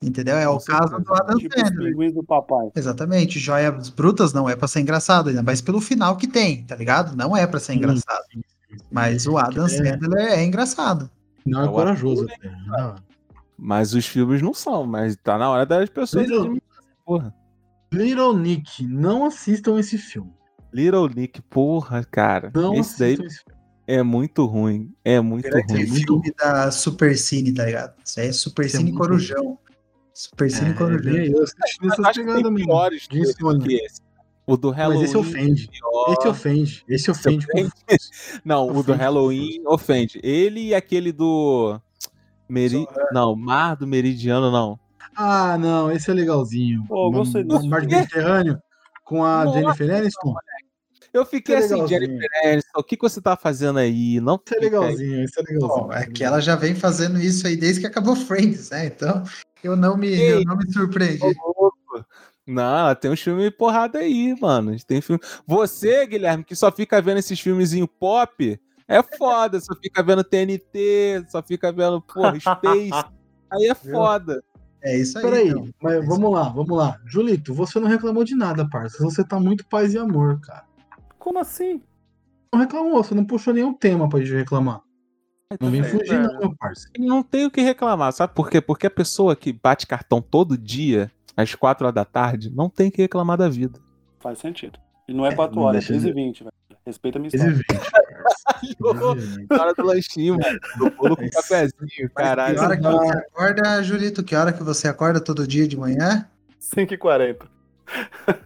[0.00, 0.36] Entendeu?
[0.36, 1.04] É Com o caso certeza.
[1.04, 2.12] do Adam Tipo Sandler.
[2.12, 2.68] do papai.
[2.76, 3.38] Exatamente.
[3.38, 7.16] Joias Brutas não é pra ser engraçado, ainda mais pelo final que tem, tá ligado?
[7.16, 8.22] Não é pra ser Sim, engraçado.
[8.90, 9.68] Mas o Adam É.
[9.68, 11.10] Sandler é engraçado.
[11.46, 12.26] não é É o corajoso.
[12.66, 12.94] Não.
[13.58, 16.58] Mas os filmes não são, mas tá na hora das pessoas Little-
[17.04, 17.34] porra.
[17.92, 20.32] Little Nick, não assistam esse filme.
[20.72, 22.50] Little Nick, porra, cara.
[22.54, 23.60] Não esse daí assistam esse filme.
[23.86, 24.92] é muito ruim.
[25.04, 26.00] É muito Aquele ruim.
[26.04, 27.94] filme da Super Cine, tá ligado?
[28.04, 29.58] Isso aí é Super Isso é Cine muito Corujão.
[30.14, 31.14] Super Cine É, Corujão.
[31.14, 32.56] eu assisti tem pegadas mesmo.
[32.66, 34.00] piores do, que esse.
[34.52, 35.00] O do Halloween.
[35.00, 35.68] Mas esse ofende.
[35.68, 36.12] Pior.
[36.12, 36.84] Esse ofende.
[36.86, 37.46] Esse ofende.
[37.46, 37.72] ofende?
[38.44, 38.78] Não, ofende.
[38.78, 40.20] o do Halloween ofende.
[40.22, 41.80] Ele e aquele do.
[42.46, 42.86] Meri...
[43.12, 44.78] Não, Mar do Meridiano, não.
[45.16, 46.84] Ah, não, esse é legalzinho.
[46.86, 48.60] Pô, gostei do Mar do Mediterrâneo
[49.04, 50.34] com a Nossa, Jennifer Aniston.
[51.14, 54.20] Eu fiquei é assim, Jennifer Aniston, o que, que você tá fazendo aí?
[54.20, 55.86] Não isso é legalzinho, isso é legalzinho.
[55.86, 58.84] Bom, é que ela já vem fazendo isso aí desde que acabou Friends, né?
[58.84, 59.22] Então,
[59.64, 61.34] eu não me, eu não me surpreendi.
[62.46, 64.76] Não, tem um filme porrada aí, mano.
[64.84, 65.20] Tem filme...
[65.46, 69.60] Você, Guilherme, que só fica vendo esses filmezinho pop, é foda.
[69.60, 72.90] só fica vendo TNT, só fica vendo, porra, Space.
[73.50, 74.42] Aí é foda.
[74.82, 75.24] É isso aí.
[75.24, 75.68] Peraí, então.
[75.80, 77.00] mas é vamos lá, vamos lá.
[77.06, 79.02] Julito, você não reclamou de nada, parça.
[79.02, 80.64] Você tá muito paz e amor, cara.
[81.18, 81.80] Como assim?
[82.52, 84.80] Não reclamou, você não puxou nenhum tema pra gente reclamar.
[85.60, 86.92] Não vem fugir, não, meu parceiro.
[86.98, 88.60] Não tem o que reclamar, sabe por quê?
[88.60, 92.90] Porque a pessoa que bate cartão todo dia, às 4 horas da tarde, não tem
[92.90, 93.78] que reclamar da vida.
[94.20, 94.78] Faz sentido.
[95.08, 96.52] E não é 4 é, horas, é 13 e 20, velho.
[96.84, 97.54] Respeita a minha história.
[98.62, 100.58] 20, hora do lanchinho, mano.
[100.78, 102.56] Do bolo com cafezinho, caralho.
[102.56, 104.24] Que hora que você acorda, Julito?
[104.24, 106.28] Que hora que você acorda todo dia de manhã?
[106.60, 107.46] 5h40.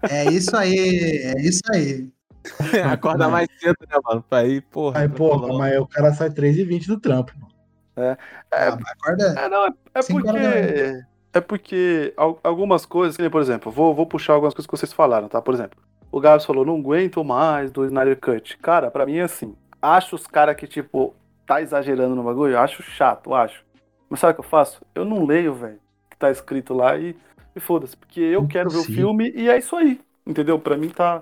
[0.08, 2.10] É isso aí, é isso aí.
[2.92, 4.24] Acorda mais cedo, né, mano?
[4.28, 5.00] Pra ir, porra.
[5.00, 7.52] Aí, porra, mas o cara sai 3h20 do trampo, mano.
[7.96, 8.16] É,
[8.52, 9.34] é, ah, acorda.
[9.38, 11.04] É, não, é, é porque.
[11.36, 15.42] É porque algumas coisas, por exemplo, vou, vou puxar algumas coisas que vocês falaram, tá?
[15.42, 15.78] Por exemplo,
[16.10, 18.56] o Gabs falou, não aguento mais do Snyder Cut.
[18.56, 19.54] Cara, pra mim é assim.
[19.82, 21.14] Acho os caras que, tipo,
[21.46, 23.62] tá exagerando no bagulho, acho chato, acho.
[24.08, 24.80] Mas sabe o que eu faço?
[24.94, 25.74] Eu não leio, velho,
[26.06, 27.14] o que tá escrito lá e,
[27.54, 27.98] e foda-se.
[27.98, 30.00] Porque eu quero ver o filme e é isso aí.
[30.26, 30.58] Entendeu?
[30.58, 31.20] Pra mim tá,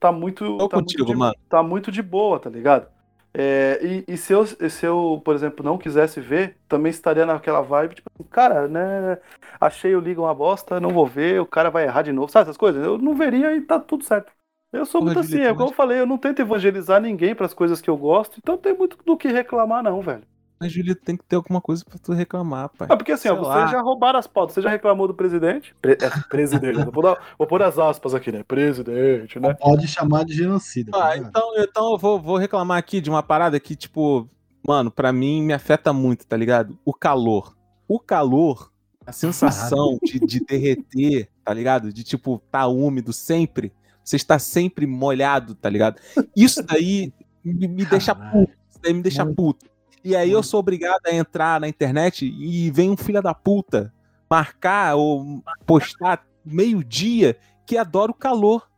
[0.00, 0.56] tá muito.
[0.56, 1.48] Tô tá contigo, muito de.
[1.50, 2.86] Tá muito de boa, tá ligado?
[3.32, 7.60] É, e, e se, eu, se eu, por exemplo, não quisesse ver, também estaria naquela
[7.62, 9.18] vibe, tipo assim, cara, né?
[9.60, 12.44] Achei o Liga uma bosta, não vou ver, o cara vai errar de novo, sabe
[12.44, 12.84] essas coisas?
[12.84, 14.32] Eu não veria e tá tudo certo.
[14.72, 17.54] Eu sou muito assim, é como eu falei, eu não tento evangelizar ninguém para as
[17.54, 20.24] coisas que eu gosto, então tem muito do que reclamar, não, velho.
[20.60, 22.86] Mas, Julito, tem que ter alguma coisa pra tu reclamar, pai.
[22.90, 24.54] É porque assim, ó, vocês já roubaram as pautas.
[24.54, 25.74] Você já reclamou do presidente?
[25.80, 26.84] Pre é, presidente.
[26.92, 28.42] vou, dar, vou pôr as aspas aqui, né?
[28.42, 29.54] Presidente, né?
[29.54, 30.90] Pode chamar de genocida.
[30.94, 34.28] Ah, tá então, então eu vou, vou reclamar aqui de uma parada que, tipo,
[34.62, 36.78] mano, pra mim me afeta muito, tá ligado?
[36.84, 37.56] O calor.
[37.88, 38.70] O calor,
[39.06, 41.90] a sensação de, de derreter, tá ligado?
[41.90, 43.72] De, tipo, tá úmido sempre.
[44.04, 45.98] Você está sempre molhado, tá ligado?
[46.36, 48.52] Isso daí me, me deixa puto.
[48.68, 49.70] Isso daí me deixa puto.
[50.02, 53.92] E aí eu sou obrigado a entrar na internet e vem um filho da puta
[54.30, 57.36] marcar ou postar meio-dia
[57.66, 58.68] que adora o calor.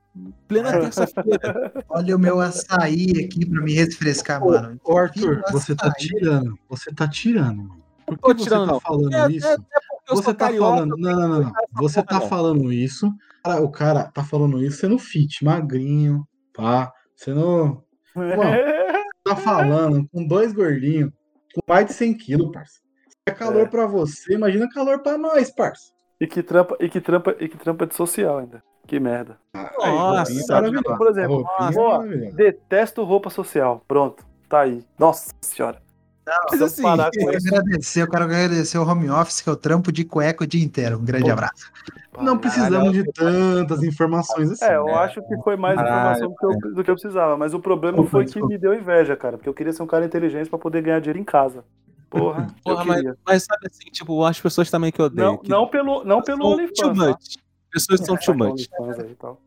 [0.46, 1.72] Plena terça-feira.
[1.88, 4.78] Olha o meu açaí aqui pra me refrescar, mano.
[4.84, 6.58] Ô, Arthur, você tá tirando.
[6.68, 7.82] Você tá tirando, mano.
[8.04, 9.46] Por que você tirando, tá falando é, isso?
[9.46, 10.96] É, é você tá falando.
[10.98, 11.52] Não, não, não.
[11.74, 13.10] Você tá falando isso.
[13.62, 16.92] O cara tá falando isso sendo fit, magrinho, pá.
[17.16, 17.82] Sendo.
[18.14, 18.42] Mano,
[19.34, 21.10] tá falando com dois gordinhos,
[21.54, 22.80] com mais de 100 quilos, parça.
[23.08, 23.66] Se é calor é.
[23.66, 25.92] pra você, imagina calor pra nós, parça.
[26.20, 28.62] E que trampa, e que trampa, e que trampa de social ainda.
[28.86, 29.38] Que merda.
[29.54, 33.84] Nossa, Nossa por exemplo, nossa, detesto roupa social.
[33.86, 34.84] Pronto, tá aí.
[34.98, 35.80] Nossa senhora.
[36.24, 39.56] Não, mas assim, eu quero agradecer, eu quero agradecer o home office, que é o
[39.56, 40.98] trampo de cueca o dia inteiro.
[40.98, 41.32] Um grande Pô.
[41.32, 41.70] abraço.
[42.20, 44.64] Não precisamos de tantas informações assim.
[44.64, 44.94] É, eu né?
[44.94, 48.04] acho que foi mais informação do que, eu, do que eu precisava, mas o problema
[48.06, 50.82] foi que me deu inveja, cara, porque eu queria ser um cara inteligente para poder
[50.82, 51.64] ganhar dinheiro em casa.
[52.08, 55.32] Porra, Porra mas, mas, sabe assim, tipo, as pessoas também que odeiam.
[55.32, 56.98] Não, que não pelo, não pelo OnlyFans.
[56.98, 57.18] Tá?
[57.72, 58.68] Pessoas são too much.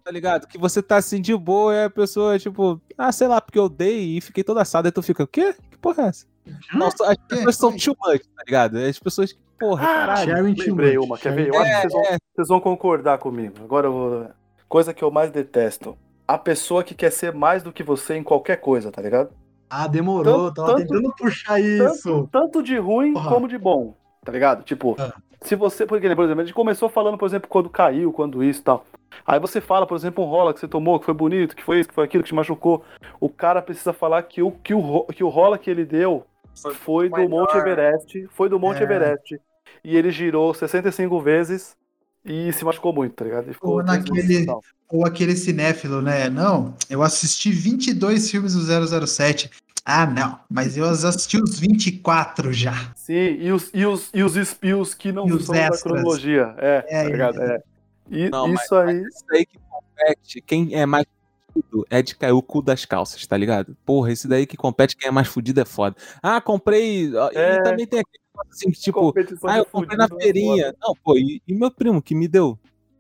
[0.03, 0.47] Tá ligado?
[0.47, 3.65] Que você tá assim de boa e a pessoa, tipo, ah, sei lá, porque eu
[3.65, 5.53] odeio e fiquei toda assada e tu fica, o quê?
[5.69, 6.25] Que porra é essa?
[6.73, 8.77] Nossa, as pessoas são too much, tá ligado?
[8.77, 10.55] As pessoas que, porra, ah, caralho.
[10.57, 11.49] Lembrei uma, quer ver?
[11.49, 12.17] Eu é, acho que vocês vão, é.
[12.35, 13.55] vocês vão, concordar comigo.
[13.63, 14.27] Agora eu vou.
[14.67, 15.95] Coisa que eu mais detesto.
[16.27, 19.29] A pessoa que quer ser mais do que você em qualquer coisa, tá ligado?
[19.69, 22.09] Ah, demorou, tanto, tava tanto, tentando puxar isso.
[22.09, 23.29] Tanto, tanto de ruim porra.
[23.29, 24.63] como de bom, tá ligado?
[24.63, 25.13] Tipo, ah.
[25.45, 25.85] Se você.
[25.85, 28.85] Porque, por exemplo, a gente começou falando, por exemplo, quando caiu, quando isso e tal.
[29.25, 31.79] Aí você fala, por exemplo, um rola que você tomou, que foi bonito, que foi
[31.79, 32.83] isso, que foi aquilo, que te machucou.
[33.19, 36.25] O cara precisa falar que o, que o, que o rola que ele deu
[36.73, 38.27] foi do Monte Everest.
[38.31, 38.83] Foi do Monte é.
[38.83, 39.39] Everest.
[39.83, 41.77] E ele girou 65 vezes
[42.25, 43.55] e se machucou muito, tá ligado?
[43.61, 44.47] Ou, naquele,
[44.89, 46.29] ou aquele cinéfilo, né?
[46.29, 49.51] Não, eu assisti 22 filmes do 007.
[49.87, 52.73] Ah, não, mas eu assisti os 24 já.
[52.95, 56.55] Sim, e os, e os, e os espios que não são da cronologia.
[56.57, 57.41] É, é tá ligado?
[57.43, 57.61] É.
[58.09, 59.01] E, não, isso mas, aí.
[59.01, 61.05] Mas isso aí que compete, quem é mais
[61.53, 63.77] fudido é de cair o cu das calças, tá ligado?
[63.85, 65.95] Porra, esse daí que compete, quem é mais fudido é foda.
[66.21, 67.11] Ah, comprei.
[67.33, 67.57] É...
[67.57, 69.13] E também tem aquele assim, tipo,
[69.43, 70.65] ah, eu comprei na é feirinha.
[70.65, 72.57] É não, pô, e, e, meu primo que me deu?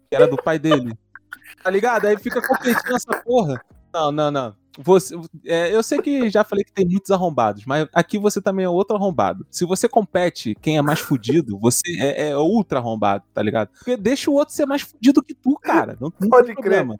[0.07, 0.93] Que era do pai dele.
[1.63, 2.05] Tá ligado?
[2.05, 3.59] Aí fica competindo essa porra.
[3.91, 4.55] Não, não, não.
[4.77, 5.15] Você,
[5.45, 8.69] é, eu sei que já falei que tem muitos arrombados, mas aqui você também é
[8.69, 9.45] outro arrombado.
[9.49, 13.69] Se você compete quem é mais fudido, você é, é ultra arrombado, tá ligado?
[13.69, 15.97] Porque deixa o outro ser mais fudido que tu, cara.
[15.99, 16.85] Não, não Pode crer.
[16.85, 16.99] Muito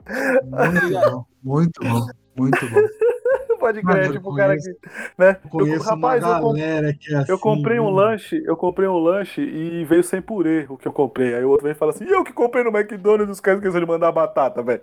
[1.10, 2.76] bom, muito bom, muito bom.
[3.58, 4.76] Pode crer, tipo, o cara que.
[5.18, 5.38] Né?
[5.42, 7.32] Eu conheço eu, rapaz, uma eu, comp- que é assim.
[7.32, 7.94] eu comprei um viu?
[7.94, 11.34] lanche, eu comprei um lanche e veio sem purê o que eu comprei.
[11.34, 13.58] Aí o outro vem e fala assim: e eu que comprei no McDonald's, os caras
[13.58, 14.82] esqueceram de mandar batata, velho.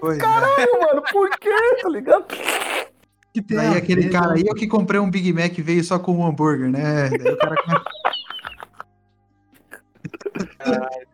[0.00, 0.20] Pois é.
[0.20, 1.50] Caralho, mano, por quê?
[1.82, 2.26] Tá ligado?
[3.32, 5.98] Que tem Daí aquele cara aí, eu que comprei um Big Mac e veio só
[5.98, 7.08] com um hambúrguer, né?
[7.08, 7.56] Daí o cara.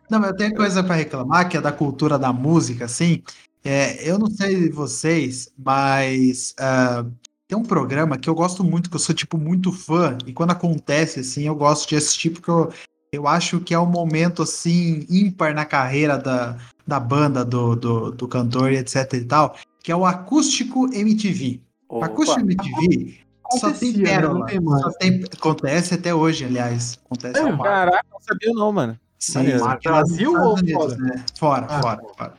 [0.09, 3.23] Não, mas eu tenho coisa pra reclamar, que é da cultura da música, assim.
[3.63, 7.05] É, eu não sei vocês, mas ah,
[7.47, 10.51] tem um programa que eu gosto muito, que eu sou, tipo, muito fã, e quando
[10.51, 12.71] acontece, assim, eu gosto de assistir, porque eu,
[13.11, 16.57] eu acho que é um momento, assim, ímpar na carreira da,
[16.89, 21.61] da banda, do, do, do cantor e etc e tal, que é o Acústico MTV.
[21.87, 23.19] Opa, Acústico MTV
[23.59, 24.03] só tem né?
[24.03, 24.39] pérola.
[24.39, 24.81] Não tem mais.
[24.81, 26.99] Só tem- acontece até hoje, aliás.
[27.05, 27.57] Acontece É, hoje.
[27.57, 28.99] Caraca, não sabia não, mano.
[29.17, 29.45] Sim,
[29.83, 30.97] Brasil ou Unidos, fora?
[30.97, 31.25] né?
[31.37, 32.33] Fora, Ah, fora, fora.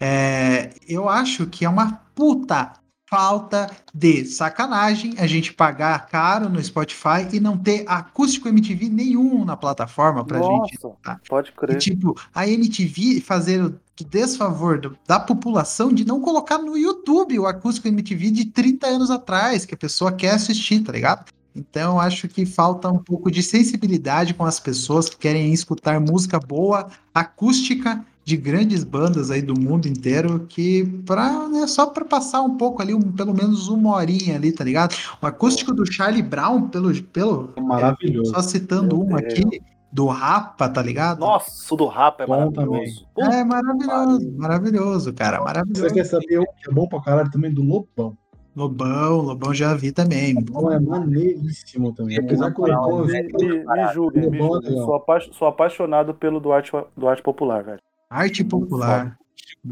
[0.00, 2.72] É, eu acho que é uma puta
[3.14, 9.44] falta de sacanagem a gente pagar caro no Spotify e não ter acústico MTV nenhum
[9.44, 10.78] na plataforma pra gente.
[10.82, 11.20] Nossa, tá?
[11.28, 11.78] pode E, crer.
[11.78, 13.78] tipo, a MTV fazer o
[14.10, 19.10] desfavor do- da população de não colocar no YouTube o acústico MTV de 30 anos
[19.10, 21.26] atrás, que a pessoa quer assistir, tá ligado?
[21.54, 26.40] Então, acho que falta um pouco de sensibilidade com as pessoas que querem escutar música
[26.40, 32.40] boa, acústica, de grandes bandas aí do mundo inteiro, que pra, né, só para passar
[32.40, 34.94] um pouco ali, um- pelo menos uma horinha ali, tá ligado?
[35.20, 38.30] O acústico do Charlie Brown, pelo, pelo Maravilhoso.
[38.32, 39.20] só citando Meu um Deus.
[39.20, 39.60] aqui,
[39.92, 41.20] do Rapa, tá ligado?
[41.20, 43.06] Nossa, o do Rapa é Bom maravilhoso.
[43.18, 45.94] É maravilhoso, maravilhoso, cara, Você maravilhoso.
[45.94, 48.16] quer saber um que é bom pra caralho também do Lobão?
[48.56, 50.34] Lobão, Lobão já vi também.
[50.34, 52.18] Lobão é maneiríssimo também.
[52.18, 54.70] Apesar que o Lobão Me, me, me me é.
[54.70, 57.80] Sou, apa- sou apaixonado pelo do arte, do arte popular, velho.
[58.14, 59.18] Arte popular.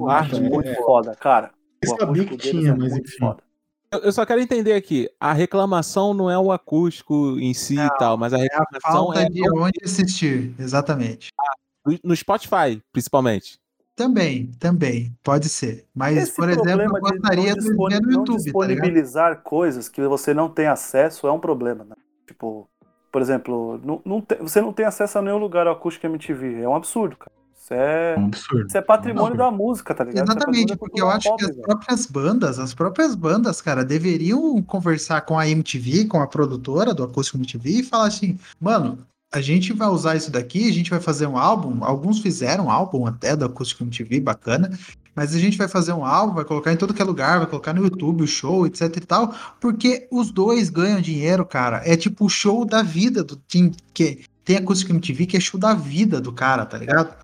[0.09, 0.75] Arte é, muito é.
[0.75, 1.53] foda, cara.
[1.81, 3.19] Eu sabia que tinha, é mas muito enfim.
[3.21, 3.43] foda.
[3.93, 5.09] Eu, só quero entender aqui.
[5.21, 9.05] A reclamação não é o acústico em si e tal, mas a É a reclamação
[9.07, 11.29] falta é de onde assistir, exatamente.
[11.87, 13.61] no- no Spotify, principalmente.
[13.95, 15.87] Também, também, pode ser.
[15.95, 19.89] Mas, Esse por exemplo, eu gostaria não, de ver no não YouTube, tá disponibilizar coisas
[19.89, 21.95] que você não tem acesso é um problema, né?
[22.27, 22.69] Tipo,
[23.13, 26.63] por exemplo, não, não tem- você não tem acesso a nenhum lugar ao acústico MTV.
[26.63, 27.42] É um absurdo, cara.
[27.63, 28.67] Isso é, um absurdo.
[28.67, 30.29] isso é patrimônio da música, tá ligado?
[30.29, 31.63] É Exatamente, da porque eu acho que pop, as velho.
[31.63, 37.05] próprias bandas, as próprias bandas, cara, deveriam conversar com a MTV, com a produtora do
[37.05, 38.99] Acústico MTV e falar assim, mano,
[39.33, 42.71] a gente vai usar isso daqui, a gente vai fazer um álbum, alguns fizeram um
[42.71, 44.77] álbum até do Acústico MTV, bacana,
[45.15, 47.47] mas a gente vai fazer um álbum, vai colocar em todo que é lugar, vai
[47.47, 51.81] colocar no YouTube o show, etc e tal, porque os dois ganham dinheiro, cara.
[51.85, 55.59] É tipo o show da vida do Tim, que tem Acústico MTV, que é show
[55.59, 57.15] da vida do cara, tá ligado?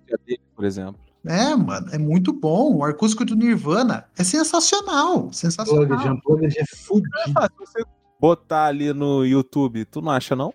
[0.55, 0.95] Por exemplo.
[1.25, 2.75] É, mano, é muito bom.
[2.77, 5.31] O acústico do Nirvana é sensacional.
[5.33, 6.13] Sensacional.
[6.13, 7.09] Unplugged é fudido.
[7.35, 7.83] Ah, se você
[8.19, 10.53] botar ali no YouTube, tu não acha, não?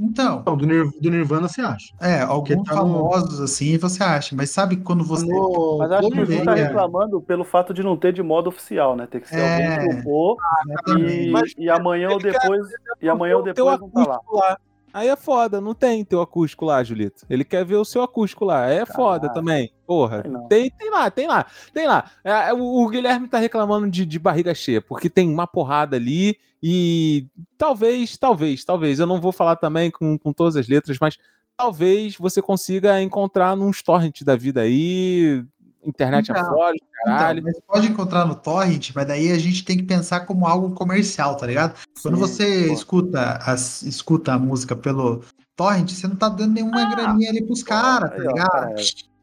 [0.00, 1.94] Então, Não, do, Nir- do Nirvana você acha.
[2.02, 5.24] é, alguns tá no- famosos assim você acha, mas sabe quando você.
[5.26, 6.64] No Mas acho que Globo você tá é.
[6.64, 9.06] reclamando pelo fato de não ter de modo oficial, né?
[9.10, 9.74] Tem que ser É.
[9.76, 10.36] alguém que upou
[10.68, 11.54] Exatamente.
[11.58, 12.66] e, e amanhã ou depois.
[13.00, 14.20] E amanhã ou depois não tá lá.
[14.32, 14.58] lá.
[14.96, 17.26] Aí é foda, não tem teu acústico lá, Julito.
[17.28, 18.64] Ele quer ver o seu acústico lá.
[18.64, 19.34] Aí é foda Caralho.
[19.34, 19.72] também.
[19.86, 20.22] Porra.
[20.48, 21.44] Tem, tem lá, tem lá,
[21.74, 22.10] tem lá.
[22.24, 26.38] É, o, o Guilherme tá reclamando de, de barriga cheia, porque tem uma porrada ali
[26.62, 27.26] e
[27.58, 28.98] talvez, talvez, talvez.
[28.98, 31.18] Eu não vou falar também com, com todas as letras, mas
[31.54, 35.44] talvez você consiga encontrar num torrent da vida aí.
[35.86, 37.40] Internet Então, afora, caralho.
[37.40, 40.70] Então, mas pode encontrar no torrent, mas daí a gente tem que pensar como algo
[40.74, 41.74] comercial, tá ligado?
[42.02, 42.72] Quando Sim, você pô.
[42.74, 45.22] escuta, as, escuta a música pelo
[45.54, 48.50] torrent, você não tá dando nenhuma Ah, graninha ali pros caras, tá ligado?
[48.50, 48.74] cara,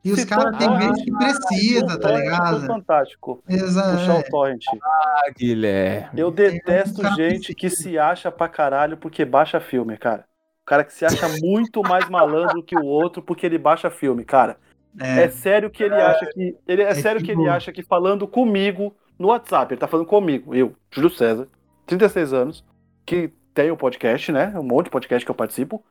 [0.03, 2.60] E os caras têm vezes que precisa, tá Torrent ligado?
[2.60, 3.44] Foi fantástico.
[3.48, 3.98] Exato.
[3.98, 4.64] Puxar o torrent.
[4.84, 6.19] Ah, Guilherme.
[6.19, 10.26] Eu detesto cara gente que se acha pra caralho porque baixa filme, cara.
[10.61, 14.23] O cara que se acha muito mais malandro que o outro porque ele baixa filme,
[14.26, 14.57] cara.
[14.99, 16.55] É, É, sério que ele acha que.
[16.67, 19.87] Ele, é, É sério que tipo- ele acha que falando comigo no WhatsApp, ele tá
[19.87, 21.47] falando comigo, eu, Júlio César,
[21.85, 22.63] 36 anos,
[23.05, 24.53] que tem um podcast, né?
[24.57, 25.83] Um monte de podcast que eu participo.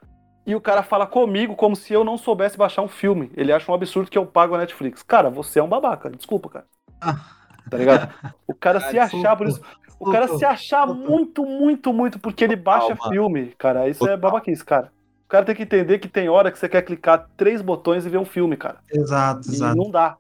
[0.45, 3.31] E o cara fala comigo como se eu não soubesse baixar um filme.
[3.37, 5.03] Ele acha um absurdo que eu pago a Netflix.
[5.03, 6.67] Cara, você é um babaca, desculpa, cara.
[7.71, 8.13] Tá ligado?
[8.47, 9.63] O cara se achar por isso.
[9.99, 13.09] O cara se achar muito, muito, muito porque ele baixa Calma.
[13.13, 13.89] filme, cara.
[13.89, 14.91] Isso é babaquice, cara.
[15.33, 18.09] O cara tem que entender que tem hora que você quer clicar três botões e
[18.11, 18.81] ver um filme, cara.
[18.93, 19.75] exato, E exato.
[19.75, 20.11] não dá.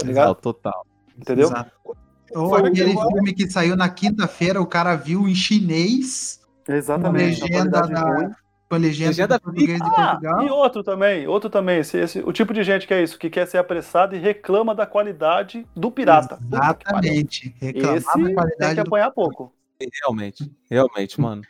[0.00, 0.34] Tá ligado?
[0.36, 0.86] Total, total.
[1.14, 1.48] Entendeu?
[1.48, 1.70] Exato.
[2.34, 7.38] Ou aquele filme que saiu na quinta-feira, o cara viu em chinês, Exatamente.
[7.40, 8.34] com legenda, da,
[8.70, 10.42] com legenda, Legenda do português de Ah, Portugal.
[10.46, 13.28] e outro também, outro também, esse, esse- o tipo de gente que é isso, que
[13.28, 16.38] quer ser apressado e reclama da qualidade do pirata.
[16.38, 16.54] Que.
[16.56, 17.54] Exatamente.
[17.60, 19.52] Reclamar Esse da tem qualidade que do apanhar pouco.
[20.02, 21.42] Realmente, realmente, mano.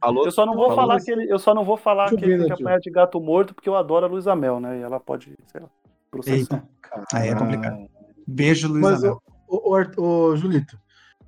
[0.00, 2.24] Falou, Eu só não vou falou falar que ele, eu só não vou falar Deixa
[2.24, 4.78] que ele apanhar de gato morto porque eu adoro a Luísa Mel, né?
[4.78, 5.68] E ela pode, sei lá,
[6.10, 6.64] processar.
[7.12, 7.88] Aí é complicado.
[8.26, 9.20] Beijo, Amel.
[9.48, 10.78] ô, ô, Art- ô, Julito,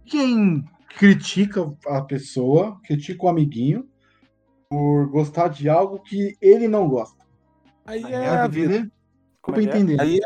[0.05, 0.65] quem
[0.97, 3.89] critica a pessoa, critica o amiguinho
[4.69, 7.23] por gostar de algo que ele não gosta?
[7.85, 8.75] Aí Aí é é a vida.
[8.77, 8.93] Entender?
[9.41, 9.65] Como é é?
[9.65, 10.01] entender.
[10.01, 10.21] Aí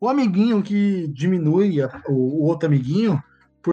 [0.00, 3.20] O amiguinho que diminui a- o, o outro amiguinho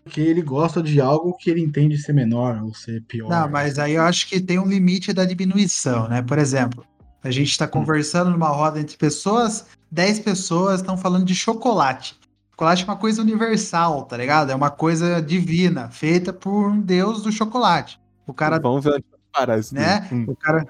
[0.03, 3.29] porque ele gosta de algo que ele entende ser menor ou ser pior.
[3.29, 6.21] Não, mas aí eu acho que tem um limite da diminuição, né?
[6.21, 6.85] Por exemplo,
[7.23, 12.17] a gente está conversando numa roda entre pessoas, 10 pessoas estão falando de chocolate.
[12.51, 14.51] Chocolate é uma coisa universal, tá ligado?
[14.51, 17.99] É uma coisa divina, feita por um deus do chocolate.
[18.27, 19.73] O cara vamos ver onde vai parar isso.
[19.75, 20.07] né?
[20.11, 20.25] Hum.
[20.27, 20.65] O cara,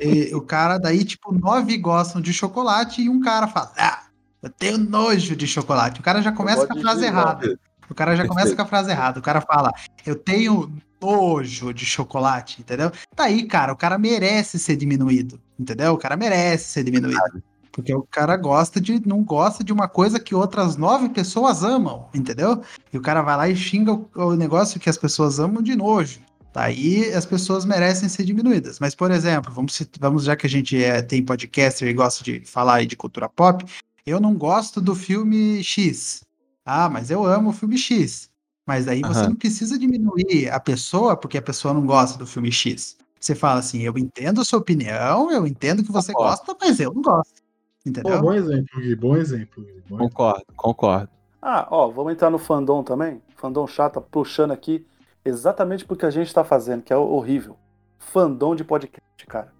[0.00, 4.02] e- o cara daí, tipo, nove gostam de chocolate e um cara fala, ah,
[4.42, 6.00] eu tenho nojo de chocolate.
[6.00, 7.58] O cara já começa com a frase errada.
[7.88, 9.20] O cara já começa com a frase errada.
[9.20, 9.72] O cara fala,
[10.04, 12.90] eu tenho nojo de chocolate, entendeu?
[13.14, 15.92] Daí, cara, o cara merece ser diminuído, entendeu?
[15.92, 17.42] O cara merece ser diminuído.
[17.70, 22.08] Porque o cara gosta de, não gosta de uma coisa que outras nove pessoas amam,
[22.14, 22.62] entendeu?
[22.90, 25.76] E o cara vai lá e xinga o, o negócio que as pessoas amam de
[25.76, 26.20] nojo.
[26.54, 28.80] Daí as pessoas merecem ser diminuídas.
[28.80, 32.40] Mas, por exemplo, vamos, vamos já que a gente é, tem podcaster e gosta de
[32.46, 33.62] falar aí de cultura pop,
[34.06, 36.22] eu não gosto do filme X.
[36.66, 38.28] Ah, mas eu amo o filme X.
[38.66, 39.28] Mas daí você Aham.
[39.28, 42.96] não precisa diminuir a pessoa porque a pessoa não gosta do filme X.
[43.20, 46.44] Você fala assim, eu entendo a sua opinião, eu entendo que você Concordo.
[46.46, 47.34] gosta, mas eu não gosto.
[47.34, 48.20] Pô, Entendeu?
[48.20, 49.62] bom exemplo, Gui, bom exemplo.
[49.64, 49.98] Gui, bom exemplo.
[49.98, 51.08] Concordo, concordo.
[51.40, 53.22] Ah, ó, vamos entrar no fandom também.
[53.36, 54.84] Fandom chata, puxando aqui
[55.24, 57.56] exatamente porque a gente tá fazendo, que é horrível.
[58.00, 59.52] Fandom de podcast, cara.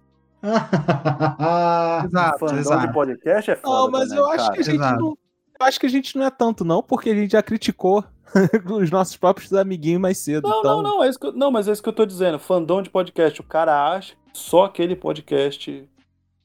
[2.03, 2.93] Exato, Fandom de exato.
[2.93, 3.77] podcast é foda.
[3.83, 4.53] Não, mas também, eu acho cara.
[4.53, 5.01] que a gente Exato.
[5.01, 5.17] não.
[5.59, 8.03] Eu acho que a gente não é tanto, não, porque a gente já criticou
[8.71, 10.47] os nossos próprios amiguinhos mais cedo.
[10.47, 12.05] Não, então, não, não, é isso que eu, não, mas é isso que eu tô
[12.05, 12.37] dizendo.
[12.39, 13.39] Fandom de podcast.
[13.41, 15.87] O cara acha que só aquele podcast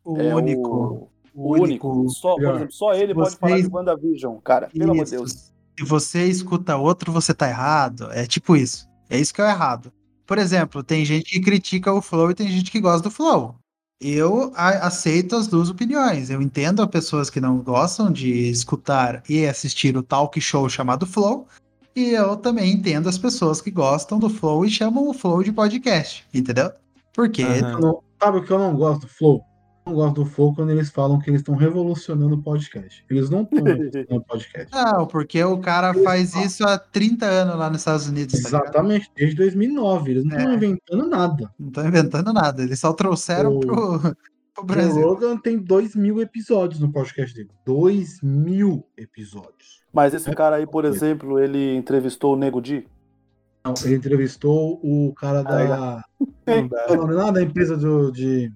[0.04, 1.10] O é único.
[1.34, 2.08] o, o único.
[2.08, 4.68] Só, por exemplo, só ele pode Vocês- falar de WandaVision, cara.
[4.68, 5.10] Pelo amor de.
[5.12, 5.52] Deus.
[5.78, 8.08] Se você escuta outro, você tá errado.
[8.12, 8.86] É tipo isso.
[9.10, 9.92] É isso que é o errado.
[10.26, 13.56] Por exemplo, tem gente que critica o Flow e tem gente que gosta do Flow.
[14.02, 16.28] Eu aceito as duas opiniões.
[16.28, 21.06] Eu entendo as pessoas que não gostam de escutar e assistir o talk show chamado
[21.06, 21.46] Flow.
[21.94, 25.52] E eu também entendo as pessoas que gostam do Flow e chamam o Flow de
[25.52, 26.24] podcast.
[26.34, 26.72] Entendeu?
[27.14, 29.42] Porque não- sabe o que eu não gosto do Flow?
[29.84, 33.04] Eu não gosto do Flow quando eles falam que eles estão revolucionando o podcast.
[33.10, 34.68] Eles não estão revolucionando o podcast.
[34.72, 38.40] Não, porque o cara faz isso há 30 anos lá nos Estados Unidos.
[38.42, 38.48] tá?
[38.48, 40.10] Exatamente, desde 2009.
[40.12, 40.54] Eles não estão É.
[40.56, 41.50] inventando nada.
[41.58, 42.62] Não tô inventando nada.
[42.62, 43.98] Eles só trouxeram O- pro,
[44.54, 45.02] pro O Brasil.
[45.02, 47.50] Rogan tem 2 mil episódios no podcast dele.
[47.66, 49.82] 2 mil episódios.
[49.92, 52.86] Mas esse cara aí, por exemplo, ele entrevistou o Nego Di.
[53.64, 56.04] Não, ele entrevistou o cara da.
[56.46, 56.84] não dá.
[56.86, 58.50] Qual é o nome lá da empresa do, de.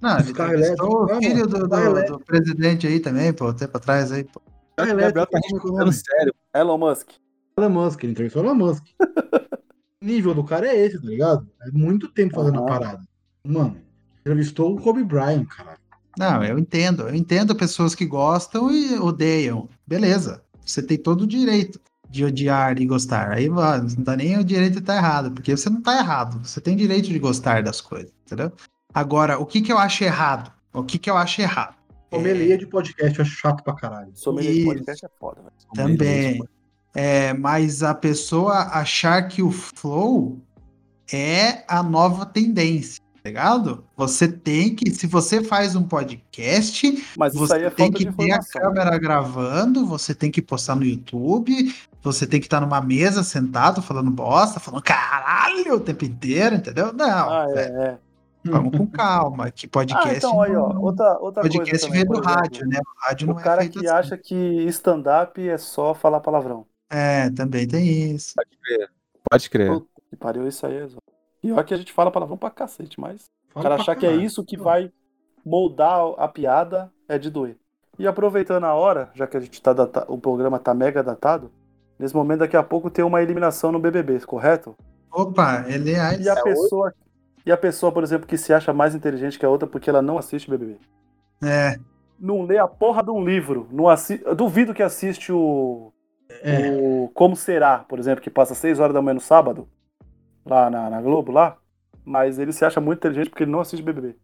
[0.00, 4.12] Não, ele entrevistou o filho vamos, do, do- do presidente aí também, pô, tempo atrás
[4.12, 4.40] aí, pô.
[4.80, 6.34] O Gabriel Electric, tá sério.
[6.54, 7.08] Elon Musk.
[7.56, 8.84] Elon Musk, ele entrevistou o Elon Musk.
[10.02, 11.48] o nível do cara é esse, tá ligado?
[11.62, 12.64] É muito tempo fazendo Aham.
[12.64, 13.02] a parada.
[13.44, 13.76] Mano,
[14.20, 15.76] entrevistou o Kobe Bryant, cara.
[16.16, 17.08] Não, eu entendo.
[17.08, 19.68] Eu entendo pessoas que gostam e odeiam.
[19.86, 20.42] Beleza.
[20.64, 21.80] Você tem todo o direito
[22.10, 23.32] de odiar e gostar.
[23.32, 26.44] Aí ó, não dá nem o direito de estar errado, porque você não tá errado.
[26.46, 28.52] Você tem direito de gostar das coisas, entendeu?
[28.92, 30.52] Agora, o que que eu acho errado?
[30.72, 31.76] O que que eu acho errado?
[32.12, 34.10] Sommelier de podcast, eu acho chato pra caralho.
[34.14, 35.52] Sommelier de podcast é foda, velho.
[35.74, 36.42] Também.
[36.94, 40.40] É, mas a pessoa achar que o flow
[41.12, 43.84] é a nova tendência, tá ligado?
[43.94, 48.10] Você tem que, se você faz um podcast, Mas isso você aí é tem que
[48.10, 52.80] ter a câmera gravando, você tem que postar no YouTube, você tem que estar numa
[52.80, 56.92] mesa sentado falando bosta, falando caralho o tempo inteiro, entendeu?
[56.92, 57.98] Não, Ah, é, é.
[58.44, 62.20] Vamos com calma, que podcast Ah, então aí, ó, outra, outra podcast coisa veio por
[62.20, 62.78] do rádio, né?
[62.78, 63.88] O rádio O não é cara que assim.
[63.88, 64.34] acha que
[64.68, 66.66] stand-up é só falar palavrão.
[66.90, 68.34] É, também tem isso.
[69.30, 69.68] Pode crer.
[69.68, 71.02] Puta que pariu isso aí, é zoado.
[71.42, 74.06] Pior que a gente fala palavrão pra cacete, mas o Fala cara pra achar que
[74.06, 74.90] é isso que vai
[75.44, 77.56] moldar a piada é de doer.
[77.98, 81.50] E aproveitando a hora, já que a gente tá data- o programa tá mega datado,
[81.98, 84.74] nesse momento daqui a pouco tem uma eliminação no BBB, correto?
[85.12, 86.20] Opa, ele é.
[86.20, 86.92] E a pessoa
[87.48, 90.02] e a pessoa, por exemplo, que se acha mais inteligente que a outra porque ela
[90.02, 90.76] não assiste BBB.
[91.42, 91.78] É,
[92.20, 93.66] não lê a porra de um livro.
[93.72, 94.18] Não assi...
[94.36, 95.90] Duvido que assiste o...
[96.42, 96.70] É.
[96.70, 99.66] o Como Será, por exemplo, que passa 6 horas da manhã no sábado,
[100.44, 101.56] lá na, na Globo, lá.
[102.04, 104.14] Mas ele se acha muito inteligente porque ele não assiste BBB.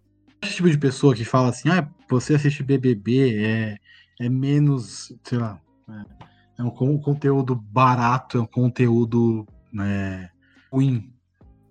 [0.43, 3.77] Esse tipo de pessoa que fala assim, ah, você assiste BBB é,
[4.21, 9.47] é menos, sei lá, é, é um con- conteúdo barato, é um conteúdo
[9.81, 10.29] é,
[10.71, 11.11] ruim.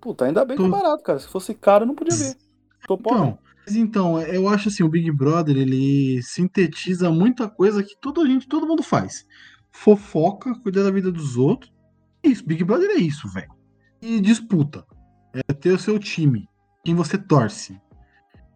[0.03, 1.17] Puta, ainda bem que é Tô- barato, cara.
[1.17, 2.35] Se fosse caro, eu não podia ver.
[2.85, 3.19] Tô pobre.
[3.19, 8.25] Então, mas então, eu acho assim, o Big Brother, ele sintetiza muita coisa que toda
[8.25, 9.25] gente, todo mundo faz.
[9.71, 11.71] Fofoca, cuidar da vida dos outros.
[12.21, 13.49] É Isso, Big Brother é isso, velho.
[14.01, 14.85] E disputa.
[15.33, 16.49] É ter o seu time.
[16.83, 17.79] Quem você torce.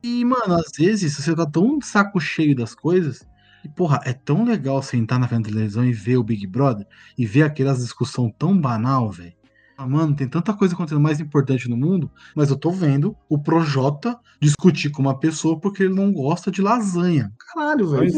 [0.03, 3.25] E, mano, às vezes você tá tão saco cheio das coisas.
[3.63, 6.85] E, porra, é tão legal sentar na frente da televisão e ver o Big Brother
[7.17, 9.36] e ver aquelas discussão tão banal, velho.
[9.77, 13.37] Ah, Mano, tem tanta coisa acontecendo mais importante no mundo, mas eu tô vendo o
[13.37, 17.31] Projota discutir com uma pessoa porque ele não gosta de lasanha.
[17.53, 18.11] Caralho, velho.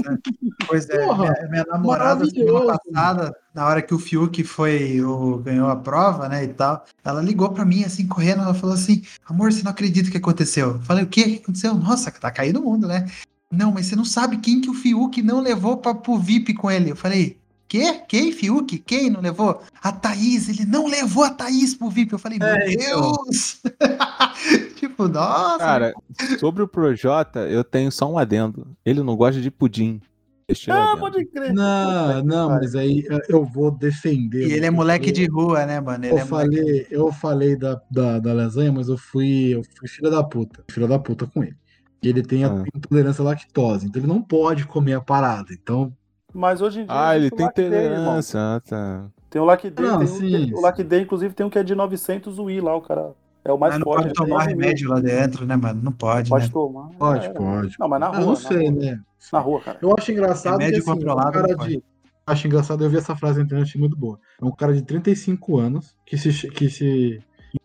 [0.65, 0.95] Pois é.
[0.95, 5.67] É, Porra, minha, minha namorada semana passada, na hora que o Fiuk foi o, ganhou
[5.67, 9.51] a prova, né, e tal, ela ligou pra mim assim, correndo, ela falou assim: "Amor,
[9.51, 11.21] você não acredita o que aconteceu?" Eu falei: "O quê?
[11.21, 13.05] O que aconteceu?" Nossa, tá caindo o mundo, né?
[13.51, 16.69] Não, mas você não sabe quem que o Fiuk não levou para pro VIP com
[16.71, 16.91] ele.
[16.91, 17.37] Eu falei:
[17.69, 18.01] Quê?
[18.07, 18.79] Quem, Fiuk?
[18.79, 19.61] Quem não levou?
[19.81, 22.11] A Thaís, ele não levou a Thaís pro VIP.
[22.13, 23.01] Eu falei, meu É, então.
[23.23, 23.61] Deus!
[24.75, 25.57] tipo, nossa.
[25.59, 25.93] Cara,
[26.39, 28.67] sobre o Projota, eu tenho só um adendo.
[28.85, 30.01] Ele não gosta de pudim.
[30.47, 31.53] Deixa eu Ah, pode crer.
[31.53, 34.47] Não, não, mas aí eh, eu vou defender.
[34.47, 36.05] e ele é moleque de rua, né, mano?
[36.05, 39.61] Ele Eu é moleque falei, eu falei da, da, da lasanha, mas eu fui, eu
[39.77, 40.63] fui filha da puta.
[40.71, 41.55] Filha da puta com ele.
[42.01, 42.63] E ele tem a Ah.
[42.75, 45.53] intolerância à lactose, então ele não pode comer a parada.
[45.53, 45.93] Então,
[46.33, 46.93] Mas hoje em dia.
[46.95, 48.39] Ah, ele o tem tolerância.
[48.39, 49.05] Ah, tá.
[49.29, 50.61] Tem o Lac Day, Não, tem um sim, que- o sim.
[50.63, 53.11] Lac Day, inclusive, tem um que é de 900 UI lá, o cara.
[53.45, 53.95] É o mais Mas não forte.
[54.03, 54.59] pode ele tem tomar 11 mil.
[54.59, 55.81] remédio lá dentro, né, mano?
[55.81, 56.51] Não pode, Pode né?
[56.51, 56.89] tomar.
[56.97, 57.75] pode, É, pode.
[57.79, 58.21] Não, mas na Eu rua.
[58.21, 58.71] não na sei, rua.
[58.81, 58.99] né?
[59.33, 59.77] Na rua, cara.
[59.81, 61.77] Eu acho engraçado Remédio que assim, controlado é um cara não pode.
[61.77, 61.83] de.
[62.27, 64.19] Acho engraçado, eu vi essa frase na internet achei muito boa.
[64.41, 67.19] É um cara de 35 anos que se, que se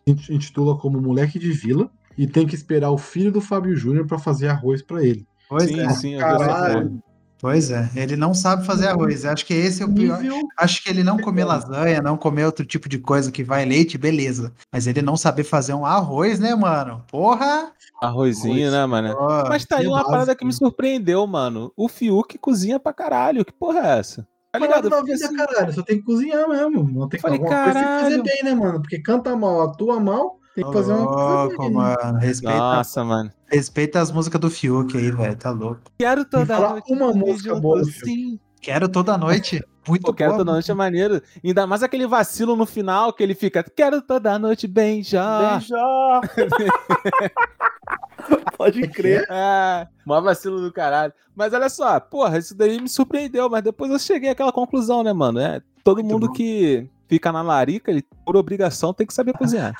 [0.07, 4.17] intitula como moleque de vila e tem que esperar o filho do Fábio Júnior pra
[4.17, 5.27] fazer arroz pra ele.
[5.47, 5.89] Pois sim, é.
[5.89, 7.03] sim, eu vi essa Caralho.
[7.45, 7.87] Pois é.
[7.95, 9.23] Ele não sabe fazer arroz.
[9.23, 10.19] Eu Acho que esse é o pior.
[10.19, 13.63] Nível Acho que ele não comer lasanha, não comer outro tipo de coisa que vai
[13.63, 14.51] leite, beleza.
[14.73, 17.05] Mas ele não saber fazer um arroz, né, mano?
[17.07, 17.71] Porra!
[18.01, 18.71] Arrozinho, Arroz.
[18.73, 19.15] né, mano?
[19.15, 20.39] Ó, Mas tá aí uma parada básico.
[20.39, 21.71] que me surpreendeu, mano.
[21.77, 23.45] O Fiuk cozinha pra caralho.
[23.45, 24.27] Que porra é essa?
[24.51, 24.89] Tá ligado?
[24.89, 25.71] da vida, assim, caralho.
[25.71, 26.89] Só tem que cozinhar mesmo.
[26.91, 28.81] Não tem que fazer bem, né, mano?
[28.81, 31.71] Porque canta mal, atua mal, tem que fazer uma coisa louco, bem.
[31.73, 32.17] mano.
[32.19, 33.31] Respeita, Nossa, mano.
[33.47, 35.35] respeita as músicas do Fiuk aí, velho.
[35.35, 35.81] Tá louco.
[35.99, 36.91] Quero toda noite.
[36.93, 38.39] uma um música boa docinho.
[38.61, 39.63] Quero toda noite.
[39.87, 40.39] Muito Pô, quero boa.
[40.39, 41.21] toda noite é maneiro.
[41.43, 43.61] Ainda mais aquele vacilo no final que ele fica.
[43.63, 45.59] Quero toda noite beijar.
[45.59, 46.21] Beijar.
[48.57, 49.25] Pode crer.
[49.29, 51.13] É, mó vacilo do caralho.
[51.35, 55.13] Mas olha só, porra, isso daí me surpreendeu, mas depois eu cheguei àquela conclusão, né,
[55.13, 55.39] mano?
[55.39, 56.33] É, todo Muito mundo bom.
[56.33, 59.73] que fica na larica, ele, por obrigação, tem que saber cozinhar.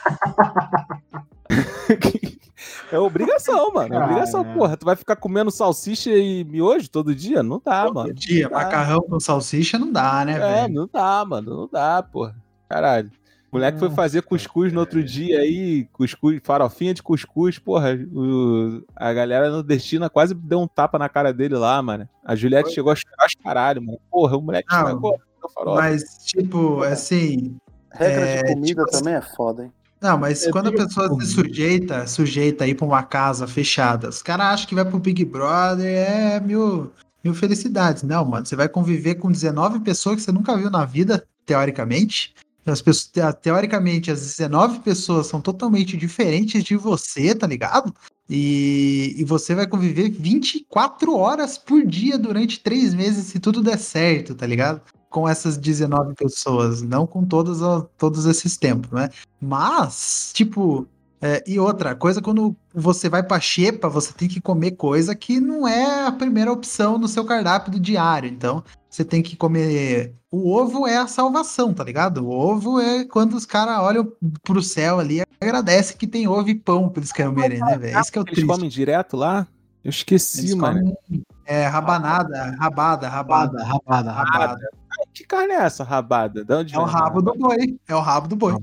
[2.92, 3.94] é obrigação, mano.
[3.94, 4.56] É obrigação, Cara.
[4.56, 4.78] porra.
[4.78, 7.44] Tu vai ficar comendo salsicha e miojo todo dia?
[7.44, 8.14] Não dá, Todo mano.
[8.14, 8.64] dia, Não dá.
[8.66, 10.74] macarrão com salsicha não dá, né, É, velho?
[10.74, 11.56] não dá, mano.
[11.62, 12.36] Não dá, porra.
[12.70, 13.12] Caralho.
[13.52, 17.98] O moleque foi fazer cuscuz no outro dia aí, cuscuz, farofinha de cuscuz, porra.
[18.14, 22.10] o- a galera nordestina quase deu um tapa na cara dele lá, mano.
[22.26, 23.98] A Juliette chegou a chorar os caralho, mano.
[24.12, 25.18] Porra, o moleque Não, estragou
[25.50, 25.82] farofa.
[25.82, 27.56] Mas, tipo, assim.
[27.92, 29.72] Regra É, de comida tipo também é foda, hein?
[30.02, 31.50] Não, mas É quando a pessoa com se comida.
[31.50, 35.86] sujeita, sujeita aí pra uma casa fechada, os caras acham que vai pro Big Brother
[35.88, 36.92] é mil,
[37.24, 38.04] mil felicidades.
[38.04, 42.36] Não, mano, você vai conviver com 19 pessoas que você nunca viu na vida, teoricamente.
[42.66, 47.94] As pessoas, te- teoricamente, as 19 pessoas são totalmente diferentes de você, tá ligado?
[48.30, 53.78] E, e você vai conviver 24 horas por dia durante três meses, se tudo der
[53.78, 54.82] certo, tá ligado?
[55.10, 59.10] Com essas 19 pessoas, não com todas, as- todos esses tempos, né?
[59.40, 60.88] Mas, tipo,
[61.26, 65.40] é, e outra coisa, quando você vai pra xepa, você tem que comer coisa que
[65.40, 68.30] não é a primeira opção no seu cardápio do diário.
[68.30, 70.14] Então, você tem que comer.
[70.30, 72.28] O ovo é a salvação, tá ligado?
[72.28, 74.08] O ovo é quando os caras olham
[74.44, 78.00] pro céu ali e agradecem que tem ovo e pão pra eles comerem, né, velho?
[78.00, 78.48] Isso que é o Eles triste.
[78.48, 79.48] comem direto lá?
[79.84, 80.80] Eu esqueci, Eles mano.
[81.08, 83.64] comem, é, rabanada, rabada, rabada.
[83.64, 84.70] Rabada, rabada,
[85.12, 86.46] Que carne é essa, rabada?
[86.46, 87.80] De onde É o rabo do boi.
[87.88, 88.54] É o rabo do boi.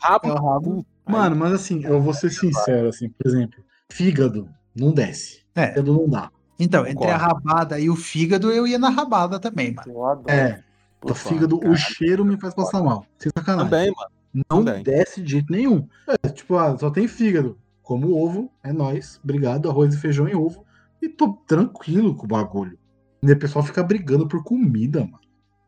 [0.00, 0.86] Rabo É o rabo.
[1.06, 5.42] Mano, mas assim, eu vou ser sincero, assim, por exemplo, fígado não desce.
[5.54, 5.68] É.
[5.68, 6.30] Fígado não dá.
[6.58, 7.34] Então, entre a Concordo.
[7.34, 9.92] rabada e o fígado, eu ia na rabada também, mano.
[9.92, 10.30] Eu adoro.
[10.30, 10.62] É,
[11.02, 11.76] o fígado, o cara.
[11.76, 13.06] cheiro me faz passar mal.
[13.18, 13.70] Sem sacanagem.
[13.70, 14.10] Também, mano.
[14.50, 14.82] Não também.
[14.82, 15.86] desce de jeito nenhum.
[16.22, 17.58] É, tipo, ah, só tem fígado.
[17.82, 19.20] Como ovo, é nóis.
[19.22, 20.64] Obrigado, arroz e feijão e ovo.
[21.00, 22.78] e tô tranquilo com o bagulho.
[23.22, 25.20] E o pessoal fica brigando por comida, mano.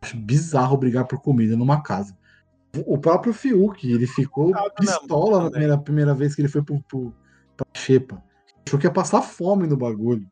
[0.03, 2.17] Acho bizarro brigar por comida numa casa.
[2.87, 7.15] O próprio Fiuk, ele ficou pistola na primeira, primeira vez que ele foi pro, pro,
[7.57, 8.23] pra Xepa.
[8.67, 10.27] Achou que ia passar fome no bagulho.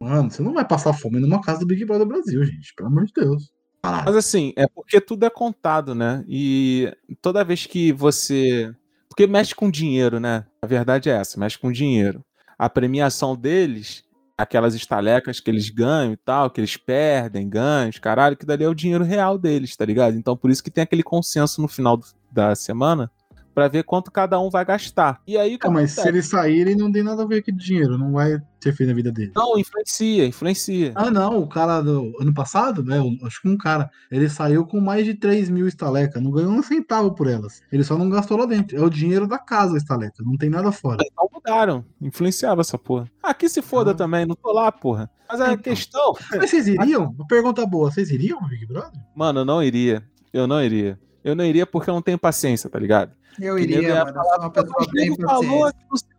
[0.00, 2.74] Mano, você não vai passar fome numa casa do Big Brother Brasil, gente.
[2.74, 3.50] Pelo amor de Deus.
[3.82, 6.24] Mas assim, é porque tudo é contado, né?
[6.28, 6.92] E
[7.22, 8.72] toda vez que você.
[9.08, 10.44] Porque mexe com dinheiro, né?
[10.62, 12.24] A verdade é essa, mexe com dinheiro.
[12.58, 14.04] A premiação deles,
[14.38, 18.68] aquelas estalecas que eles ganham e tal, que eles perdem, ganham, caralho, que dali é
[18.68, 20.16] o dinheiro real deles, tá ligado?
[20.16, 22.00] Então por isso que tem aquele consenso no final
[22.30, 23.10] da semana
[23.58, 25.20] para ver quanto cada um vai gastar.
[25.26, 28.12] E aí, ah, mas se eles saírem, não tem nada a ver com dinheiro, não
[28.12, 29.32] vai ter feito na vida dele.
[29.34, 30.92] Não, influencia, influencia.
[30.94, 32.98] Ah, não, o cara do ano passado, né?
[33.24, 36.62] Acho que um cara, ele saiu com mais de 3 mil estalecas, não ganhou um
[36.62, 37.60] centavo por elas.
[37.72, 38.76] Ele só não gastou lá dentro.
[38.76, 41.04] É o dinheiro da casa, a estaleca, não tem nada fora.
[41.04, 43.10] Então mudaram, influenciava essa porra.
[43.22, 43.94] Aqui se foda ah.
[43.94, 45.10] também, não tô lá, porra.
[45.28, 45.62] Mas a então.
[45.62, 46.12] questão.
[46.36, 47.14] Mas vocês iriam?
[47.16, 49.00] Uma pergunta boa, vocês iriam, Big Brother?
[49.14, 50.02] Mano, eu não iria.
[50.32, 50.98] Eu não iria.
[51.24, 53.12] Eu não iria porque eu não tenho paciência, tá ligado?
[53.40, 54.14] Eu iria, mano.
[54.14, 55.70] Falar, uma pessoa bem falou,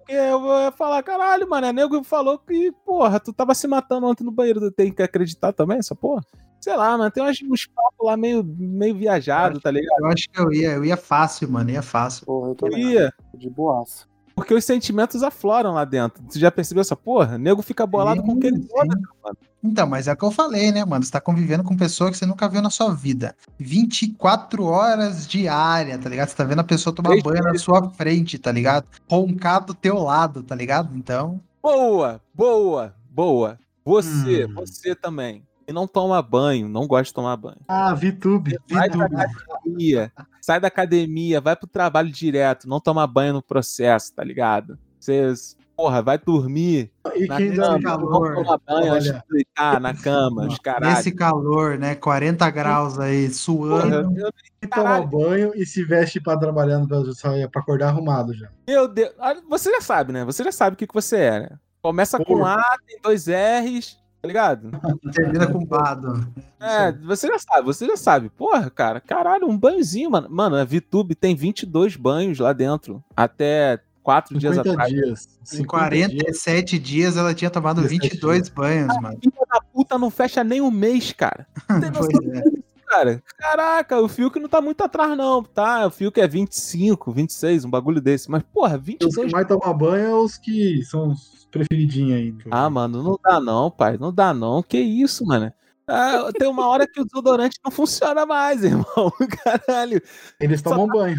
[0.07, 1.67] eu vou falar, caralho, mano.
[1.67, 4.59] É nego falou que, porra, tu tava se matando ontem no banheiro.
[4.59, 6.23] Tu tem que acreditar também, essa porra?
[6.59, 7.11] Sei lá, mano.
[7.11, 9.99] Tem uns papos lá meio, meio viajado, tá ligado?
[9.99, 11.69] Eu acho que eu ia, eu ia fácil, mano.
[11.69, 12.25] Ia fácil.
[12.25, 13.13] Porra, eu, eu ia.
[13.33, 14.08] De boaça.
[14.39, 16.23] Porque os sentimentos afloram lá dentro.
[16.27, 17.35] Você já percebeu essa porra?
[17.35, 19.37] O nego fica bolado sim, com quem ele foda, mano.
[19.61, 21.03] Então, mas é o que eu falei, né, mano?
[21.03, 23.35] Você tá convivendo com pessoa que você nunca viu na sua vida.
[23.57, 26.29] 24 horas diária, tá ligado?
[26.29, 28.87] Você tá vendo a pessoa tomar banho na sua frente, tá ligado?
[29.09, 30.95] Roncar do teu lado, tá ligado?
[30.95, 31.41] Então.
[31.61, 33.59] Boa, boa, boa.
[33.83, 34.53] Você, hum.
[34.55, 35.43] você também.
[35.67, 37.59] E não toma banho, não gosta de tomar banho.
[37.67, 38.57] Ah, VTube.
[38.71, 40.11] Sai da academia,
[40.49, 44.79] sai da academia, vai pro trabalho direto, não toma banho no processo, tá ligado?
[44.99, 46.91] Vocês porra, vai dormir.
[47.15, 48.33] E quem dá calor?
[48.33, 50.95] Tomar banho antes de deitar na cama, os caralho.
[50.95, 51.93] Nesse calor, né?
[51.93, 54.09] 40 graus aí, suando.
[54.09, 54.31] Porra,
[54.61, 58.49] eu, toma banho e se veste pra trabalhar pra acordar arrumado já.
[58.67, 59.13] Meu Deus,
[59.47, 60.25] você já sabe, né?
[60.25, 61.49] Você já sabe o que, que você é, né?
[61.81, 62.39] Começa porra.
[62.39, 64.71] com A, tem dois R's, tá ligado?
[65.13, 66.27] Termina com Bado.
[66.59, 68.29] É, você já sabe, você já sabe.
[68.29, 70.27] Porra, cara, caralho, um banhozinho, mano.
[70.29, 73.03] Mano, a VTube tem 22 banhos lá dentro.
[73.15, 74.91] Até quatro dias atrás.
[74.91, 77.13] Dias, em 47 dias.
[77.13, 78.49] dias ela tinha tomado 22 dias.
[78.49, 79.19] banhos, a mano.
[79.21, 81.47] Filha da puta não fecha nem um mês, cara.
[81.67, 82.68] Tem noção é.
[82.89, 83.23] Cara?
[83.37, 85.85] Caraca, o Fiuk não tá muito atrás, não, tá?
[85.85, 88.29] O Fiuk é 25, 26, um bagulho desse.
[88.29, 89.15] Mas, porra, 22.
[89.15, 92.35] Os que mais tomam banho é os que são os preferidinhos aí.
[92.49, 93.97] Ah, mano, não dá não, pai.
[93.97, 94.63] Não dá não.
[94.63, 95.53] Que isso, mano?
[95.87, 99.11] Ah, tem uma hora que o desodorante não funciona mais, irmão.
[99.43, 100.01] Caralho.
[100.39, 100.93] Eles tomam Só...
[100.93, 101.17] banho.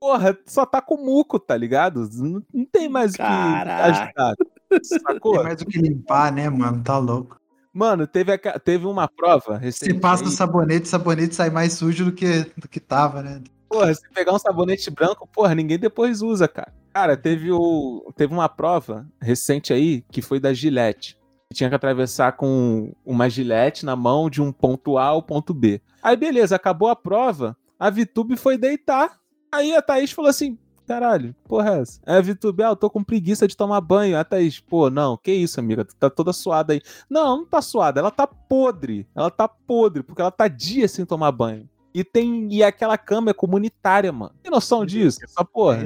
[0.00, 2.08] porra, só tá com muco, tá ligado?
[2.14, 4.34] Não, não tem mais o que ajudar.
[4.82, 5.34] Sacou?
[5.34, 6.82] Tem mais o que limpar, né, mano?
[6.82, 7.39] Tá louco.
[7.72, 9.92] Mano, teve, a, teve uma prova recente.
[9.92, 13.42] Se passa o sabonete, o sabonete sai mais sujo do que, do que tava, né?
[13.68, 16.72] Porra, se pegar um sabonete branco, porra, ninguém depois usa, cara.
[16.92, 21.16] Cara, teve, o, teve uma prova recente aí que foi da Gillette.
[21.52, 25.80] Tinha que atravessar com uma gilete na mão de um ponto A ao ponto B.
[26.02, 27.56] Aí, beleza, acabou a prova.
[27.78, 29.20] A Vitube foi deitar
[29.52, 30.56] Aí a Thaís falou assim:
[30.90, 32.00] caralho, porra é essa?
[32.04, 34.18] É, Vitube, ah, eu tô com preguiça de tomar banho.
[34.18, 35.84] A Thaís, pô, não, que isso, amiga?
[35.84, 36.82] Tá toda suada aí.
[37.08, 39.06] Não, não tá suada, ela tá podre.
[39.14, 41.68] Ela tá podre, porque ela tá dias sem tomar banho.
[41.94, 42.52] E tem.
[42.52, 44.34] E aquela cama é comunitária, mano.
[44.42, 45.20] Tem noção disso?
[45.22, 45.84] Essa porra.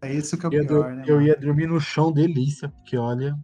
[0.00, 1.04] É isso que é o pior, né?
[1.06, 3.36] Eu ia dormir no chão, delícia, porque olha.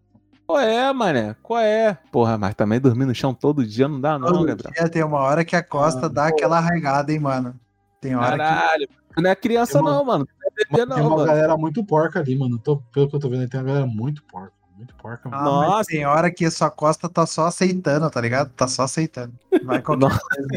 [0.46, 1.36] Qual é, mané?
[1.42, 1.98] Qual é?
[2.10, 4.72] Porra, mas também dormir no chão todo dia não dá, não, todo Gabriel.
[4.72, 6.28] Dia tem uma hora que a costa ah, dá porra.
[6.28, 7.58] aquela arraigada, hein, mano.
[8.02, 8.94] Tem hora Caralho, que...
[9.16, 10.28] Não é criança, uma, não, mano.
[10.40, 11.26] Não é bebê, não, tem uma mano.
[11.26, 12.58] galera muito porca ali, mano.
[12.58, 14.52] Tô, pelo que eu tô vendo, tem uma galera muito porca.
[14.76, 15.28] Muito porca.
[15.30, 15.90] Ah, Nossa.
[15.90, 18.50] tem hora que a sua costa tá só aceitando, tá ligado?
[18.50, 19.32] Tá só aceitando.
[19.64, 20.48] Vai qualquer coisa.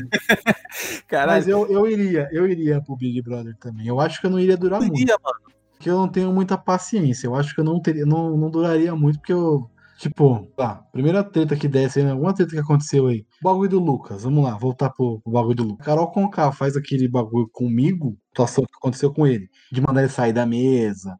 [1.07, 1.31] Caralho.
[1.31, 3.87] Mas eu, eu iria, eu iria pro Big Brother também.
[3.87, 4.99] Eu acho que eu não iria durar eu muito.
[4.99, 5.39] Iria, mano.
[5.73, 7.27] Porque eu não tenho muita paciência.
[7.27, 11.23] Eu acho que eu não teria, não, não duraria muito, porque eu Tipo, tá, primeira
[11.23, 12.11] treta que desce né?
[12.11, 13.25] alguma treta que aconteceu aí.
[13.41, 15.85] O bagulho do Lucas, vamos lá, voltar pro, pro bagulho do Lucas.
[15.85, 20.33] Carol Conká faz aquele bagulho comigo, situação que aconteceu com ele, de mandar ele sair
[20.33, 21.17] da mesa.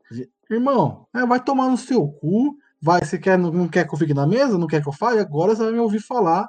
[0.49, 3.99] Irmão, é, vai tomar no seu cu, vai, você quer, não, não, quer que eu
[3.99, 6.47] fique na mesa, não quer que eu fale, agora você vai me ouvir falar,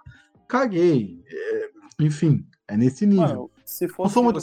[0.48, 1.22] caguei.
[1.30, 1.70] É,
[2.00, 3.26] enfim, é nesse nível.
[3.26, 4.38] Mano, se fosse sou muito.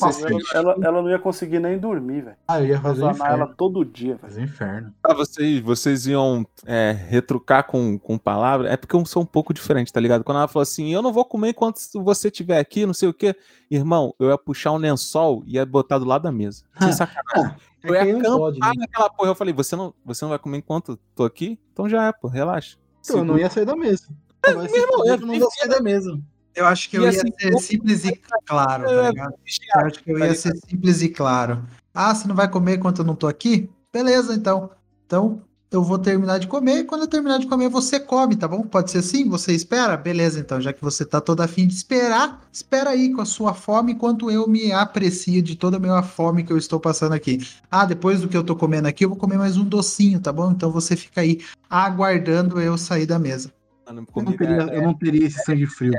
[0.54, 2.36] Ela, ela não ia conseguir nem dormir, velho.
[2.46, 3.34] Ah, eu ia fazer inferno.
[3.34, 4.20] ela todo dia, velho.
[4.20, 4.94] Fazer inferno.
[5.02, 8.70] Ah, vocês, vocês iam é, retrucar com, com palavras?
[8.70, 10.26] É porque eu sou um pouco diferente, tá ligado?
[10.26, 13.14] Quando ela falou assim, eu não vou comer enquanto você estiver aqui, não sei o
[13.14, 13.34] quê.
[13.72, 16.66] Irmão, eu ia puxar um lençol e ia botar do lado da mesa.
[16.84, 17.56] Sem sacanagem.
[17.82, 18.72] É eu ia acampar pode, né?
[18.76, 19.30] naquela porra.
[19.30, 21.58] Eu falei, você não, você não vai comer enquanto tô aqui?
[21.72, 22.78] Então já é, pô, relaxa.
[23.10, 24.06] Eu não ia sair da mesa.
[24.46, 26.20] É, meu irmão, eu não vou sair da mesa.
[26.56, 29.34] Eu acho que eu ia assim, ser simples e claro, tá ligado?
[29.76, 31.66] Eu acho que eu ia ser simples e claro.
[31.94, 33.70] Ah, você não vai comer enquanto eu não tô aqui?
[33.92, 34.70] Beleza, então.
[35.06, 38.48] Então, eu vou terminar de comer e quando eu terminar de comer, você come, tá
[38.48, 38.62] bom?
[38.62, 39.28] Pode ser assim?
[39.30, 39.98] Você espera?
[39.98, 40.62] Beleza, então.
[40.62, 44.30] Já que você tá todo afim de esperar, espera aí com a sua fome enquanto
[44.30, 47.40] eu me aprecio de toda a minha fome que eu estou passando aqui.
[47.72, 50.32] Ah, depois do que eu tô comendo aqui, eu vou comer mais um docinho, tá
[50.32, 50.52] bom?
[50.52, 53.52] Então você fica aí aguardando eu sair da mesa.
[53.88, 55.94] Eu não, teria, é- eu não teria esse sangue frio.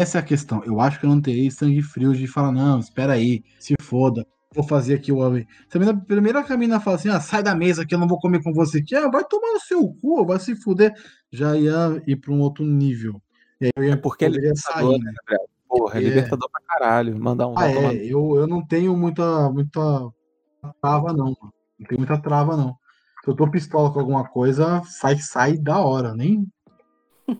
[0.00, 0.62] Essa é a questão.
[0.64, 3.74] Eu acho que eu não teria esse sangue frio de falar, não, espera aí, se
[3.82, 4.26] foda.
[4.54, 5.46] Vou fazer aqui o homem.
[5.68, 8.08] Se a mina- primeira que a fala assim, ah, sai da mesa que eu não
[8.08, 10.92] vou comer com você aqui, ah, vai tomar no seu cu, vai se fuder.
[11.30, 13.20] Já ia ir pra um outro nível.
[13.60, 15.36] E ia, É porque é poderia libertador, sair, né, né?
[15.68, 16.00] Porra, é É.
[16.08, 17.20] libertador pra caralho.
[17.20, 19.80] Mandar um Ah, tomar é, eu, eu não tenho muita, muita
[20.82, 21.26] trava, não.
[21.26, 21.52] mano.
[21.78, 22.76] Não tenho muita trava, não.
[23.22, 26.14] Se eu tô pistola com alguma coisa, sai, sai da hora.
[26.14, 26.46] Nem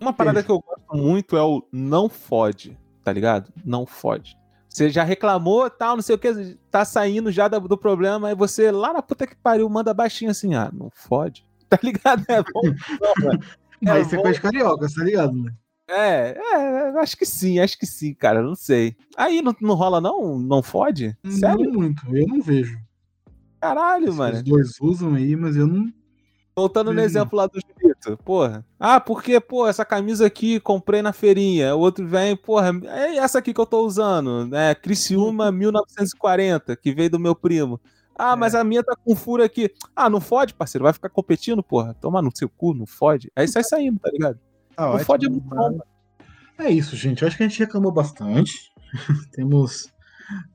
[0.01, 3.53] Uma parada que eu gosto muito é o não fode, tá ligado?
[3.65, 4.37] Não fode.
[4.69, 8.35] Você já reclamou, tal, não sei o que, tá saindo já do, do problema, aí
[8.35, 11.49] você lá na puta que pariu manda baixinho assim, ah, não fode.
[11.71, 12.25] Tá ligado?
[12.27, 12.63] É bom.
[13.01, 13.41] Não, mano.
[13.81, 14.33] É Mas você bom.
[14.33, 15.53] de carioca, tá ligado, né?
[15.89, 18.97] É, é, acho que sim, acho que sim, cara, não sei.
[19.17, 20.37] Aí não, não rola não?
[20.37, 21.17] Não fode?
[21.29, 21.71] Sério?
[21.71, 22.77] Não muito, eu não vejo.
[23.61, 24.43] Caralho, Os mano.
[24.43, 25.93] dois usam aí, mas eu não.
[26.61, 27.05] Voltando no Hum.
[27.05, 28.65] exemplo lá do Julito, porra.
[28.79, 31.75] Ah, porque, pô, essa camisa aqui comprei na feirinha.
[31.75, 34.75] O outro vem, porra, é essa aqui que eu tô usando, né?
[34.75, 37.81] Criciúma 1940, que veio do meu primo.
[38.15, 39.71] Ah, mas a minha tá com furo aqui.
[39.97, 41.95] Ah, não fode, parceiro, vai ficar competindo, porra.
[41.95, 43.33] Toma no seu cu, não fode.
[43.35, 44.39] Aí sai saindo, tá ligado?
[44.77, 45.79] Tá Não ótimo, fode é muito bom.
[46.59, 47.23] É isso, gente.
[47.23, 48.71] Eu acho que a gente reclamou bastante.
[49.33, 49.91] Temos.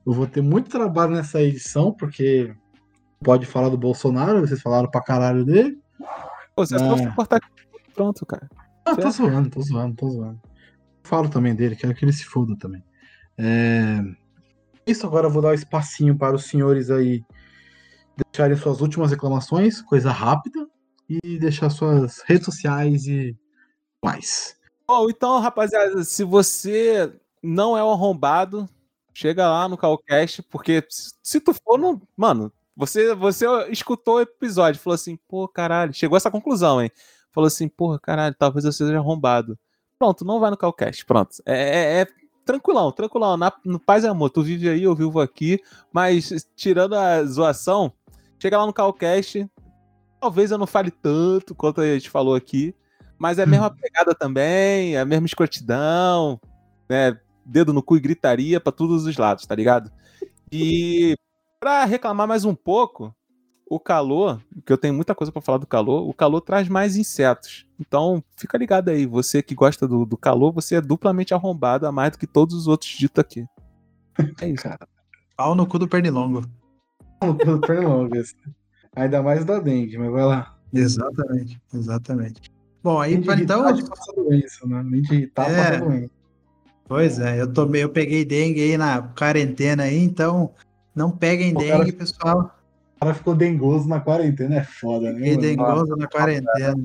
[0.06, 2.54] Eu vou ter muito trabalho nessa edição, porque
[3.22, 5.76] pode falar do Bolsonaro, vocês falaram pra caralho dele.
[6.54, 6.98] Pô, você só É.
[6.98, 7.48] foi cortar aqui.
[7.94, 8.48] Pronto, cara.
[8.84, 9.16] Ah, tô Certo.
[9.16, 10.40] zoando, tô zoando, tô zoando.
[11.02, 12.82] Falo também dele, quero que ele se foda também.
[13.38, 13.98] É...
[14.86, 17.24] Isso agora eu vou dar um espacinho para os senhores aí
[18.32, 20.66] deixarem suas últimas reclamações, coisa rápida,
[21.08, 23.36] e deixar suas redes sociais e
[24.04, 24.56] mais.
[24.86, 27.12] Bom, então, rapaziada, se você
[27.42, 28.68] não é um arrombado,
[29.12, 32.00] chega lá no Calcast, porque se se tu for, não.
[32.16, 36.90] Mano, você, você escutou o episódio, falou assim, pô, caralho, chegou a essa conclusão, hein?
[37.32, 39.58] Falou assim, porra, caralho, talvez eu seja arrombado.
[39.98, 41.36] Pronto, não vai no Calcast, pronto.
[41.46, 42.06] É, é- é
[42.44, 43.36] tranquilão, tranquilão.
[43.36, 45.60] Na, no paz e amor, tu vive aí, eu vivo aqui,
[45.92, 47.92] mas tirando a zoação,
[48.38, 49.48] chega lá no Calcast.
[50.20, 52.74] Talvez eu não fale tanto quanto a gente falou aqui,
[53.18, 56.40] mas é a mesma pegada também, é a mesma escrotidão,
[56.88, 57.18] né?
[57.44, 59.90] Dedo no cu e gritaria pra todos os lados, tá ligado?
[60.50, 61.16] E
[61.60, 63.14] pra reclamar mais um pouco,
[63.68, 66.96] o calor, que eu tenho muita coisa pra falar do calor, o calor traz mais
[66.96, 67.66] insetos.
[67.80, 71.92] Então, fica ligado aí, você que gosta do, do calor, você é duplamente arrombado a
[71.92, 73.44] mais do que todos os outros ditos aqui.
[74.40, 74.66] É isso.
[75.36, 76.42] Pau no cu do pernilongo.
[77.20, 78.34] Pelo Pernalongas.
[78.94, 80.56] Ainda mais da dengue, mas vai lá.
[80.72, 82.50] Exatamente, exatamente.
[82.82, 83.72] Bom, aí então.
[83.72, 84.82] de passar doença, né?
[84.82, 85.56] Nem de irritar, É.
[85.56, 86.10] passa doença.
[86.88, 90.54] Pois é, eu tomei, eu peguei dengue aí na quarentena aí, então
[90.96, 92.56] não peguem O dengue, cara- pessoal.
[92.96, 95.28] O cara ficou dengoso na quarentena, é foda, né?
[95.28, 95.40] Mano?
[95.42, 96.82] dengoso na quarentena.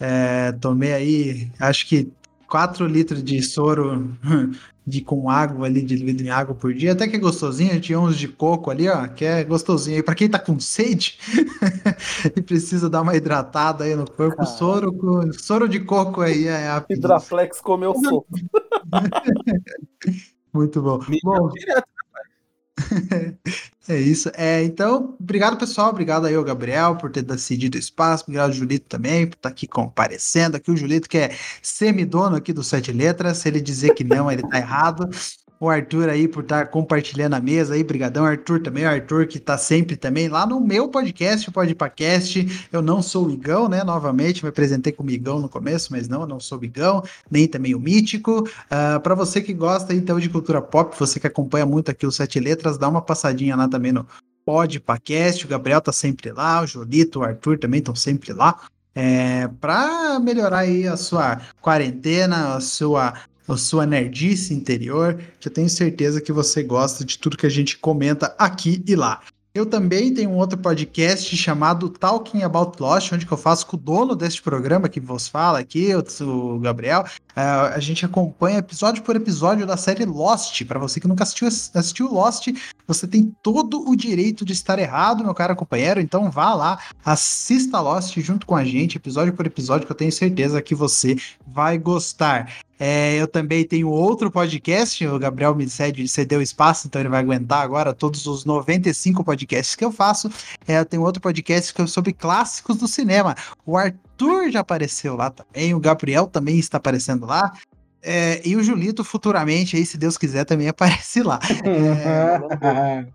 [0.00, 2.12] É, tomei aí, acho que
[2.48, 4.12] 4 litros de soro
[4.84, 6.92] de, com água ali, diluído em água por dia.
[6.92, 7.80] Até que é gostosinho.
[7.80, 9.98] Tinha uns de coco ali, ó, que é gostosinho.
[9.98, 11.18] E pra quem tá com sede
[12.36, 16.66] e precisa dar uma hidratada aí no corpo, soro, com- soro de coco aí é
[16.68, 16.84] a.
[16.90, 18.26] Hidraflex comeu sopa.
[20.52, 21.00] Muito bom.
[21.22, 21.84] Bom, Direto.
[23.86, 24.30] É isso.
[24.34, 25.90] É, então, obrigado, pessoal.
[25.90, 28.24] Obrigado aí ao Gabriel por ter decidido o espaço.
[28.24, 30.56] Obrigado ao Julito também por estar aqui comparecendo.
[30.56, 33.38] Aqui o Julito, que é semidono aqui do Sete Letras.
[33.38, 35.06] Se ele dizer que não, ele tá errado.
[35.60, 37.84] O Arthur aí por estar compartilhando a mesa aí.
[37.84, 38.84] Brigadão, Arthur também.
[38.84, 42.68] O Arthur que tá sempre também lá no meu podcast, o Podpacast.
[42.72, 43.82] Eu não sou o Igão, né?
[43.84, 47.46] Novamente, me apresentei como Igão no começo, mas não, eu não sou o Igão, nem
[47.46, 48.48] também o Mítico.
[48.70, 52.12] Ah, para você que gosta então de cultura pop, você que acompanha muito aqui o
[52.12, 54.06] Sete Letras, dá uma passadinha lá também no
[54.44, 55.44] Podpacast.
[55.44, 58.60] O Gabriel tá sempre lá, o Jolito, o Arthur também estão sempre lá.
[58.94, 63.14] É, para melhorar aí a sua quarentena, a sua,
[63.46, 67.50] a sua nerdice interior, que eu tenho certeza que você gosta de tudo que a
[67.50, 69.20] gente comenta aqui e lá.
[69.54, 73.80] Eu também tenho um outro podcast chamado Talking About Lost, onde eu faço com o
[73.80, 77.04] dono deste programa que vos fala aqui, o Gabriel.
[77.36, 80.64] Uh, a gente acompanha episódio por episódio da série Lost.
[80.64, 82.48] Para você que nunca assistiu, assistiu Lost,
[82.86, 86.00] você tem todo o direito de estar errado, meu caro companheiro.
[86.00, 90.12] Então vá lá, assista Lost junto com a gente, episódio por episódio, que eu tenho
[90.12, 91.16] certeza que você
[91.46, 92.52] vai gostar.
[92.78, 97.20] É, eu também tenho outro podcast, o Gabriel me cede, cedeu espaço, então ele vai
[97.20, 100.30] aguentar agora todos os 95 podcasts que eu faço.
[100.66, 103.36] É, eu tenho outro podcast que é sobre clássicos do cinema.
[103.64, 103.98] O Arthur
[104.50, 107.52] já apareceu lá também, o Gabriel também está aparecendo lá.
[108.02, 111.40] É, e o Julito futuramente, aí, se Deus quiser, também aparece lá.
[112.60, 113.06] É...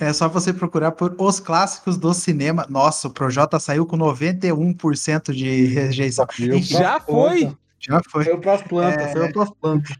[0.00, 2.66] é só você procurar por os clássicos do cinema.
[2.70, 6.26] Nossa, o Projota saiu com 91% de rejeição.
[6.60, 7.52] Já foi!
[7.80, 8.24] Já foi.
[8.24, 9.12] Saiu pras plantas, é...
[9.12, 9.96] saiu pras plantas.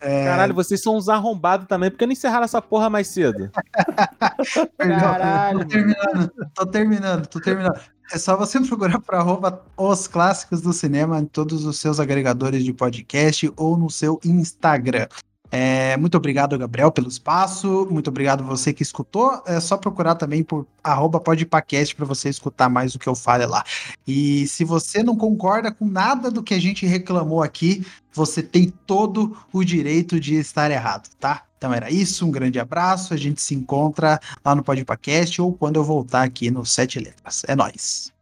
[0.00, 0.24] É...
[0.24, 3.50] Caralho, vocês são uns arrombados também, porque não encerraram essa porra mais cedo.
[4.78, 5.60] Caralho.
[5.60, 7.80] Tô terminando, tô terminando, tô terminando.
[8.12, 12.64] É só você procurar por arroba os clássicos do cinema em todos os seus agregadores
[12.64, 15.06] de podcast ou no seu Instagram.
[15.50, 17.86] É, muito obrigado, Gabriel, pelo espaço.
[17.90, 19.42] Muito obrigado você que escutou.
[19.46, 23.48] É só procurar também por arroba podpacast para você escutar mais o que eu falo
[23.48, 23.64] lá.
[24.06, 28.68] E se você não concorda com nada do que a gente reclamou aqui, você tem
[28.86, 31.44] todo o direito de estar errado, tá?
[31.56, 33.14] Então era isso, um grande abraço.
[33.14, 37.42] A gente se encontra lá no Podpacast ou quando eu voltar aqui no Sete Letras.
[37.48, 38.12] É nóis.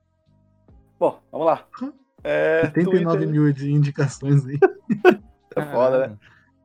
[0.98, 1.66] Bom, vamos lá.
[2.22, 3.28] É, 79 Twitter...
[3.28, 4.58] mil de indicações aí.
[5.58, 6.16] É foda, né?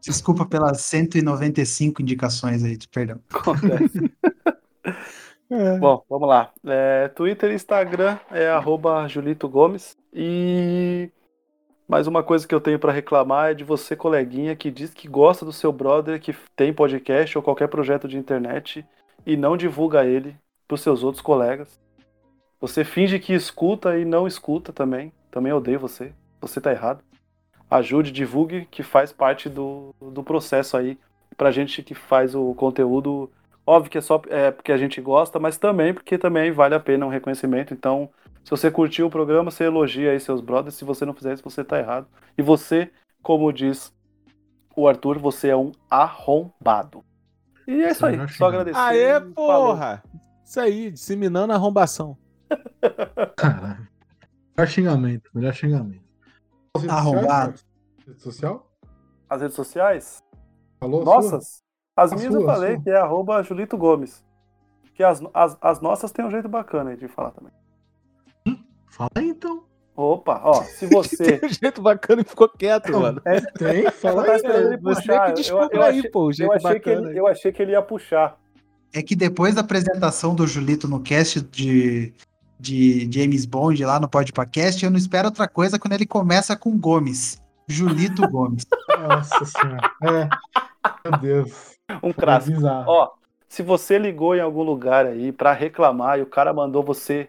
[0.02, 3.20] Desculpa pelas 195 indicações aí, perdão.
[3.30, 4.12] Acontece.
[5.50, 5.78] é.
[5.78, 6.52] Bom, vamos lá.
[6.66, 9.96] É, Twitter e Instagram é arroba Julito Gomes.
[10.12, 11.12] E
[11.88, 15.08] mais uma coisa que eu tenho para reclamar é de você, coleguinha, que diz que
[15.08, 18.84] gosta do seu brother, que tem podcast ou qualquer projeto de internet
[19.24, 20.36] e não divulga ele
[20.68, 21.80] para os seus outros colegas.
[22.60, 25.14] Você finge que escuta e não escuta também.
[25.30, 26.12] Também odeio você.
[26.42, 27.04] Você tá errado
[27.72, 31.00] ajude, divulgue, que faz parte do, do processo aí
[31.38, 33.32] pra gente que faz o conteúdo.
[33.66, 36.80] Óbvio que é só é, porque a gente gosta, mas também porque também vale a
[36.80, 37.74] pena um reconhecimento.
[37.74, 38.10] Então,
[38.44, 40.76] se você curtiu o programa, você elogia aí seus brothers.
[40.76, 42.08] Se você não fizer isso, você tá errado.
[42.38, 42.92] E você,
[43.24, 43.94] como diz
[44.76, 47.04] o Arthur, você é um arrombado.
[47.68, 48.78] E é isso aí, só agradecer.
[48.78, 50.04] Aê, porra!
[50.04, 50.22] Falou.
[50.44, 52.18] Isso aí, disseminando a arrombação.
[53.38, 53.88] Caralho.
[54.58, 56.11] Melhor xingamento, melhor xingamento.
[56.90, 57.60] Arrombado.
[58.08, 58.72] Rede social?
[59.30, 60.20] As redes sociais?
[60.80, 61.62] Falou Nossas?
[61.96, 64.24] As a minhas sua, eu falei, que é arroba Julito Gomes.
[64.96, 67.52] Que as, as, as nossas tem um jeito bacana aí de falar também.
[68.48, 68.58] Hum,
[68.88, 69.64] fala aí então.
[69.96, 71.38] Opa, ó, se você.
[71.40, 73.22] tem um jeito bacana e ficou quieto, mano.
[73.26, 74.42] É, tem, fala aí.
[74.44, 77.02] Ele você que descobriu eu, eu aí, achei, pô, o jeito eu achei bacana.
[77.02, 78.40] Que ele, eu achei que ele ia puxar.
[78.94, 82.14] É que depois da apresentação do Julito no cast de,
[82.62, 86.78] de James Bond lá no Podpacast, eu não espero outra coisa quando ele começa com
[86.78, 87.42] Gomes.
[87.68, 88.66] Julito Gomes.
[89.00, 89.92] Nossa senhora.
[90.04, 91.10] É.
[91.10, 91.78] Meu Deus.
[92.04, 92.62] Um clássico.
[92.64, 93.10] Ó,
[93.50, 97.28] se você ligou em algum lugar aí para reclamar e o cara mandou você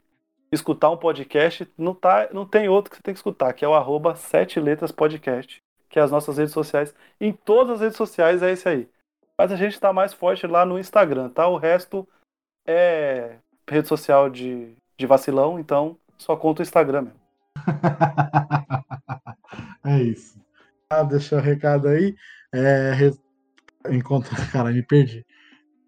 [0.52, 3.68] escutar um podcast, não, tá, não tem outro que você tem que escutar, que é
[3.68, 6.94] o arroba sete letras podcast, que é as nossas redes sociais.
[7.18, 8.88] Em todas as redes sociais é esse aí.
[9.38, 11.48] Mas a gente tá mais forte lá no Instagram, tá?
[11.48, 12.06] O resto
[12.66, 13.36] é
[13.68, 17.20] rede social de de vacilão, então só conta o Instagram mesmo.
[19.84, 20.40] é isso.
[20.88, 22.14] Ah, deixa o recado aí.
[22.52, 23.12] É, re...
[23.90, 25.26] Encontrar, cara, me perdi.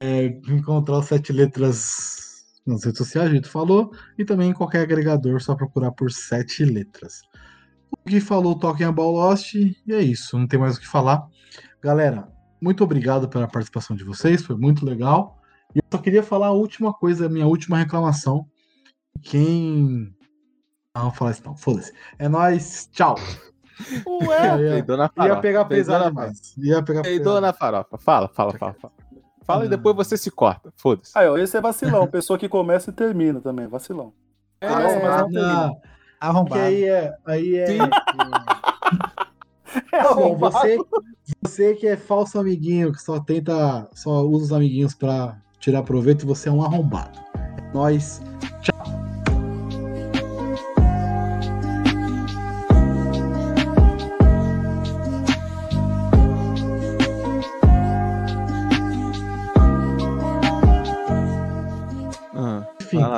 [0.01, 4.81] É, encontrar os sete letras nas redes sociais, a gente falou, e também em qualquer
[4.81, 7.21] agregador, só procurar por sete letras.
[7.91, 11.27] O que falou Talking About Lost, e é isso, não tem mais o que falar.
[11.81, 12.27] Galera,
[12.61, 15.39] muito obrigado pela participação de vocês, foi muito legal.
[15.75, 18.49] E eu só queria falar a última coisa, a minha última reclamação,
[19.23, 20.15] quem.
[20.95, 21.93] Não, vou falar isso não, foda-se.
[22.19, 23.17] É nóis, tchau.
[24.07, 25.35] Ué, ia, na farofa.
[25.35, 26.55] Ia pegar pesado demais.
[26.57, 27.99] Ia pegar Peidou na farofa.
[27.99, 28.93] Fala, fala, fala, fala.
[29.45, 29.67] Fala ah.
[29.67, 30.73] e depois você se corta.
[30.77, 31.13] Foda-se.
[31.15, 32.07] Aí, ó, esse é vacilão.
[32.07, 33.67] Pessoa que começa e termina também.
[33.67, 34.13] Vacilão.
[34.61, 35.77] É, começa, mas não termina.
[36.21, 36.63] Arrombado.
[36.63, 37.15] aí é.
[37.27, 37.77] Aí é.
[39.93, 40.79] é Bom, você,
[41.43, 43.89] você que é falso amiguinho, que só tenta.
[43.95, 47.19] Só usa os amiguinhos pra tirar proveito, você é um arrombado.
[47.37, 48.23] É nóis.
[48.63, 48.74] Tchau.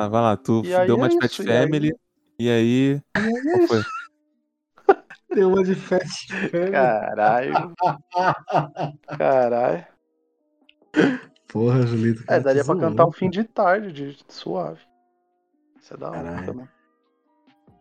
[0.07, 0.37] Lá, vai lá.
[0.37, 1.93] Tu e deu uma de Fat Family.
[2.39, 3.03] E aí.
[3.15, 3.83] Qual foi?
[5.35, 6.71] Deu uma de Fat Family.
[6.73, 7.75] Caralho.
[9.19, 9.87] Caralho.
[11.49, 12.25] Porra, Julito.
[12.29, 14.81] É, daria pra cantar um fim de tarde, de suave.
[15.81, 16.69] Isso é da hora também.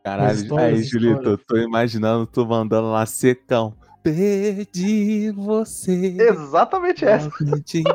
[0.04, 3.76] Caralho, Histórias, aí, Julito, eu tô imaginando tu mandando lá secão.
[4.04, 6.16] Perdi você.
[6.20, 7.30] Exatamente essa.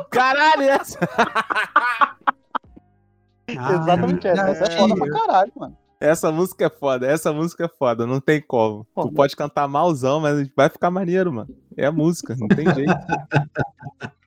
[0.09, 0.99] Caralho, essa.
[3.81, 4.49] Exatamente essa.
[4.49, 5.77] Essa é foda pra caralho, mano.
[5.99, 8.85] Essa música é foda, essa música é foda, não tem como.
[8.95, 11.55] Pô, tu mas- pode cantar malzão, mas vai ficar maneiro, mano.
[11.77, 12.91] É a música, não tem jeito.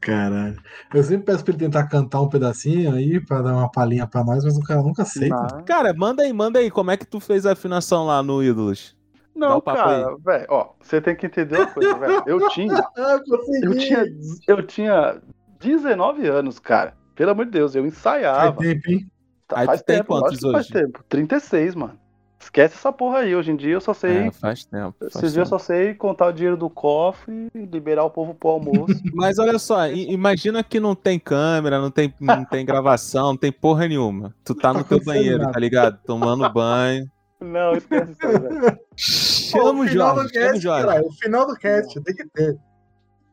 [0.00, 0.56] Caralho.
[0.94, 4.22] Eu sempre peço pra ele tentar cantar um pedacinho aí, pra dar uma palhinha pra
[4.22, 5.62] nós, mas o cara nunca aceita.
[5.66, 8.94] Cara, manda aí, manda aí, como é que tu fez a afinação lá no Ídolos?
[9.34, 12.22] Não cara, velho, ó, você tem que entender uma coisa, velho.
[12.26, 13.20] Eu tinha, Ah,
[13.62, 14.04] eu tinha,
[14.46, 15.20] eu tinha
[15.60, 16.94] 19 anos, cara.
[17.16, 18.60] Pelo amor de Deus, eu Faz ensaiava.
[18.62, 19.10] tempo, hein?
[19.48, 20.72] Tá, Aí faz tu tem tempo, quantos que faz hoje?
[20.72, 21.04] tempo.
[21.08, 21.98] 36, mano.
[22.38, 23.34] Esquece essa porra aí.
[23.34, 24.26] Hoje em dia eu só sei.
[24.28, 24.94] É, faz tempo.
[25.00, 25.48] Faz esses dias eu tempo.
[25.48, 28.94] só sei contar o dinheiro do cofre e liberar o povo pro almoço.
[29.14, 33.50] Mas olha só, imagina que não tem câmera, não tem, não tem gravação, não tem
[33.50, 34.34] porra nenhuma.
[34.44, 35.52] Tu tá no teu banheiro, nada.
[35.52, 35.98] tá ligado?
[36.04, 37.10] Tomando banho.
[37.40, 38.78] não, esquece isso aí, velho.
[38.96, 40.86] Chama o final do Jorge, chama o cast, Jorge.
[40.86, 42.56] cara, o final do cast, tem que ter.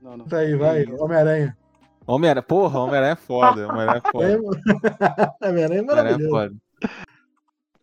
[0.02, 0.26] Não, não.
[0.26, 1.58] Tá aí, vai, Homem-Aranha.
[2.06, 5.36] Homem-Aranha, porra, Homem-Aranha é foda, Homem-Aranha é foda.
[5.42, 6.30] Homem-Aranha é é maravilhoso.
[6.30, 6.54] foda.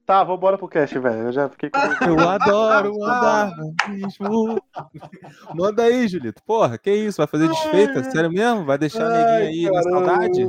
[0.04, 1.18] Tá, vambora pro cast, velho.
[1.28, 1.78] Eu já fiquei com.
[2.04, 4.60] Eu adoro andar no mesmo.
[5.54, 6.42] Manda aí, Julito.
[6.44, 7.18] Porra, que isso?
[7.18, 8.02] Vai fazer desfeita?
[8.10, 8.64] Sério mesmo?
[8.64, 10.48] Vai deixar a neguinha aí na saudade?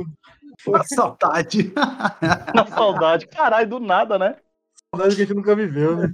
[0.66, 1.72] Uma saudade.
[2.54, 3.26] Na saudade.
[3.28, 4.36] Caralho, do nada, né?
[4.90, 6.12] Saudade que a gente nunca viveu, né?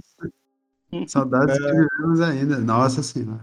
[1.06, 2.58] Saudades que vivemos ainda.
[2.58, 3.40] Nossa senhora.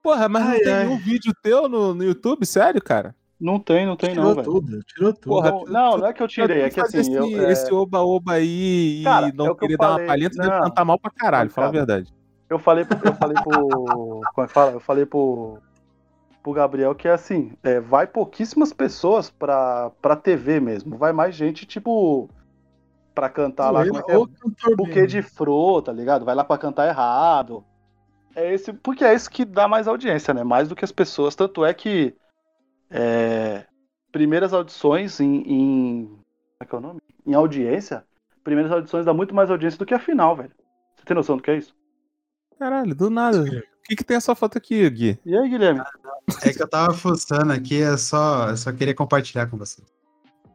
[0.00, 0.84] Porra, mas Ai, não tem ai.
[0.84, 2.46] nenhum vídeo teu no, no YouTube?
[2.46, 3.16] Sério, cara?
[3.40, 4.44] Não tem, não tem, Tirou não, velho.
[4.44, 5.28] tudo, tirou tudo.
[5.28, 6.98] Porra, Não, não, não é que eu tirei, é que assim.
[6.98, 9.92] esse, eu, é, esse oba-oba aí e Cara, é não o que querer dar uma
[9.92, 10.06] falei.
[10.08, 10.60] palhinha, tu deve Não.
[10.62, 12.12] cantar mal pra caralho, Não, fala a verdade.
[12.50, 13.68] eu falei, pro- eu falei pro.
[14.34, 14.72] Como é que fala?
[14.72, 15.58] Eu falei pro.
[16.42, 20.96] Pro Gabriel que é assim, é, vai pouquíssimas pessoas pra, pra TV mesmo.
[20.96, 22.28] Vai mais gente, tipo.
[23.14, 23.84] Pra cantar lá.
[23.86, 24.74] Como é que é?
[24.76, 26.24] Buquê de flor, tá ligado?
[26.24, 27.64] Vai lá pra cantar errado.
[28.34, 30.44] É esse, porque é isso que dá mais audiência, né?
[30.44, 31.34] Mais do que as pessoas.
[31.34, 32.14] Tanto é que
[32.90, 33.66] é,
[34.12, 36.06] primeiras audições em, em.
[36.06, 36.24] Como
[36.60, 37.00] é que é o nome?
[37.26, 38.04] Em audiência,
[38.42, 40.52] primeiras audições dá muito mais audiência do que a final, velho.
[40.96, 41.74] Você tem noção do que é isso?
[42.58, 43.42] Caralho, do nada.
[43.42, 45.18] O que, que tem essa foto aqui, Gui?
[45.24, 45.82] E aí, Guilherme?
[46.42, 49.82] É que eu tava fuçando aqui, eu só, eu só queria compartilhar com você.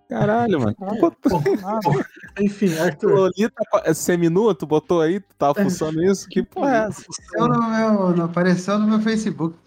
[0.09, 0.75] Caralho, mano.
[2.39, 3.11] Enfim, Arthur.
[3.11, 6.27] Lolita é seminua, tu botou aí, tu tava fuçando isso?
[6.27, 7.01] Que porra é essa?
[7.01, 9.57] Apareceu no meu, não apareceu no meu Facebook.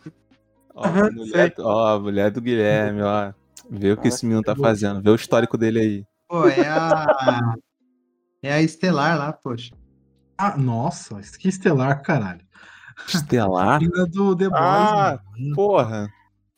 [0.77, 3.33] Ó, a mulher, ó, a mulher do Guilherme, ó.
[3.71, 6.05] Vê o que esse menino tá fazendo, vê o histórico dele aí.
[6.29, 7.55] Pô, é a.
[8.43, 9.75] É a Estelar lá, poxa.
[10.39, 12.43] Ah, nossa, que estelar, caralho.
[13.09, 13.81] Estelar?
[13.81, 15.55] Menina do The Boys, Ah, mano.
[15.55, 16.09] Porra.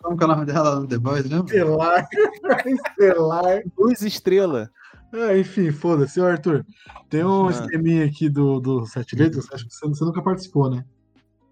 [0.03, 1.39] Como que é o nome dela no The Boys, né?
[1.39, 2.07] Estelar.
[2.67, 3.63] estelar.
[3.79, 4.71] Luz estrela.
[5.13, 6.67] Ah, enfim, foda-se, Arthur.
[7.09, 7.51] Tem um Ah.
[7.51, 10.85] esqueminha aqui do, do Sete Letras, acho que você, você nunca participou, né?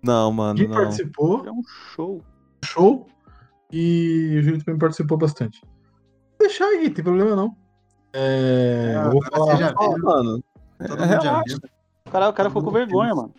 [0.03, 0.77] Não, mano, Quem não.
[0.77, 1.63] participou, É um
[1.95, 2.23] show.
[2.65, 3.07] Show,
[3.73, 5.61] e o Júlio também participou bastante.
[5.63, 7.57] Vou deixar aí, tem problema não.
[8.13, 9.57] É, Ah, eu vou falar.
[9.57, 9.99] você já viu.
[9.99, 10.45] mano.
[10.87, 11.59] Todo é, mundo já viu.
[12.07, 13.35] O cara, o cara ficou com vergonha, mano.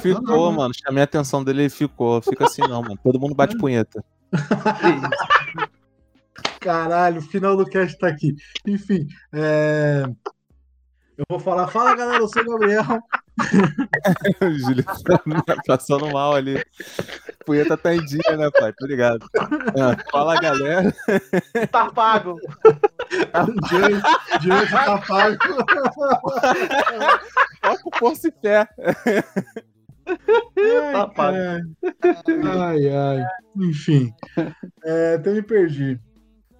[0.00, 0.74] Ficou, mano.
[0.74, 2.20] Chamei a atenção dele e ficou.
[2.22, 2.98] Fica assim não, mano.
[3.02, 4.04] Todo mundo bate punheta.
[6.60, 8.34] Caralho, o final do cast tá aqui.
[8.66, 10.04] Enfim, é,
[11.16, 11.68] eu vou falar.
[11.68, 12.84] Fala galera, eu sou o Gabriel.
[14.40, 14.84] O Júlio
[15.66, 16.62] passando mal ali.
[17.44, 18.72] Punheta tá em dia, né, pai?
[18.72, 19.26] Tô ligado.
[19.38, 20.94] Ah, fala, galera.
[21.70, 22.36] Tá pago.
[23.68, 25.36] Diante, diante tá pago.
[27.62, 28.68] Foca o Porto e fé.
[30.92, 31.36] Tá pago.
[31.36, 33.26] Ai, ai, ai.
[33.56, 34.12] Enfim,
[34.84, 36.00] é, até me perdi.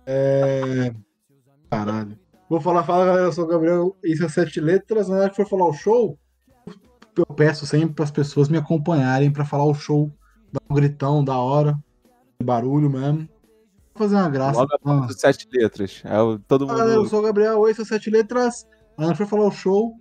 [0.07, 0.93] É,
[1.71, 2.19] Caralho.
[2.49, 5.09] Vou falar, fala galera, eu sou o Gabriel, isso é sete letras.
[5.09, 6.19] Na hora que for falar o show,
[7.17, 10.11] eu peço sempre para as pessoas me acompanharem para falar o show.
[10.53, 11.79] Dar um gritão da hora,
[12.43, 13.29] barulho mesmo.
[13.95, 14.59] Vou fazer uma graça.
[14.59, 16.03] Logo Ah, após sete letras.
[16.05, 17.11] É o, todo Fala, galera, eu mundo.
[17.11, 18.67] sou o Gabriel, esse é sete letras.
[18.97, 19.95] Hora que for falar o show,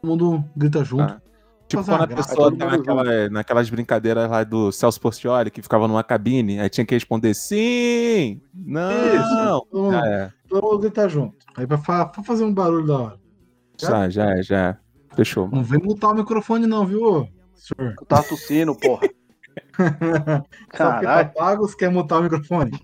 [0.00, 1.02] todo mundo grita junto.
[1.02, 1.20] Ah.
[1.68, 5.86] Tipo, quando a pessoa tá mundo naquela, naquelas brincadeiras lá do Celso Portioli, que ficava
[5.86, 8.90] numa cabine, aí tinha que responder sim, não.
[8.90, 9.66] Isso.
[9.70, 10.32] Todo mundo, Já é.
[10.48, 11.36] todo mundo grita junto.
[11.56, 13.20] Aí pra, pra fazer um barulho da hora.
[13.78, 14.78] Já, já é, já
[15.12, 15.16] é.
[15.16, 15.48] Fechou.
[15.50, 17.94] Não vem mutar o microfone, não, viu, senhor?
[17.98, 19.08] Eu tava tossindo, porra.
[19.76, 20.46] Só porque
[20.76, 21.32] tá Caralho.
[21.34, 22.70] pago, você quer mutar o microfone?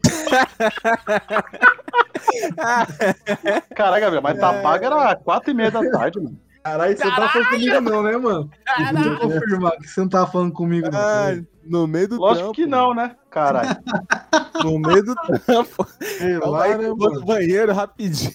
[3.74, 6.39] Caralho, Gabriel, mas tá pago era quatro e meia da tarde, mano.
[6.62, 8.51] Caralho, você não tá falando comigo, não, né, mano?
[8.93, 10.98] Deixa eu confirmar que você não tá falando comigo, não.
[10.98, 12.55] Ah, no meio do Lógico trampo.
[12.55, 13.15] que não, né?
[13.31, 13.77] Caralho.
[14.65, 15.86] No meio do trampo.
[16.01, 17.24] Sei Calma lá, né, que mano?
[17.27, 18.32] banheiro rapidinho.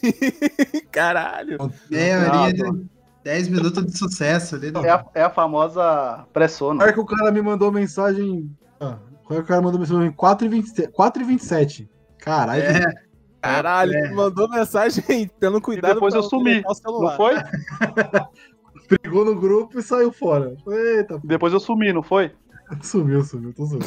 [0.91, 1.57] Caralho.
[1.89, 2.89] Meia Ah, horinha de, mano.
[3.23, 4.71] 10 minutos de sucesso ali.
[4.83, 6.83] É a, é a famosa pressona.
[6.83, 8.49] Olha que o cara me mandou mensagem.
[8.79, 8.97] Ah,
[9.29, 11.87] o cara mandou mensagem 4h27.
[12.19, 12.61] Caralho.
[12.63, 12.93] É,
[13.41, 14.05] Caralho, É.
[14.05, 15.03] ele mandou mensagem
[15.39, 16.43] tendo E cuidado depois pra eu sumi.
[16.51, 17.09] deletar o celular.
[17.11, 17.35] Não foi?
[19.01, 20.55] Brigou no grupo e saiu fora.
[20.67, 22.31] Eita, Depois eu sumi, não foi?
[22.83, 23.85] sumiu, sumiu, tô zoando.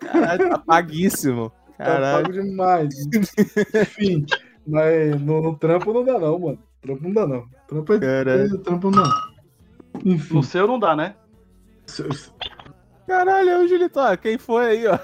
[0.00, 1.50] Caralho, tá paguíssimo.
[1.76, 2.24] Tá Caralho.
[2.26, 2.94] pago demais.
[3.74, 4.24] Enfim,
[4.66, 6.58] mas no, no trampo não dá, não, mano.
[6.88, 7.46] Trampo não dá, não.
[7.66, 8.00] Trampo é.
[8.00, 8.58] Caralho.
[8.58, 9.04] Trampo não.
[10.04, 10.34] Enfim.
[10.34, 11.14] No seu não dá, né?
[13.06, 14.94] Caralho, é o Julito, ó, quem foi aí, ó?
[14.94, 14.98] O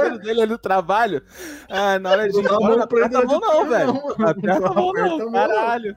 [0.00, 1.22] filho dele ali no trabalho.
[1.68, 3.90] Ah, na hora de ir embora, não ele, aperta a mão não, velho.
[4.28, 5.96] aperta a mão não, caralho.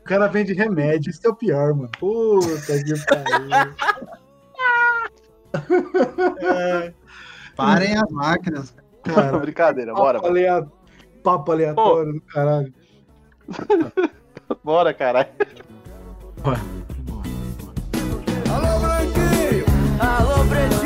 [0.00, 1.90] O cara vende remédio, isso é o pior, mano.
[1.98, 3.74] Puta que pariu.
[7.56, 8.74] parem as máquinas.
[9.04, 10.18] Cara, Brincadeira, bora.
[10.18, 10.66] papo, alea...
[11.22, 12.74] papo aleatório do caralho.
[14.64, 15.28] Bora, caralho.
[16.42, 16.60] Bora.
[18.50, 19.64] Alô, Branquinho!
[20.00, 20.85] Alô, Pretinho!